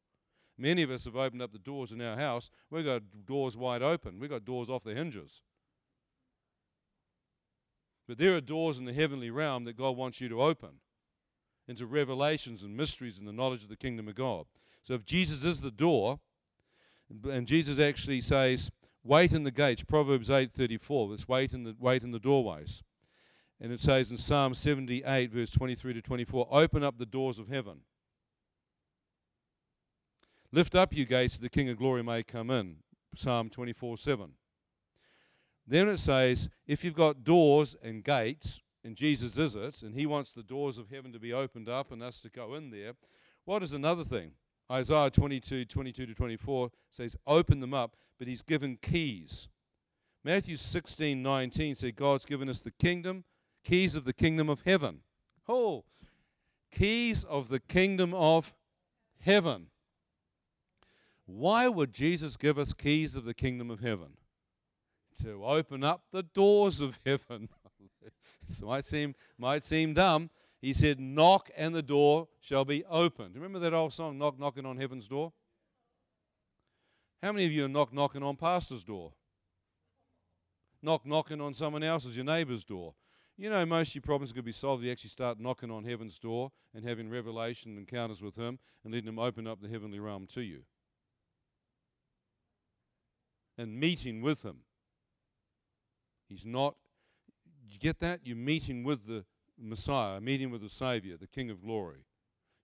[0.57, 2.49] Many of us have opened up the doors in our house.
[2.69, 4.19] We've got doors wide open.
[4.19, 5.41] We've got doors off the hinges.
[8.07, 10.79] But there are doors in the heavenly realm that God wants you to open
[11.67, 14.45] into revelations and mysteries and the knowledge of the kingdom of God.
[14.83, 16.19] So if Jesus is the door,
[17.09, 18.69] and Jesus actually says,
[19.03, 22.83] wait in the gates, Proverbs 8.34, let's wait in the, wait in the doorways.
[23.61, 27.47] And it says in Psalm 78, verse 23 to 24, open up the doors of
[27.47, 27.81] heaven.
[30.53, 32.75] Lift up, you gates, that the King of glory may come in.
[33.15, 34.33] Psalm 24 7.
[35.65, 40.05] Then it says, if you've got doors and gates, and Jesus is it, and he
[40.05, 42.91] wants the doors of heaven to be opened up and us to go in there,
[43.45, 44.33] what is another thing?
[44.71, 49.49] Isaiah 22 22 to 24 says, open them up, but he's given keys.
[50.23, 53.23] Matthew 16 19 says, God's given us the kingdom,
[53.63, 54.99] keys of the kingdom of heaven.
[55.49, 55.83] Oh,
[56.71, 58.53] keys of the kingdom of
[59.19, 59.69] heaven.
[61.25, 64.17] Why would Jesus give us keys of the kingdom of heaven?
[65.21, 67.49] To open up the doors of heaven.
[68.01, 70.29] it might seem, might seem dumb.
[70.61, 73.33] He said, Knock and the door shall be opened.
[73.33, 75.33] Do you remember that old song, Knock, Knocking on Heaven's Door?
[77.21, 79.13] How many of you are knock, knocking on pastor's door?
[80.81, 82.95] Knock, knocking on someone else's, your neighbor's door.
[83.37, 85.85] You know, most of your problems could be solved if you actually start knocking on
[85.85, 89.99] heaven's door and having revelation encounters with Him and letting Him open up the heavenly
[89.99, 90.63] realm to you
[93.57, 94.57] and meeting with him.
[96.29, 96.75] He's not,
[97.69, 98.21] you get that?
[98.23, 99.25] You're meeting with the
[99.59, 102.05] Messiah, meeting with the Savior, the King of glory.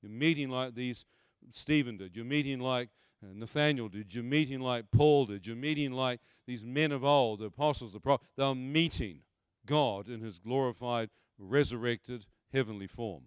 [0.02, 1.06] You're meeting like these
[1.50, 2.16] Stephen did.
[2.16, 2.90] You're meeting like
[3.24, 4.14] uh, Nathaniel did.
[4.14, 5.46] You're meeting like Paul did.
[5.46, 8.30] You're meeting like these men of old, the apostles, the prophets.
[8.38, 9.20] They're meeting
[9.66, 13.24] God in his glorified, resurrected, heavenly form.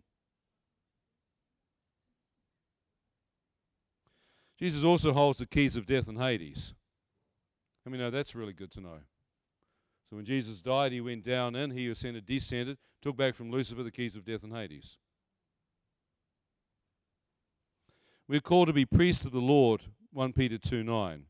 [4.59, 6.75] Jesus also holds the keys of death and Hades.
[7.87, 8.99] I mean, no, that's really good to know.
[10.09, 13.83] So when Jesus died, he went down in, he ascended, descended, took back from Lucifer
[13.83, 14.99] the keys of death and Hades.
[18.29, 19.83] We're called to be priests of the Lord,
[20.13, 21.25] 1 Peter 2 9.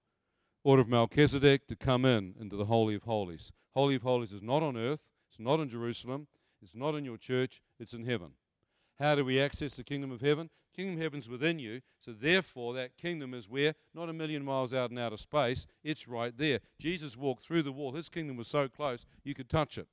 [0.64, 3.50] Order of Melchizedek to come in into the Holy of Holies.
[3.72, 6.28] Holy of Holies is not on earth, it's not in Jerusalem,
[6.62, 8.32] it's not in your church, it's in heaven.
[8.98, 10.50] How do we access the kingdom of heaven?
[10.74, 11.82] Kingdom of heaven's within you.
[12.00, 13.74] So therefore, that kingdom is where?
[13.94, 15.66] Not a million miles out in outer space.
[15.84, 16.60] It's right there.
[16.78, 17.92] Jesus walked through the wall.
[17.92, 19.88] His kingdom was so close you could touch it.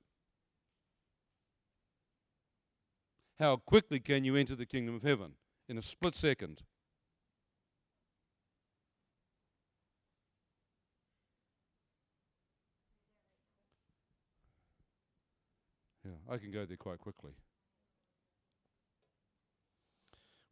[3.40, 5.34] How quickly can you enter the kingdom of heaven?
[5.68, 6.64] In a split second.
[16.04, 17.32] Yeah, I can go there quite quickly.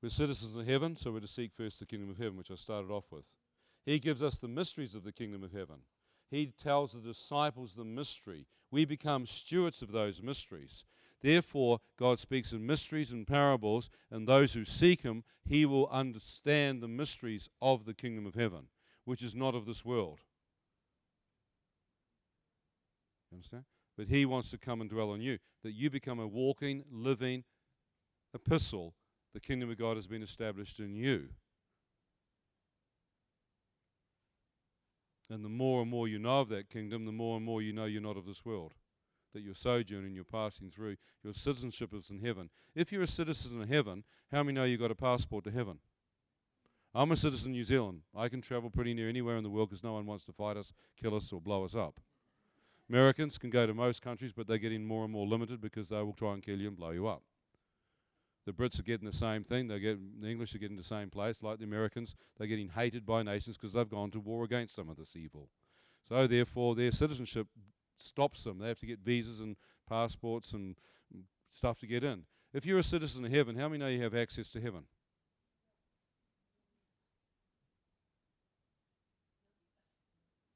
[0.08, 2.56] We're citizens of heaven, so we're to seek first the kingdom of heaven, which I
[2.56, 3.26] started off with.
[3.86, 5.82] He gives us the mysteries of the kingdom of heaven.
[6.32, 8.48] He tells the disciples the mystery.
[8.72, 10.86] We become stewards of those mysteries.
[11.20, 16.82] Therefore, God speaks in mysteries and parables, and those who seek Him, He will understand
[16.82, 18.70] the mysteries of the kingdom of heaven,
[19.04, 20.22] which is not of this world.
[23.30, 23.66] You understand?
[23.98, 27.44] But He wants to come and dwell on you, that you become a walking, living
[28.34, 28.94] epistle
[29.38, 31.30] the kingdom of God has been established in you.
[35.30, 37.72] And the more and more you know of that kingdom, the more and more you
[37.72, 38.74] know you're not of this world.
[39.36, 40.96] That you're sojourning, you're passing through.
[41.24, 42.50] Your citizenship is in heaven.
[42.74, 45.78] If you're a citizen of heaven, how many know you've got a passport to heaven?
[46.96, 48.02] I'm a citizen of New Zealand.
[48.16, 50.58] I can travel pretty near anywhere in the world because no one wants to fight
[50.58, 52.00] us, kill us, or blow us up.
[52.90, 56.02] Americans can go to most countries, but they're getting more and more limited because they
[56.02, 57.22] will try and kill you and blow you up.
[58.48, 59.68] The Brits are getting the same thing.
[59.68, 62.16] They get the English are getting the same place, like the Americans.
[62.38, 65.50] They're getting hated by nations because they've gone to war against some of this evil.
[66.08, 67.48] So therefore, their citizenship
[67.98, 68.60] stops them.
[68.60, 69.58] They have to get visas and
[69.90, 70.78] passports and
[71.50, 72.24] stuff to get in.
[72.54, 74.84] If you're a citizen of heaven, how many know you have access to heaven?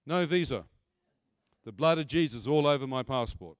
[0.06, 0.64] No visa.
[1.66, 3.58] The blood of Jesus all over my passport.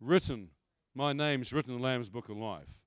[0.00, 0.50] Written
[0.98, 2.82] my name's written in the Lamb's Book of Life.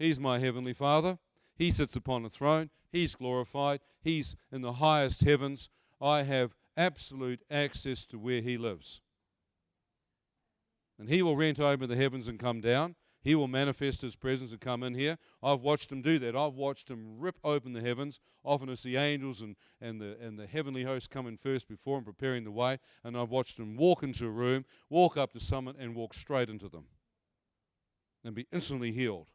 [0.00, 1.16] He's my Heavenly Father.
[1.54, 2.70] He sits upon a throne.
[2.90, 3.78] He's glorified.
[4.02, 5.68] He's in the highest heavens.
[6.00, 9.00] I have absolute access to where He lives.
[10.98, 12.96] And He will rent open the heavens and come down.
[13.22, 15.16] He will manifest His presence and come in here.
[15.40, 16.34] I've watched Him do that.
[16.34, 18.18] I've watched Him rip open the heavens.
[18.42, 22.04] Often it's the angels and, and, the, and the heavenly host coming first before Him,
[22.04, 22.78] preparing the way.
[23.04, 26.50] And I've watched Him walk into a room, walk up to someone, and walk straight
[26.50, 26.86] into them
[28.26, 29.28] and be instantly healed.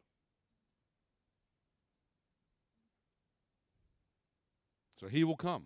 [4.96, 5.64] So he will come.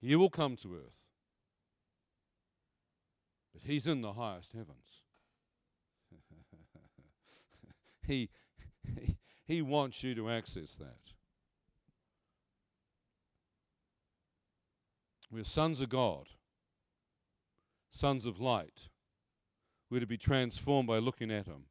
[0.00, 1.04] He will come to earth.
[3.54, 5.02] But he's in the highest heavens.
[8.06, 8.28] he,
[8.84, 9.16] he,
[9.46, 11.12] he wants you to access that.
[15.30, 16.26] We're sons of God,
[17.90, 18.88] sons of light.
[19.92, 21.66] We're to be transformed by looking at him.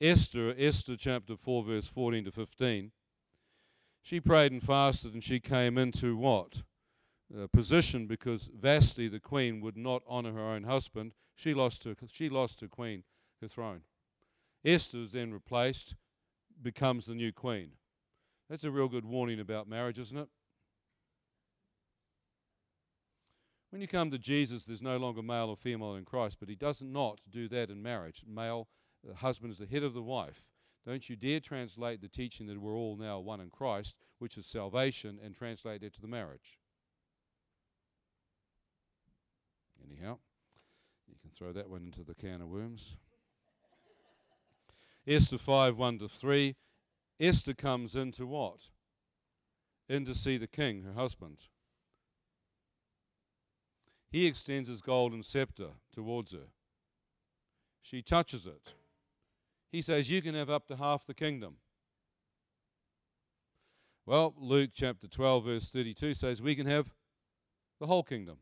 [0.00, 2.90] Esther, Esther chapter 4, verse 14 to 15,
[4.02, 6.62] she prayed and fasted and she came into what?
[7.52, 11.12] Position because Vashti, the queen, would not honor her own husband.
[11.36, 13.04] She lost her, she lost her queen,
[13.40, 13.82] her throne.
[14.64, 15.94] Esther is then replaced,
[16.60, 17.74] becomes the new queen.
[18.48, 20.28] That's a real good warning about marriage, isn't it?
[23.70, 26.56] When you come to Jesus, there's no longer male or female in Christ, but he
[26.56, 28.24] does not do that in marriage.
[28.26, 28.68] Male
[29.04, 30.50] the husband is the head of the wife.
[30.86, 34.46] Don't you dare translate the teaching that we're all now one in Christ, which is
[34.46, 36.58] salvation, and translate it to the marriage.
[39.86, 40.18] Anyhow,
[41.06, 42.96] you can throw that one into the can of worms.
[45.06, 46.56] Esther 5 1 to 3.
[47.18, 48.70] Esther comes into what?
[49.88, 51.46] In to see the king, her husband.
[54.10, 56.48] He extends his golden scepter towards her.
[57.82, 58.74] She touches it.
[59.70, 61.56] He says, You can have up to half the kingdom.
[64.06, 66.92] Well, Luke chapter 12, verse 32 says, We can have
[67.78, 68.38] the whole kingdom.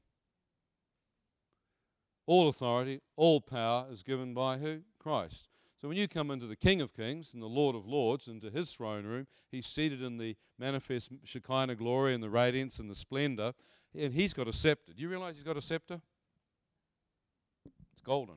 [2.27, 4.81] All authority, all power is given by who?
[4.99, 5.49] Christ.
[5.81, 8.51] So when you come into the King of Kings and the Lord of Lords, into
[8.51, 12.97] his throne room, he's seated in the manifest Shekinah glory and the radiance and the
[12.97, 13.53] splendor
[13.97, 14.93] and he's got a scepter.
[14.93, 16.01] Do you realize he's got a scepter?
[17.93, 18.37] It's golden.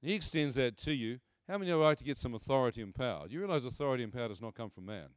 [0.00, 1.18] He extends that to you.
[1.48, 3.26] How many would like to get some authority and power?
[3.26, 5.08] Do you realize authority and power does not come from man?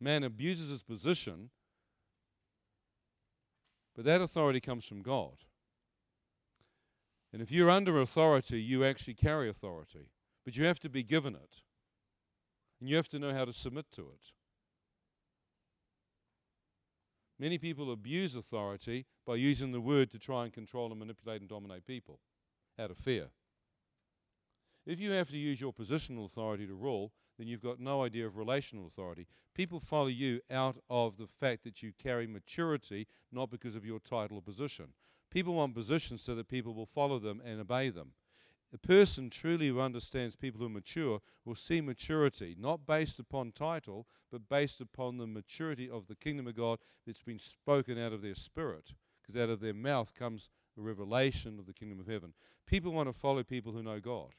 [0.00, 1.50] Man abuses his position,
[3.94, 5.36] but that authority comes from God.
[7.32, 10.10] And if you're under authority, you actually carry authority,
[10.44, 11.62] but you have to be given it.
[12.82, 14.32] And you have to know how to submit to it.
[17.38, 21.48] Many people abuse authority by using the word to try and control and manipulate and
[21.48, 22.18] dominate people
[22.80, 23.28] out of fear.
[24.84, 28.26] If you have to use your positional authority to rule, then you've got no idea
[28.26, 29.28] of relational authority.
[29.54, 34.00] People follow you out of the fact that you carry maturity, not because of your
[34.00, 34.88] title or position.
[35.30, 38.10] People want positions so that people will follow them and obey them.
[38.74, 44.06] A person truly who understands people who mature will see maturity not based upon title,
[44.30, 48.22] but based upon the maturity of the kingdom of God that's been spoken out of
[48.22, 48.94] their spirit.
[49.20, 52.32] Because out of their mouth comes the revelation of the kingdom of heaven.
[52.66, 54.30] People want to follow people who know God.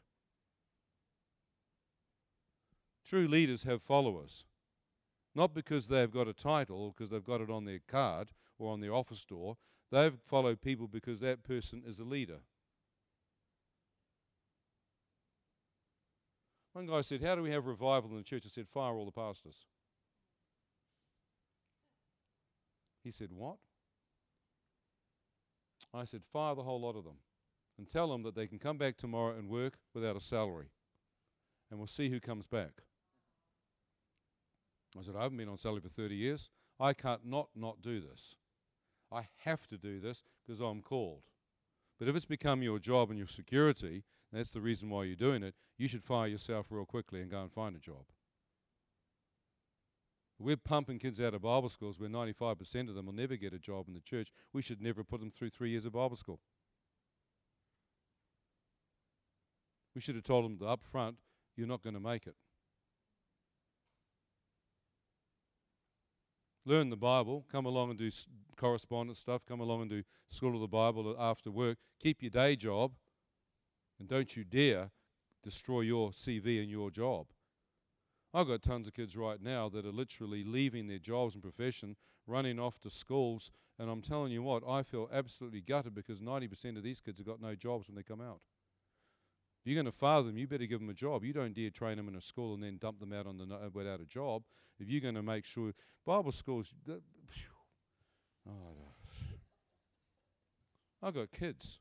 [3.05, 4.45] True leaders have followers,
[5.35, 8.79] not because they've got a title because they've got it on their card or on
[8.79, 9.57] their office door.
[9.91, 12.39] They've followed people because that person is a leader.
[16.73, 18.43] One guy said, How do we have revival in the church?
[18.45, 19.65] I said, Fire all the pastors.
[23.03, 23.57] He said, What?
[25.93, 27.17] I said, Fire the whole lot of them
[27.77, 30.67] and tell them that they can come back tomorrow and work without a salary.
[31.69, 32.83] And we'll see who comes back.
[34.99, 36.49] I said, I haven't been on salary for 30 years.
[36.79, 38.35] I can't not not do this.
[39.11, 41.23] I have to do this because I'm called.
[41.99, 45.43] But if it's become your job and your security, that's the reason why you're doing
[45.43, 48.05] it, you should fire yourself real quickly and go and find a job.
[50.39, 53.59] We're pumping kids out of Bible schools where 95% of them will never get a
[53.59, 54.31] job in the church.
[54.51, 56.39] We should never put them through three years of Bible school.
[59.95, 61.17] We should have told them up front,
[61.55, 62.35] you're not going to make it.
[66.65, 68.09] learn the Bible, come along and do
[68.57, 72.55] correspondence stuff, come along and do school of the Bible after work, keep your day
[72.55, 72.93] job,
[74.03, 74.91] and don't you dare
[75.45, 77.27] destroy your CV and your job.
[78.33, 81.95] I've got tons of kids right now that are literally leaving their jobs and profession,
[82.27, 83.49] running off to schools,
[83.79, 87.27] and I'm telling you what, I feel absolutely gutted because 90% of these kids have
[87.27, 88.41] got no jobs when they come out.
[89.63, 91.23] If you're going to father them, you better give them a job.
[91.23, 93.45] You don't dare train them in a school and then dump them out on the
[93.45, 94.43] no- without a job.
[94.81, 95.71] If you're going to make sure
[96.05, 96.73] Bible schools,
[98.49, 98.51] oh,
[101.01, 101.79] I've got kids.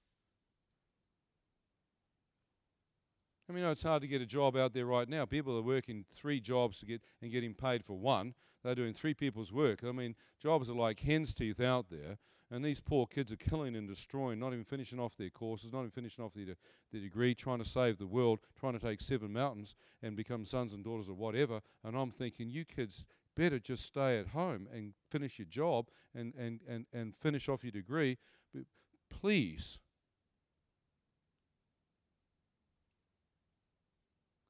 [3.52, 5.26] I mean, it's hard to get a job out there right now.
[5.26, 8.32] People are working three jobs to get and getting paid for one.
[8.64, 9.84] They're doing three people's work.
[9.84, 12.16] I mean, jobs are like hen's teeth out there.
[12.50, 15.80] And these poor kids are killing and destroying, not even finishing off their courses, not
[15.80, 16.54] even finishing off their,
[16.92, 20.72] their degree, trying to save the world, trying to take seven mountains and become sons
[20.72, 21.60] and daughters of whatever.
[21.84, 23.04] And I'm thinking, you kids
[23.36, 27.64] better just stay at home and finish your job and, and, and, and finish off
[27.64, 28.18] your degree.
[28.54, 28.64] But
[29.10, 29.78] please.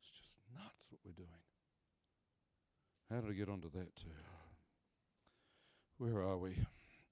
[0.00, 1.28] It's just nuts what we're doing.
[3.12, 4.06] How did I get onto that too?
[5.98, 6.56] Where are we?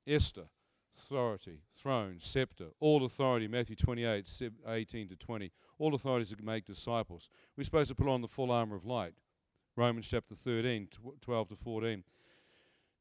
[0.07, 0.47] Esther
[0.97, 4.29] authority, throne, scepter, all authority, Matthew 28,
[4.69, 5.51] 18 to 20.
[5.79, 7.29] All authorities to make disciples.
[7.57, 9.15] We're supposed to put on the full armor of light.
[9.77, 10.89] Romans chapter 13,
[11.21, 12.05] 12 to 14.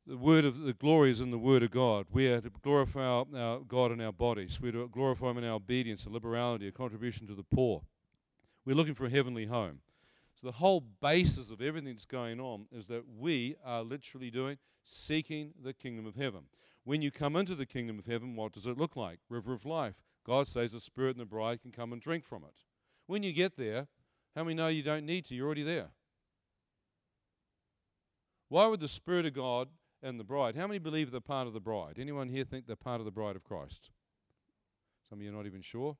[0.07, 2.07] The word of the glory is in the word of God.
[2.09, 4.59] We are to glorify our, our God in our bodies.
[4.61, 7.81] We're to glorify Him in our obedience, a liberality, a contribution to the poor.
[8.65, 9.79] We're looking for a heavenly home.
[10.39, 14.57] So the whole basis of everything that's going on is that we are literally doing
[14.85, 16.43] seeking the kingdom of heaven.
[16.85, 19.19] When you come into the kingdom of heaven, what does it look like?
[19.27, 19.95] River of life.
[20.25, 22.63] God says the Spirit and the bride can come and drink from it.
[23.05, 23.87] When you get there,
[24.33, 25.35] how many know you don't need to?
[25.35, 25.89] You're already there.
[28.47, 29.67] Why would the Spirit of God
[30.01, 31.97] and the bride, how many believe they're part of the bride?
[31.99, 33.91] Anyone here think they're part of the bride of Christ?
[35.09, 35.97] Some of you are not even sure.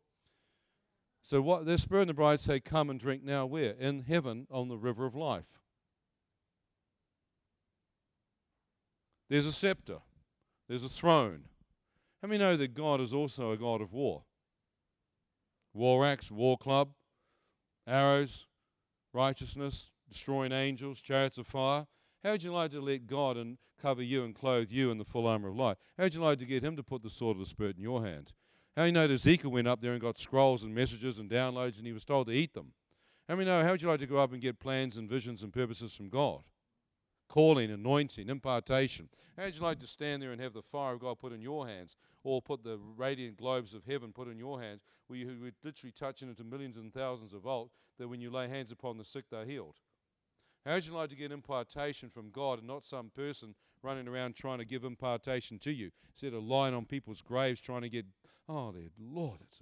[1.21, 3.71] So what the Spirit and the bride say, come and drink now where?
[3.71, 5.59] In heaven on the river of life.
[9.29, 9.99] There's a scepter.
[10.67, 11.45] There's a throne.
[12.21, 14.23] How many know that God is also a God of war?
[15.73, 16.89] War axe, war club,
[17.87, 18.47] arrows,
[19.13, 21.85] righteousness, destroying angels, chariots of fire.
[22.23, 25.05] How would you like to let God and cover you and clothe you in the
[25.05, 25.77] full armor of light?
[25.97, 27.83] How would you like to get Him to put the sword of the Spirit in
[27.83, 28.33] your hand?
[28.80, 31.80] How you know that Ezekiel went up there and got scrolls and messages and downloads
[31.80, 32.72] and he was told to eat them?
[33.27, 35.43] How many know how would you like to go up and get plans and visions
[35.43, 36.43] and purposes from God?
[37.27, 39.07] calling, anointing, impartation.
[39.38, 41.41] How would you like to stand there and have the fire of God put in
[41.41, 45.27] your hands, or put the radiant globes of heaven put in your hands, where you
[45.41, 48.97] would literally touch into millions and thousands of volts, that when you lay hands upon
[48.97, 49.76] the sick, they're healed?
[50.65, 54.35] How would you like to get impartation from God and not some person running around
[54.35, 58.06] trying to give impartation to you, instead of lying on people's graves trying to get,
[58.49, 59.61] oh, dear Lord, it's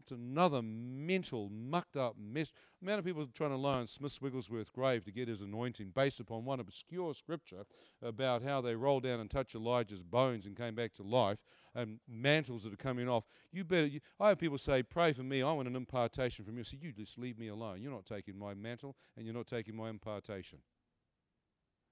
[0.00, 2.52] It's another mental, mucked up mess.
[2.80, 5.92] The amount of people trying to lie on Smith Wigglesworth grave to get his anointing
[5.94, 7.64] based upon one obscure scripture
[8.02, 11.44] about how they rolled down and touched Elisha's bones and came back to life
[11.74, 13.24] and mantles that are coming off.
[13.52, 13.86] You better.
[13.86, 15.42] You, I have people say, "Pray for me.
[15.42, 17.80] I want an impartation from you." So you just leave me alone.
[17.80, 20.58] You're not taking my mantle and you're not taking my impartation.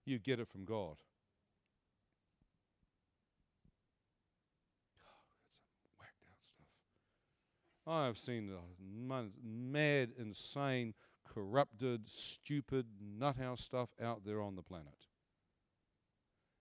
[0.04, 0.96] You get it from God.
[7.86, 8.58] I have seen the
[9.44, 10.94] mad, insane,
[11.26, 12.86] corrupted, stupid,
[13.18, 15.08] nuthouse stuff out there on the planet.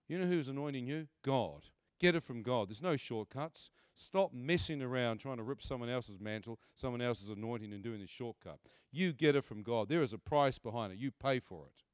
[0.08, 1.06] You know who's anointing you?
[1.24, 1.62] God.
[2.00, 2.68] Get it from God.
[2.68, 3.70] There's no shortcuts.
[3.94, 8.06] Stop messing around trying to rip someone else's mantle, someone else's anointing, and doing the
[8.06, 8.58] shortcut.
[8.90, 9.88] You get it from God.
[9.88, 10.98] There is a price behind it.
[10.98, 11.84] You pay for it.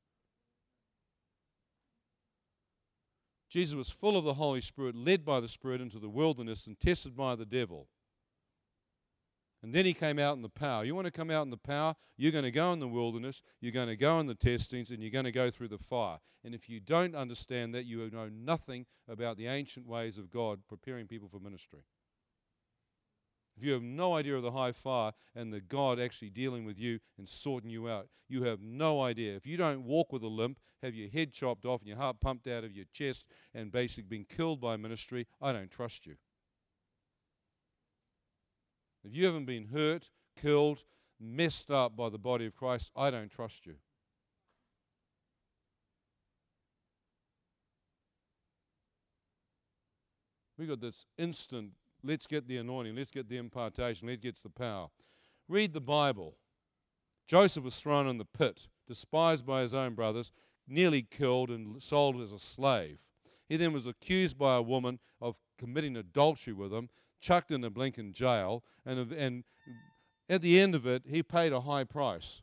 [3.50, 6.78] Jesus was full of the Holy Spirit, led by the Spirit into the wilderness, and
[6.80, 7.88] tested by the devil.
[9.62, 10.84] And then he came out in the power.
[10.84, 11.94] You want to come out in the power?
[12.16, 15.02] You're going to go in the wilderness, you're going to go in the testings, and
[15.02, 16.18] you're going to go through the fire.
[16.44, 20.60] And if you don't understand that, you know nothing about the ancient ways of God
[20.68, 21.80] preparing people for ministry.
[23.56, 26.78] If you have no idea of the high fire and the God actually dealing with
[26.78, 29.34] you and sorting you out, you have no idea.
[29.34, 32.20] If you don't walk with a limp, have your head chopped off and your heart
[32.20, 36.14] pumped out of your chest, and basically being killed by ministry, I don't trust you.
[39.08, 40.84] If you haven't been hurt, killed,
[41.18, 43.76] messed up by the body of Christ, I don't trust you.
[50.58, 51.70] We got this instant,
[52.02, 54.88] let's get the anointing, let's get the impartation, let's get the power.
[55.48, 56.36] Read the Bible.
[57.26, 60.32] Joseph was thrown in the pit, despised by his own brothers,
[60.66, 63.00] nearly killed and sold as a slave.
[63.48, 67.70] He then was accused by a woman of committing adultery with him chucked in a
[67.70, 69.44] Blinken jail, and, and
[70.28, 72.42] at the end of it, he paid a high price.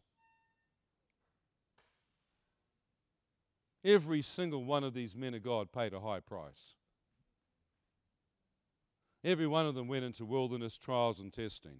[3.83, 6.73] Every single one of these men of God paid a high price.
[9.23, 11.77] Every one of them went into wilderness trials and testing.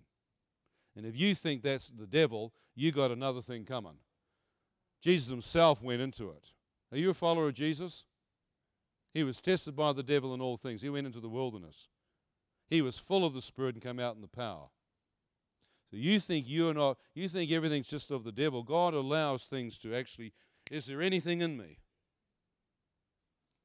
[0.96, 3.98] And if you think that's the devil, you got another thing coming.
[5.02, 6.52] Jesus himself went into it.
[6.92, 8.06] Are you a follower of Jesus?
[9.14, 10.82] He was tested by the devil in all things.
[10.82, 11.88] He went into the wilderness.
[12.68, 14.68] He was full of the Spirit and came out in the power.
[15.92, 18.64] So you think you're not, you think everything's just of the devil.
[18.64, 20.34] God allows things to actually,
[20.72, 21.78] is there anything in me?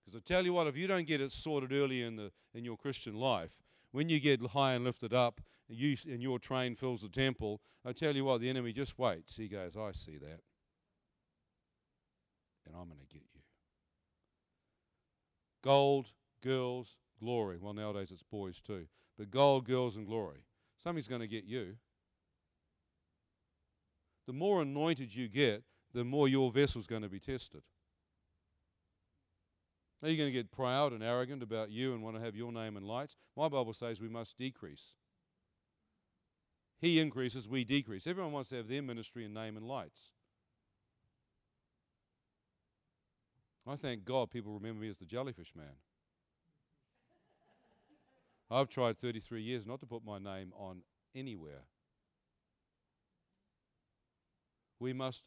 [0.05, 2.65] Because I tell you what, if you don't get it sorted early in, the, in
[2.65, 3.63] your Christian life,
[3.93, 7.61] when you get high and lifted up and, you, and your train fills the temple,
[7.85, 9.37] I tell you what, the enemy just waits.
[9.37, 10.41] He goes, I see that.
[12.67, 13.41] And I'm going to get you.
[15.63, 16.13] Gold,
[16.43, 17.59] girls, glory.
[17.61, 18.87] Well, nowadays it's boys too.
[19.19, 20.45] But gold, girls, and glory.
[20.83, 21.77] Something's going to get you.
[24.27, 27.63] The more anointed you get, the more your vessel's going to be tested.
[30.03, 32.53] Are you going to get proud and arrogant about you and want to have your
[32.53, 33.17] name in lights?
[33.37, 34.95] My Bible says we must decrease.
[36.81, 38.07] He increases, we decrease.
[38.07, 40.13] Everyone wants to have their ministry and name in lights.
[43.67, 45.77] I thank God people remember me as the jellyfish man.
[48.51, 50.83] I've tried 33 years not to put my name on
[51.15, 51.63] anywhere.
[54.81, 55.25] We must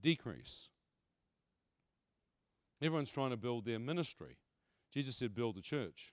[0.00, 0.70] decrease.
[2.80, 4.38] Everyone's trying to build their ministry.
[4.92, 6.12] Jesus said, build the church.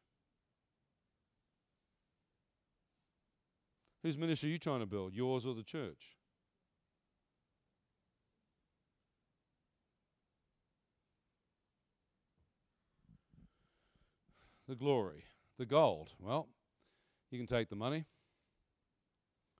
[4.03, 6.17] Whose ministry are you trying to build, yours or the church?
[14.67, 15.23] The glory
[15.59, 16.13] the gold.
[16.19, 16.47] Well,
[17.29, 18.05] you can take the money.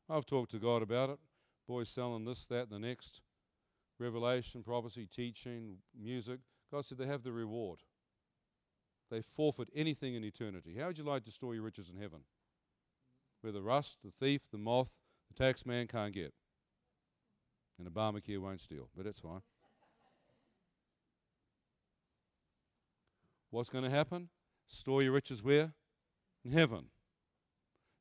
[0.10, 1.20] I've talked to God about it.
[1.68, 3.22] Boys selling this, that, and the next.
[4.00, 6.40] Revelation, prophecy, teaching, music.
[6.72, 7.82] God said they have the reward.
[9.12, 10.76] They forfeit anything in eternity.
[10.80, 12.22] How would you like to store your riches in heaven?
[13.42, 16.34] Where the rust, the thief, the moth, the tax man can't get.
[17.78, 19.42] And Obamacare won't steal, but that's fine.
[23.52, 24.30] What's going to happen?
[24.68, 25.74] Store your riches where?
[26.44, 26.86] In heaven.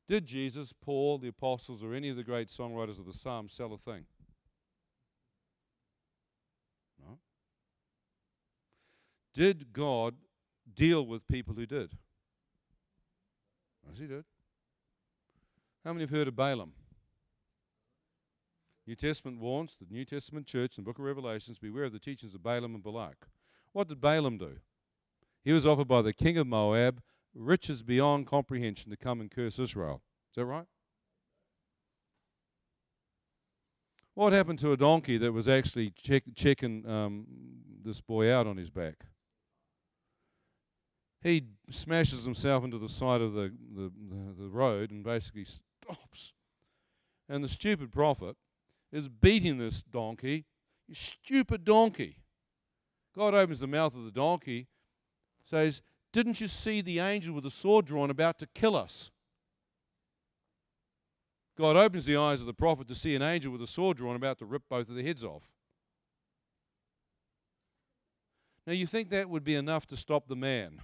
[0.07, 3.73] Did Jesus, Paul, the apostles, or any of the great songwriters of the Psalms sell
[3.73, 4.05] a thing?
[6.99, 7.19] No.
[9.33, 10.15] Did God
[10.73, 11.93] deal with people who did?
[13.87, 14.25] Yes, he did.
[15.83, 16.73] How many have heard of Balaam?
[18.87, 21.99] New Testament warns the New Testament church in the book of Revelations beware of the
[21.99, 23.27] teachings of Balaam and Balak.
[23.71, 24.57] What did Balaam do?
[25.43, 27.01] He was offered by the king of Moab
[27.39, 30.01] riches beyond comprehension to come and curse Israel.
[30.31, 30.65] Is that right?
[34.13, 37.25] What happened to a donkey that was actually check, checking um,
[37.83, 39.05] this boy out on his back?
[41.21, 46.33] He smashes himself into the side of the, the, the, the road and basically stops.
[47.29, 48.35] And the stupid prophet
[48.91, 50.45] is beating this donkey.
[50.87, 52.17] You stupid donkey.
[53.15, 54.67] God opens the mouth of the donkey,
[55.43, 59.11] says, Didn't you see the angel with the sword drawn about to kill us?
[61.57, 64.15] God opens the eyes of the prophet to see an angel with a sword drawn
[64.15, 65.51] about to rip both of their heads off.
[68.65, 70.79] Now, you think that would be enough to stop the man?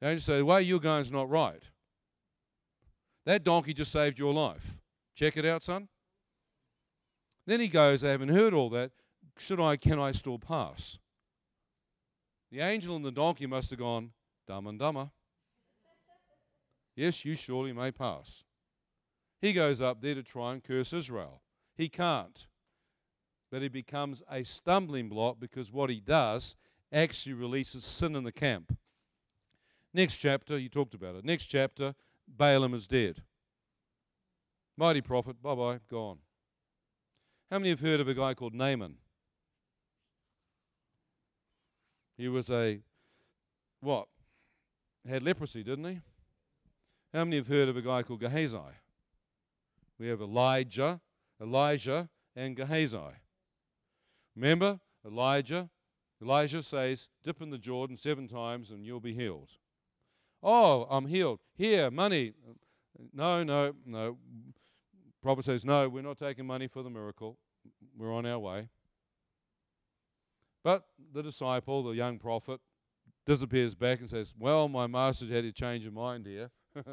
[0.00, 1.62] The angel say, The way you're going is not right.
[3.26, 4.78] That donkey just saved your life.
[5.14, 5.88] Check it out, son.
[7.46, 8.90] Then he goes, I haven't heard all that.
[9.38, 10.98] Should I, can I still pass?
[12.54, 14.12] The angel and the donkey must have gone,
[14.46, 15.10] dumb and dumber.
[16.94, 18.44] Yes, you surely may pass.
[19.40, 21.42] He goes up there to try and curse Israel.
[21.76, 22.46] He can't.
[23.50, 26.54] But he becomes a stumbling block because what he does
[26.92, 28.78] actually releases sin in the camp.
[29.92, 31.24] Next chapter, you talked about it.
[31.24, 31.92] Next chapter,
[32.28, 33.24] Balaam is dead.
[34.76, 36.18] Mighty prophet, bye bye, gone.
[37.50, 38.98] How many have heard of a guy called Naaman?
[42.16, 42.80] He was a,
[43.80, 44.08] what?
[45.08, 46.00] Had leprosy, didn't he?
[47.12, 48.56] How many have heard of a guy called Gehazi?
[49.98, 51.00] We have Elisha,
[51.40, 52.98] Elisha, and Gehazi.
[54.34, 55.70] Remember, Elisha,
[56.22, 59.50] Elisha says, dip in the Jordan seven times and you'll be healed.
[60.42, 61.40] Oh, I'm healed.
[61.56, 62.32] Here, money.
[63.12, 64.18] No, no, no.
[65.22, 67.38] Prophet says, no, we're not taking money for the miracle.
[67.96, 68.68] We're on our way.
[70.64, 72.58] But the disciple, the young prophet,
[73.26, 76.50] disappears back and says, Well, my master had a change of mind here.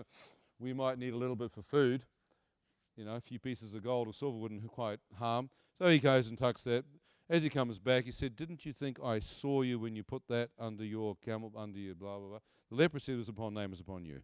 [0.59, 2.03] we might need a little bit for food.
[2.97, 5.49] You know, a few pieces of gold or silver wouldn't quite harm.
[5.79, 6.83] So he goes and tucks that.
[7.29, 10.23] As he comes back, he said, Didn't you think I saw you when you put
[10.27, 12.39] that under your camel, under your blah, blah, blah?
[12.69, 14.21] The leprosy was upon Naaman, was upon you.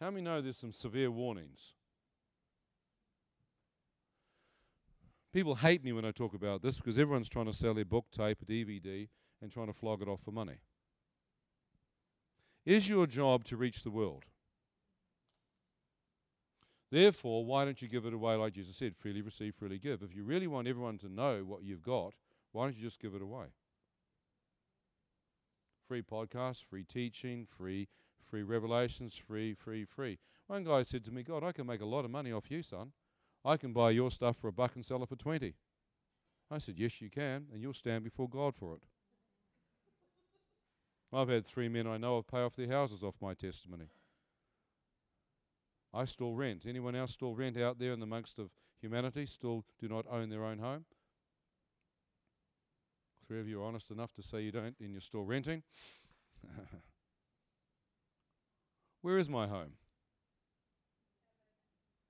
[0.00, 1.74] How many know there's some severe warnings?
[5.32, 8.06] People hate me when I talk about this because everyone's trying to sell their book,
[8.10, 9.08] tape, DVD,
[9.42, 10.60] and trying to flog it off for money.
[12.64, 14.24] Is your job to reach the world?
[16.90, 20.02] Therefore, why don't you give it away like Jesus said, freely receive, freely give?
[20.02, 22.14] If you really want everyone to know what you've got,
[22.52, 23.46] why don't you just give it away?
[25.82, 27.88] Free podcasts, free teaching, free
[28.20, 30.18] free revelations, free, free, free.
[30.46, 32.62] One guy said to me, God, I can make a lot of money off you,
[32.62, 32.92] son.
[33.44, 35.54] I can buy your stuff for a buck and sell it for 20.
[36.50, 38.82] I said, Yes, you can, and you'll stand before God for it.
[41.12, 43.86] I've had three men I know of pay off their houses off my testimony.
[45.94, 46.64] I still rent.
[46.66, 48.50] Anyone else still rent out there in the amongst of
[48.80, 49.24] humanity?
[49.24, 50.84] Still do not own their own home?
[53.26, 55.62] Three of you are honest enough to say you don't and you're still renting.
[59.02, 59.72] Where is my home?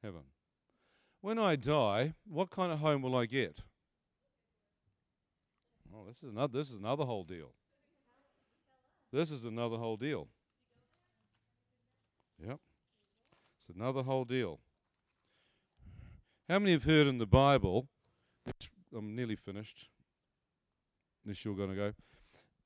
[0.03, 0.23] Heaven.
[1.21, 3.61] When I die, what kind of home will I get?
[5.95, 7.53] Oh, this is another this is another whole deal.
[9.13, 10.29] This is another whole deal.
[12.47, 12.59] Yep.
[13.59, 14.61] It's another whole deal.
[16.49, 17.89] How many have heard in the Bible?
[18.97, 19.89] I'm nearly finished.
[21.25, 21.93] This you're going to go.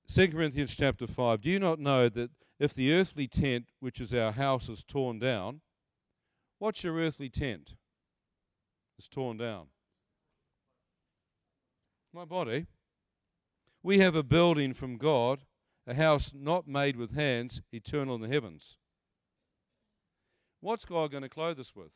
[0.08, 1.40] 2 Corinthians chapter 5.
[1.40, 5.18] Do you not know that if the earthly tent, which is our house, is torn
[5.18, 5.62] down,
[6.58, 7.74] what's your earthly tent?
[9.02, 9.66] It's torn down.
[12.14, 12.66] My body.
[13.82, 15.40] We have a building from God,
[15.88, 18.78] a house not made with hands, eternal in the heavens.
[20.60, 21.90] What's God going to clothe us with?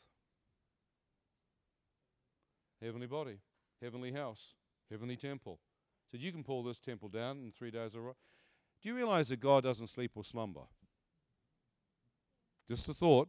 [2.82, 3.38] Heavenly body,
[3.80, 4.54] heavenly house,
[4.90, 5.60] heavenly temple.
[6.10, 7.94] Said, You can pull this temple down in three days.
[7.94, 8.16] Right.
[8.82, 10.62] Do you realize that God doesn't sleep or slumber?
[12.68, 13.28] Just a thought.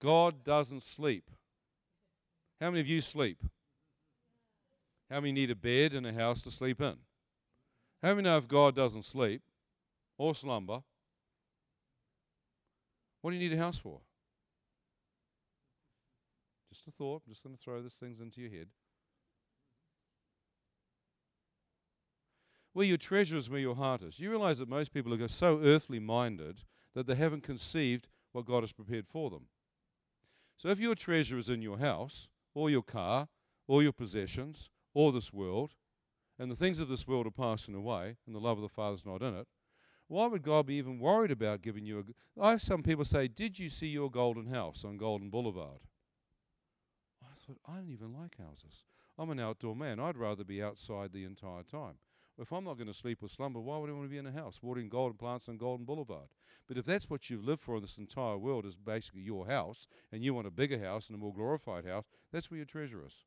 [0.00, 1.30] God doesn't sleep.
[2.60, 3.38] How many of you sleep?
[5.10, 6.96] How many need a bed and a house to sleep in?
[8.02, 9.42] How many know if God doesn't sleep
[10.18, 10.82] or slumber,
[13.20, 14.00] what do you need a house for?
[16.72, 17.22] Just a thought.
[17.26, 18.68] I'm just going to throw these things into your head.
[22.74, 24.20] Where your treasure is, where your heart is.
[24.20, 26.62] You realize that most people are so earthly minded
[26.94, 29.46] that they haven't conceived what God has prepared for them.
[30.58, 33.28] So if your treasure is in your house, or your car,
[33.66, 35.74] or your possessions, or this world,
[36.38, 38.94] and the things of this world are passing away, and the love of the Father
[38.94, 39.48] is not in it,
[40.08, 42.42] Why would God be even worried about giving you a?
[42.42, 45.82] I have some people say, "Did you see your golden house on Golden Boulevard?"
[47.22, 48.84] I thought I don't even like houses.
[49.18, 50.00] I'm an outdoor man.
[50.00, 51.98] I'd rather be outside the entire time.
[52.40, 54.26] If I'm not going to sleep or slumber, why would I want to be in
[54.26, 56.28] a house watering golden plants on Golden Boulevard?
[56.68, 59.88] But if that's what you've lived for in this entire world is basically your house,
[60.12, 63.04] and you want a bigger house and a more glorified house, that's where your treasure
[63.04, 63.24] is.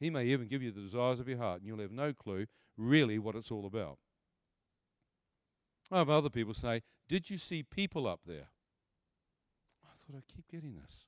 [0.00, 2.46] He may even give you the desires of your heart, and you'll have no clue
[2.76, 3.98] really what it's all about.
[5.90, 8.48] I have other people say, Did you see people up there?
[9.84, 11.06] I thought I'd keep getting this.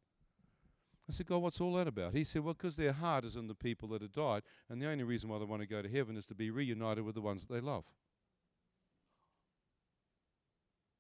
[1.10, 2.14] I said, God, what's all that about?
[2.14, 4.86] He said, Well, because their heart is in the people that have died, and the
[4.86, 7.20] only reason why they want to go to heaven is to be reunited with the
[7.20, 7.84] ones that they love.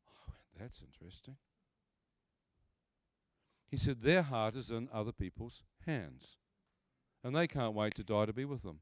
[0.08, 1.36] Oh, that's interesting.
[3.70, 6.36] He said, Their heart is in other people's hands,
[7.22, 8.80] and they can't wait to die to be with them.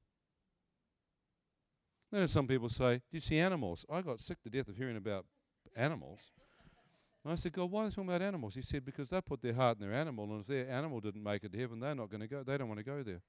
[2.10, 3.84] Then some people say, Do you see animals?
[3.92, 5.26] I got sick to death of hearing about
[5.76, 6.20] animals.
[7.24, 8.54] And I said, God, why are you talking about animals?
[8.54, 11.22] He said, Because they put their heart in their animal, and if their animal didn't
[11.22, 12.42] make it to heaven, they're not going to go.
[12.42, 13.20] They don't want to go there.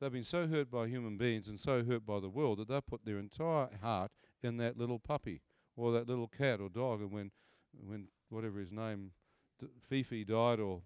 [0.00, 2.80] They've been so hurt by human beings and so hurt by the world that they
[2.82, 4.10] put their entire heart
[4.42, 5.40] in that little puppy
[5.74, 7.00] or that little cat or dog.
[7.00, 7.30] And when,
[7.72, 9.12] when whatever his name,
[9.58, 10.82] D- Fifi died or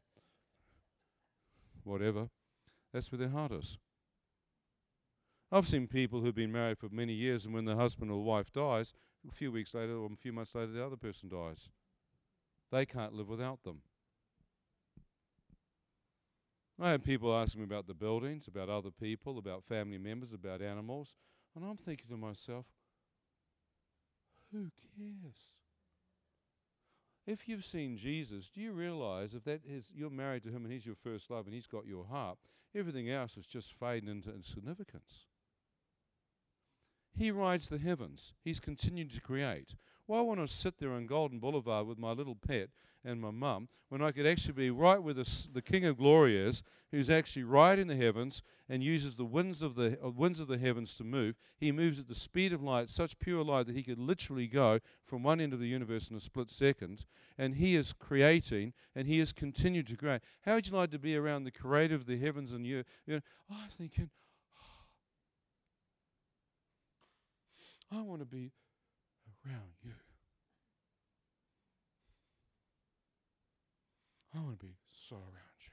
[1.83, 2.29] whatever,
[2.93, 3.79] that's where their heart is.
[5.51, 8.53] I've seen people who've been married for many years, and when the husband or wife
[8.53, 8.93] dies,
[9.29, 11.69] a few weeks later or a few months later, the other person dies.
[12.71, 13.83] They can't live without them.
[16.81, 20.63] I have people asking me about the buildings, about other people, about family members, about
[20.63, 21.15] animals,
[21.55, 22.65] and I'm thinking to myself,
[24.51, 25.37] who cares?
[27.27, 30.73] If you've seen Jesus, do you realize if that is you're married to him and
[30.73, 32.39] he's your first love and he's got your heart,
[32.75, 35.27] everything else is just fading into insignificance.
[37.17, 38.33] He rides the heavens.
[38.43, 39.75] He's continued to create.
[40.07, 42.71] Why want to sit there on Golden Boulevard with my little pet
[43.05, 46.37] and my mum when I could actually be right where the, the King of Glory
[46.37, 50.49] is, who's actually riding the heavens and uses the winds of the uh, winds of
[50.49, 51.37] the heavens to move.
[51.59, 54.81] He moves at the speed of light, such pure light that he could literally go
[55.05, 57.05] from one end of the universe in a split second.
[57.39, 60.21] And he is creating, and he has continued to create.
[60.43, 62.85] How would you like to be around the creator of the heavens and you?
[63.07, 63.21] you know,
[63.51, 64.11] I'm thinking,
[67.93, 68.53] I want to be
[69.45, 69.93] around you.
[74.35, 75.73] I want to be so around you.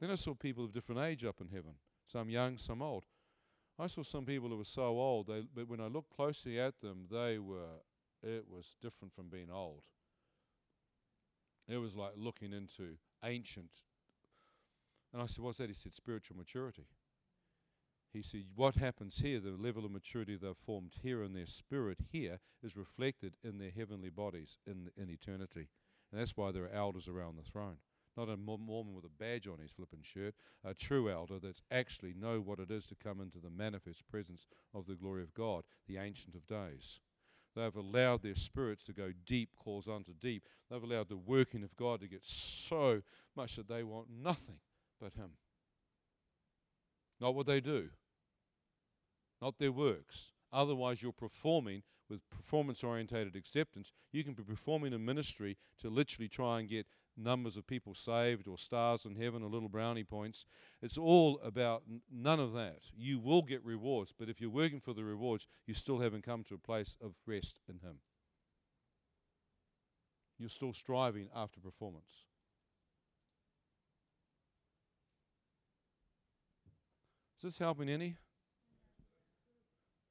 [0.00, 1.74] Then I saw people of different age up in heaven,
[2.06, 3.06] some young, some old.
[3.78, 6.80] I saw some people who were so old, they, but when I looked closely at
[6.80, 7.80] them, they were,
[8.22, 9.82] it was different from being old.
[11.68, 13.70] It was like looking into ancient.
[15.12, 15.70] And I said, What's that?
[15.70, 16.86] He said, Spiritual maturity.
[18.12, 21.98] He said, What happens here, the level of maturity they've formed here in their spirit
[22.10, 25.68] here, is reflected in their heavenly bodies in, in eternity.
[26.10, 27.78] And that's why there are elders around the throne.
[28.16, 32.12] Not a Mormon with a badge on his flippin' shirt, a true elder that's actually
[32.12, 35.64] know what it is to come into the manifest presence of the glory of God,
[35.88, 37.00] the Ancient of Days.
[37.56, 40.46] They've allowed their spirits to go deep, calls unto deep.
[40.70, 43.02] They've allowed the working of God to get so
[43.34, 44.58] much that they want nothing
[45.00, 45.30] but Him.
[47.20, 47.88] Not what they do,
[49.42, 50.32] not their works.
[50.52, 53.90] Otherwise, you're performing with performance orientated acceptance.
[54.12, 56.86] You can be performing a ministry to literally try and get
[57.16, 60.46] numbers of people saved or stars in heaven or little brownie points.
[60.80, 62.82] It's all about none of that.
[62.96, 66.44] You will get rewards, but if you're working for the rewards, you still haven't come
[66.44, 67.96] to a place of rest in Him.
[70.38, 72.26] You're still striving after performance.
[77.38, 78.16] Is this helping any?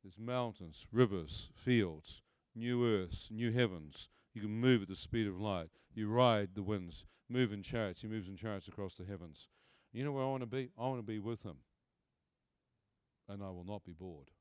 [0.03, 2.21] There's mountains, rivers, fields,
[2.55, 4.09] new earths, new heavens.
[4.33, 5.69] You can move at the speed of light.
[5.93, 8.01] You ride the winds, move in chariots.
[8.01, 9.47] He moves in chariots across the heavens.
[9.93, 10.71] You know where I want to be?
[10.77, 11.57] I want to be with him.
[13.29, 14.31] And I will not be bored.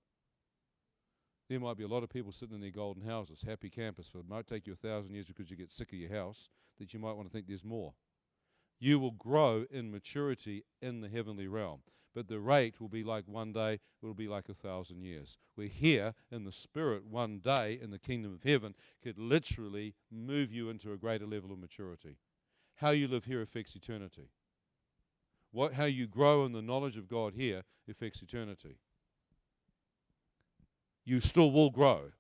[1.48, 4.08] There might be a lot of people sitting in their golden houses, happy campers.
[4.08, 6.48] For it might take you a thousand years because you get sick of your house,
[6.78, 7.92] that you might want to think there's more.
[8.78, 11.80] You will grow in maturity in the heavenly realm
[12.14, 15.38] but the rate will be like one day, it will be like a thousand years.
[15.56, 20.52] We're here in the Spirit one day in the kingdom of heaven could literally move
[20.52, 22.16] you into a greater level of maturity.
[22.76, 24.30] How you live here affects eternity.
[25.52, 28.78] What, how you grow in the knowledge of God here affects eternity.
[31.04, 32.12] You still will grow,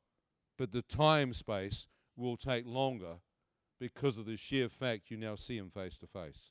[0.56, 1.86] but the time space
[2.16, 3.16] will take longer
[3.78, 6.50] because of the sheer fact you now see Him face to face.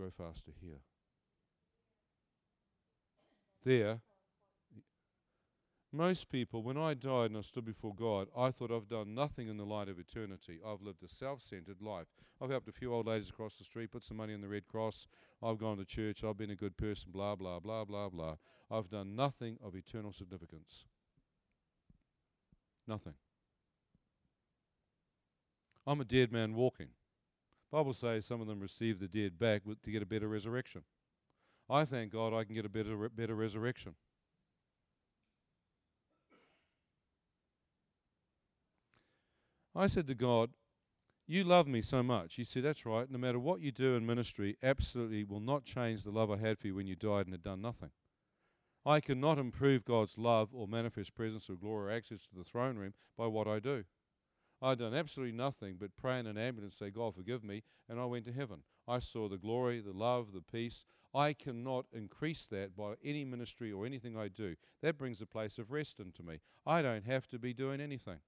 [0.00, 0.80] Grow faster here.
[3.64, 4.00] There,
[5.92, 9.48] most people, when I died and I stood before God, I thought I've done nothing
[9.48, 10.58] in the light of eternity.
[10.66, 12.06] I've lived a self centered life.
[12.40, 14.66] I've helped a few old ladies across the street, put some money in the Red
[14.66, 15.06] Cross.
[15.42, 16.24] I've gone to church.
[16.24, 18.36] I've been a good person, blah, blah, blah, blah, blah.
[18.70, 20.86] I've done nothing of eternal significance.
[22.88, 23.14] Nothing.
[25.86, 26.88] I'm a dead man walking.
[27.70, 30.82] Bible says some of them receive the dead back to get a better resurrection.
[31.68, 33.94] I thank God I can get a better, better resurrection.
[39.74, 40.50] I said to God,
[41.28, 42.34] You love me so much.
[42.34, 43.08] He said, That's right.
[43.08, 46.58] No matter what you do in ministry, absolutely will not change the love I had
[46.58, 47.90] for you when you died and had done nothing.
[48.84, 52.76] I cannot improve God's love or manifest presence or glory or access to the throne
[52.76, 53.84] room by what I do.
[54.62, 58.04] I'd done absolutely nothing but pray in an ambulance, say, God, forgive me, and I
[58.04, 58.62] went to heaven.
[58.86, 60.84] I saw the glory, the love, the peace.
[61.14, 64.56] I cannot increase that by any ministry or anything I do.
[64.82, 66.40] That brings a place of rest into me.
[66.66, 68.18] I don't have to be doing anything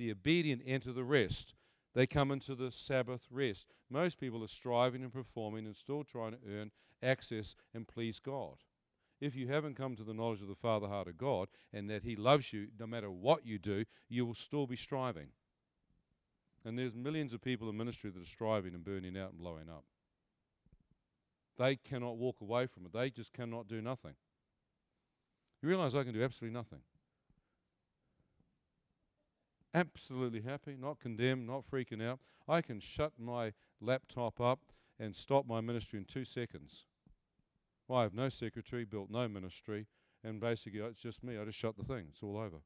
[0.00, 1.54] the obedient enter the rest.
[1.94, 3.66] They come into the Sabbath rest.
[3.90, 6.70] Most people are striving and performing and still trying to earn
[7.02, 8.56] access and please God.
[9.20, 12.02] If you haven't come to the knowledge of the Father heart of God and that
[12.02, 15.28] He loves you no matter what you do, you will still be striving.
[16.64, 19.68] And there's millions of people in ministry that are striving and burning out and blowing
[19.68, 19.84] up.
[21.58, 22.92] They cannot walk away from it.
[22.92, 24.14] They just cannot do nothing.
[25.62, 26.80] You realize I can do absolutely nothing
[29.74, 32.20] absolutely happy, not condemned, not freaking out.
[32.48, 34.60] I can shut my laptop up
[34.98, 36.86] and stop my ministry in two seconds.
[37.90, 39.88] Well, I have no secretary, built no ministry,
[40.22, 41.36] and basically uh, it's just me.
[41.36, 42.04] I just shut the thing.
[42.08, 42.58] It's all over.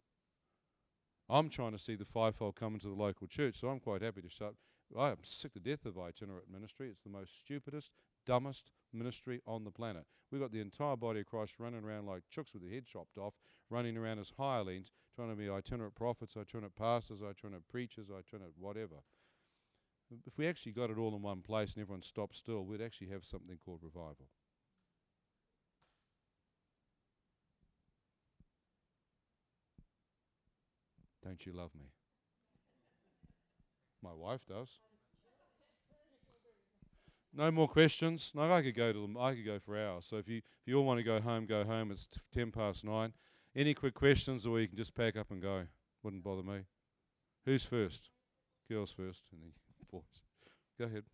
[1.31, 4.21] I'm trying to see the fivefold come into the local church, so I'm quite happy
[4.21, 4.53] to shut.
[4.95, 6.91] I am sick to death of itinerant ministry.
[6.91, 7.91] It's the most stupidest,
[8.27, 10.05] dumbest ministry on the planet.
[10.31, 13.17] We've got the entire body of Christ running around like chooks with their head chopped
[13.17, 13.33] off,
[13.71, 18.97] running around as hirelings, trying to be itinerant prophets, itinerant pastors, itinerant preachers, itinerant whatever.
[20.27, 23.09] If we actually got it all in one place and everyone stopped still, we'd actually
[23.09, 24.29] have something called revival.
[31.25, 31.87] Don't you love me?
[34.03, 34.69] My wife does.
[37.33, 38.31] No more questions.
[38.35, 39.17] No, I could go to them.
[39.19, 40.07] I could go for hours.
[40.07, 41.91] So if you if you all want to go home, go home.
[41.91, 43.15] It's t- ten past nine.
[43.57, 45.65] Any quick questions, or you can just pack up and go.
[46.03, 46.61] Wouldn't bother me.
[47.45, 48.11] Who's first?
[48.69, 49.53] Girls first, and then
[49.91, 50.03] boys.
[50.79, 51.05] Go ahead.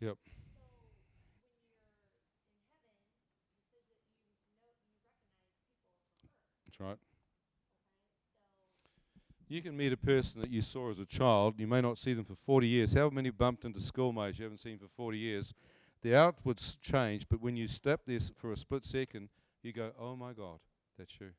[0.00, 0.16] Yep.
[6.66, 6.96] That's right.
[9.48, 11.54] You can meet a person that you saw as a child.
[11.58, 12.94] You may not see them for 40 years.
[12.94, 15.52] How many bumped into schoolmates you haven't seen for 40 years?
[16.02, 19.28] The outwards change, but when you step there for a split second,
[19.62, 20.60] you go, oh my God,
[20.96, 21.30] that's you.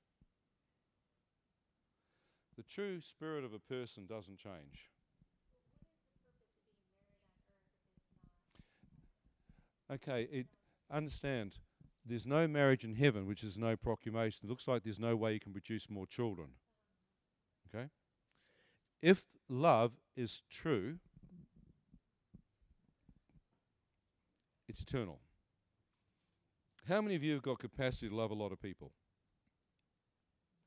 [2.58, 4.90] The true spirit of a person doesn't change.
[9.94, 10.48] Okay, it,
[10.90, 11.58] understand
[12.06, 14.42] there's no marriage in heaven, which is no proclamation.
[14.46, 16.48] It looks like there's no way you can produce more children.
[17.74, 17.88] Okay?
[19.02, 21.00] If love is true,
[24.68, 25.20] it's eternal.
[26.88, 28.92] How many of you have got capacity to love a lot of people?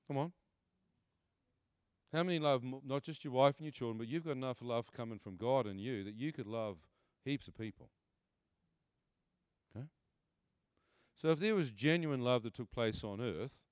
[0.06, 0.32] Come on.
[2.12, 4.92] How many love not just your wife and your children, but you've got enough love
[4.92, 6.76] coming from God and you that you could love
[7.24, 7.90] heaps of people?
[11.16, 13.62] So if there was genuine love that took place on earth,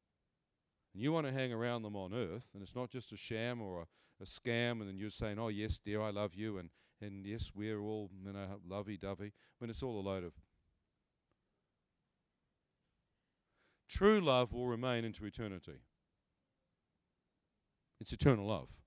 [0.94, 3.60] and you want to hang around them on earth, and it's not just a sham
[3.60, 6.70] or a, a scam, and then you're saying, oh, yes, dear, I love you, and,
[7.00, 10.32] and yes, we're all you know, lovey dovey, when it's all a load of.
[13.88, 15.80] True love will remain into eternity.
[18.00, 18.80] It's eternal love.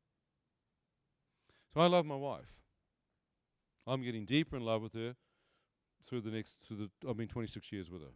[1.74, 2.62] So I love my wife.
[3.86, 5.16] I'm getting deeper in love with her
[6.08, 8.14] through the next, through the, I've been 26 years with her.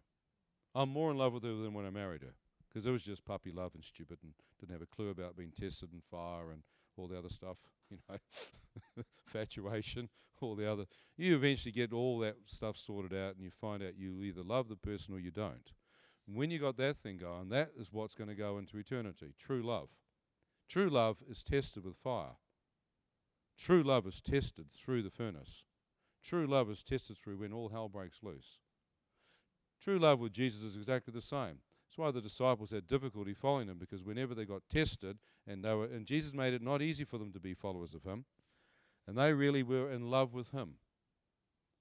[0.75, 2.33] I'm more in love with her than when I married her
[2.67, 5.51] because it was just puppy love and stupid and didn't have a clue about being
[5.51, 6.61] tested and fire and
[6.97, 7.57] all the other stuff,
[7.89, 10.09] you know, fatuation,
[10.41, 10.85] all the other.
[11.17, 14.69] You eventually get all that stuff sorted out and you find out you either love
[14.69, 15.71] the person or you don't.
[16.27, 19.33] And when you got that thing going, that is what's going to go into eternity.
[19.39, 19.89] True love.
[20.69, 22.37] True love is tested with fire.
[23.57, 25.63] True love is tested through the furnace.
[26.23, 28.59] True love is tested through when all hell breaks loose.
[29.81, 31.59] True love with Jesus is exactly the same.
[31.89, 35.73] That's why the disciples had difficulty following him because whenever they got tested, and they
[35.73, 38.25] were, and Jesus made it not easy for them to be followers of him,
[39.07, 40.75] and they really were in love with him.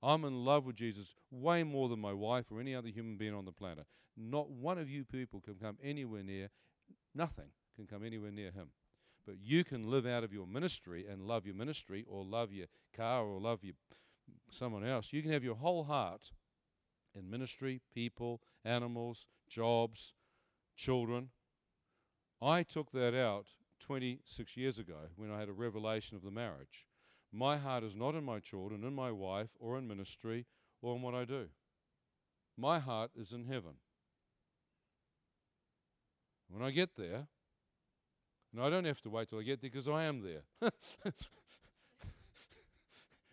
[0.02, 3.34] I'm in love with Jesus way more than my wife or any other human being
[3.34, 3.84] on the planet.
[4.16, 6.48] Not one of you people can come anywhere near,
[7.14, 8.68] nothing can come anywhere near him.
[9.26, 12.66] But you can live out of your ministry and love your ministry or love your
[12.96, 13.74] car or love your
[14.50, 15.12] someone else.
[15.12, 16.30] You can have your whole heart
[17.14, 20.12] in ministry, people, animals, jobs,
[20.76, 21.30] children.
[22.40, 23.46] I took that out
[23.80, 26.86] 26 years ago when I had a revelation of the marriage.
[27.32, 30.46] My heart is not in my children, in my wife, or in ministry,
[30.80, 31.48] or in what I do.
[32.56, 33.74] My heart is in heaven.
[36.48, 37.28] When I get there,
[38.52, 40.70] and I don't have to wait till I get there because I am there.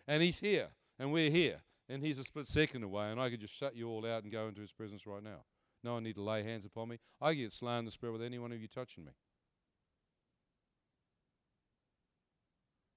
[0.06, 3.40] and He's here, and we're here, and He's a split second away, and I could
[3.40, 5.44] just shut you all out and go into His presence right now.
[5.84, 6.98] No one need to lay hands upon me.
[7.20, 9.12] I get slain in the Spirit with any one of you touching me.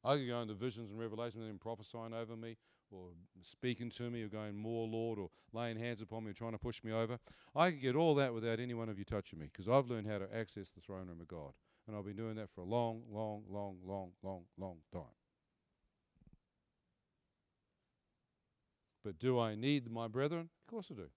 [0.04, 2.58] I could go into visions and revelations and prophesying over me
[2.92, 3.10] or
[3.42, 6.58] speaking to me or going more, Lord, or laying hands upon me or trying to
[6.58, 7.20] push me over.
[7.56, 10.08] I could get all that without any one of you touching me because I've learned
[10.08, 11.52] how to access the throne room of God.
[11.88, 15.19] And I've been doing that for a long, long, long, long, long, long time.
[19.10, 20.42] But do I need my brethren?
[20.42, 21.08] Of course I do.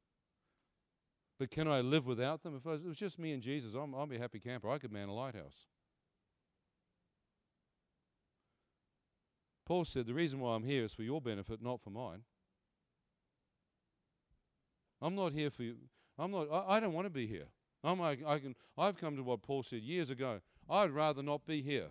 [1.39, 2.57] But can I live without them?
[2.57, 4.71] If it was just me and Jesus, I'm, I'd be a happy camper.
[4.71, 5.67] I could man a lighthouse.
[9.67, 12.23] Paul said, The reason why I'm here is for your benefit, not for mine.
[15.03, 15.77] I'm not here for you.
[16.19, 17.49] I'm not, I, I don't want to be here.
[17.85, 20.41] I'm, I, I can, I've come to what Paul said years ago.
[20.71, 21.89] I'd rather not be here.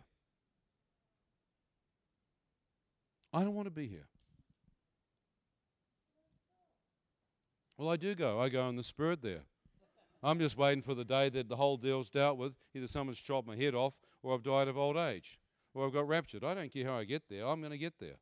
[3.31, 4.07] I don't want to be here.
[7.81, 8.39] Well, I do go.
[8.39, 9.41] I go in the spirit there.
[10.21, 12.53] I'm just waiting for the day that the whole deal's dealt with.
[12.75, 15.39] Either someone's chopped my head off or I've died of old age
[15.73, 16.43] or I've got raptured.
[16.43, 17.47] I don't care how I get there.
[17.47, 18.17] I'm going to get there.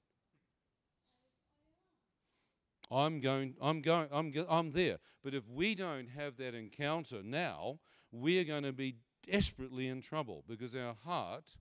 [2.90, 5.00] I'm going, I'm going, I'm, I'm there.
[5.26, 7.80] But if we don't have that encounter now,
[8.14, 8.96] we're going to be
[9.30, 11.58] desperately in trouble because our heart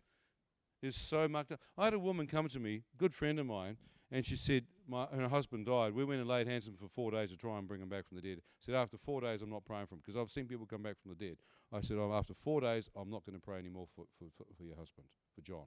[0.82, 1.60] is so mucked up.
[1.76, 3.76] I had a woman come to me, good friend of mine,
[4.10, 5.94] and she said, my, her husband died.
[5.94, 7.88] We went and laid hands on him for four days to try and bring him
[7.88, 8.40] back from the dead.
[8.60, 10.98] Said, after four days, I'm not praying for him because I've seen people come back
[11.00, 11.36] from the dead.
[11.72, 14.44] I said, oh, after four days, I'm not going to pray anymore for, for, for,
[14.56, 15.66] for your husband, for John.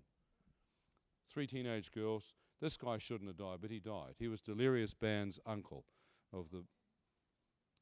[1.29, 2.33] Three teenage girls.
[2.59, 4.15] This guy shouldn't have died, but he died.
[4.17, 5.85] He was Delirious Band's uncle
[6.33, 6.63] of the.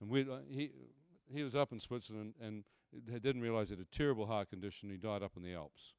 [0.01, 0.71] And we, uh, he,
[1.33, 2.63] he was up in Switzerland and
[3.21, 4.89] didn't realize he had a terrible heart condition.
[4.89, 5.93] He died up in the Alps.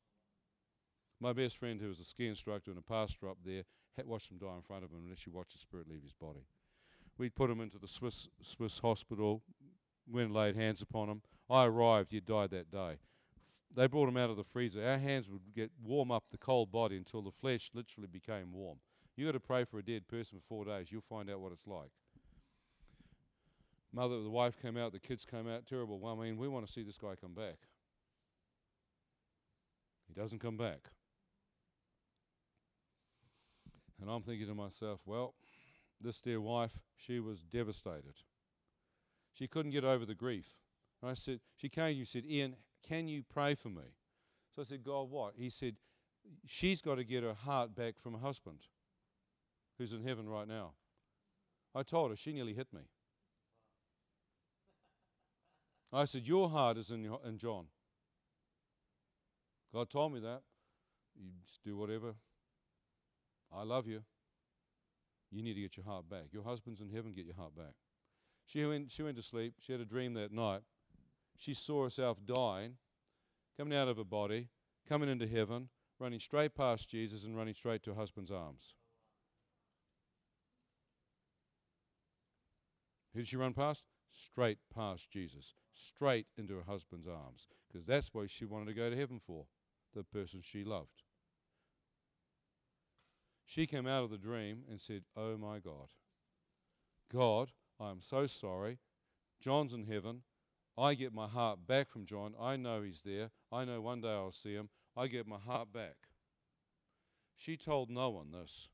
[1.20, 3.64] My best friend, who was a ski instructor and a pastor up there,
[3.96, 6.14] had watched him die in front of him and you watch the spirit leave his
[6.14, 6.40] body.
[7.18, 9.42] We'd put him into the Swiss Swiss hospital,
[10.10, 11.22] went and laid hands upon him.
[11.48, 12.98] I arrived, he died that day.
[13.74, 14.84] They brought him out of the freezer.
[14.84, 18.78] Our hands would get warm up the cold body until the flesh literally became warm.
[19.16, 20.90] You got to pray for a dead person for four days.
[20.90, 21.90] You'll find out what it's like.
[23.92, 25.98] Mother, the wife came out, the kids came out, terrible.
[25.98, 27.58] Well, I mean, we want to see this guy come back.
[30.06, 30.90] He doesn't come back.
[34.00, 35.34] And I'm thinking to myself, well,
[36.00, 38.14] this dear wife, she was devastated.
[39.32, 40.46] She couldn't get over the grief.
[41.02, 42.56] And I said, she came you said, Ian,
[42.86, 43.94] can you pray for me?
[44.54, 45.34] So I said, God, what?
[45.36, 45.76] He said,
[46.46, 48.60] she's got to get her heart back from her husband,
[49.78, 50.72] who's in heaven right now.
[51.74, 52.80] I told her, she nearly hit me.
[55.92, 57.66] I said, Your heart is in, in John.
[59.72, 60.42] God told me that.
[61.16, 62.14] You just do whatever
[63.52, 64.02] I love you.
[65.30, 66.26] You need to get your heart back.
[66.32, 67.74] Your husband's in heaven, get your heart back.
[68.46, 69.54] She went, she went to sleep.
[69.60, 70.62] She had a dream that night.
[71.36, 72.74] She saw herself dying,
[73.56, 74.48] coming out of her body,
[74.88, 75.68] coming into heaven,
[75.98, 78.74] running straight past Jesus and running straight to her husband's arms.
[83.14, 83.84] Who did she run past?
[84.12, 88.90] Straight past Jesus, straight into her husband's arms, because that's what she wanted to go
[88.90, 89.46] to heaven for,
[89.94, 91.02] the person she loved.
[93.50, 95.88] She came out of the dream and said, Oh my God.
[97.12, 97.50] God,
[97.80, 98.78] I am so sorry.
[99.40, 100.22] John's in heaven.
[100.78, 102.36] I get my heart back from John.
[102.40, 103.30] I know he's there.
[103.50, 104.68] I know one day I'll see him.
[104.96, 105.96] I get my heart back.
[107.34, 108.68] She told no one this.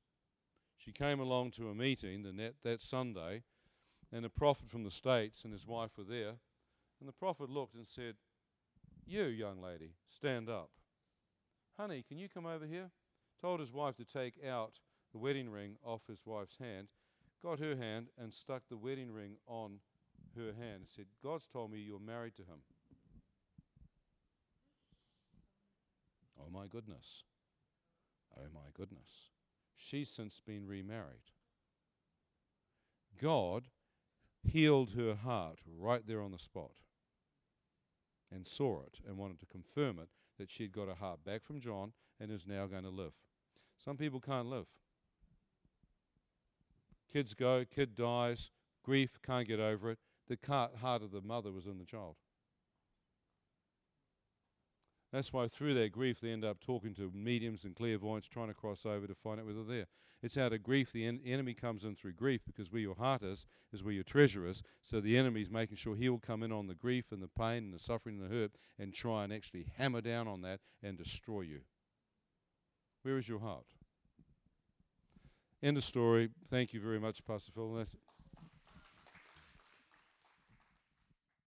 [0.76, 3.44] She came along to a meeting the net, that Sunday,
[4.12, 6.34] and a prophet from the States and his wife were there.
[7.00, 8.16] And the prophet looked and said,
[9.06, 10.68] You, young lady, stand up.
[11.78, 12.90] Honey, can you come over here?
[13.40, 14.80] Told his wife to take out
[15.12, 16.88] the wedding ring off his wife's hand,
[17.42, 19.78] got her hand and stuck the wedding ring on
[20.36, 22.58] her hand and said, God's told me you're married to him.
[26.38, 27.24] Oh my goodness.
[28.36, 29.30] Oh my goodness.
[29.76, 31.30] She's since been remarried.
[33.20, 33.64] God
[34.42, 36.72] healed her heart right there on the spot
[38.32, 40.08] and saw it and wanted to confirm it
[40.38, 43.12] that she'd got her heart back from John and is now going to live.
[43.84, 44.66] Some people can't live.
[47.12, 48.50] Kids go, kid dies,
[48.82, 49.98] grief, can't get over it.
[50.28, 52.16] The heart of the mother was in the child.
[55.12, 58.54] That's why through their grief they end up talking to mediums and clairvoyants, trying to
[58.54, 59.86] cross over to find out whether they're there.
[60.22, 60.92] It's out of grief.
[60.92, 64.04] The en- enemy comes in through grief because where your heart is, is where your
[64.04, 64.62] treasure is.
[64.82, 67.64] So the enemy's making sure he will come in on the grief and the pain
[67.64, 70.98] and the suffering and the hurt and try and actually hammer down on that and
[70.98, 71.60] destroy you.
[73.06, 73.66] Where is your heart?
[75.62, 76.30] End of story.
[76.50, 77.86] Thank you very much, Pastor Phil.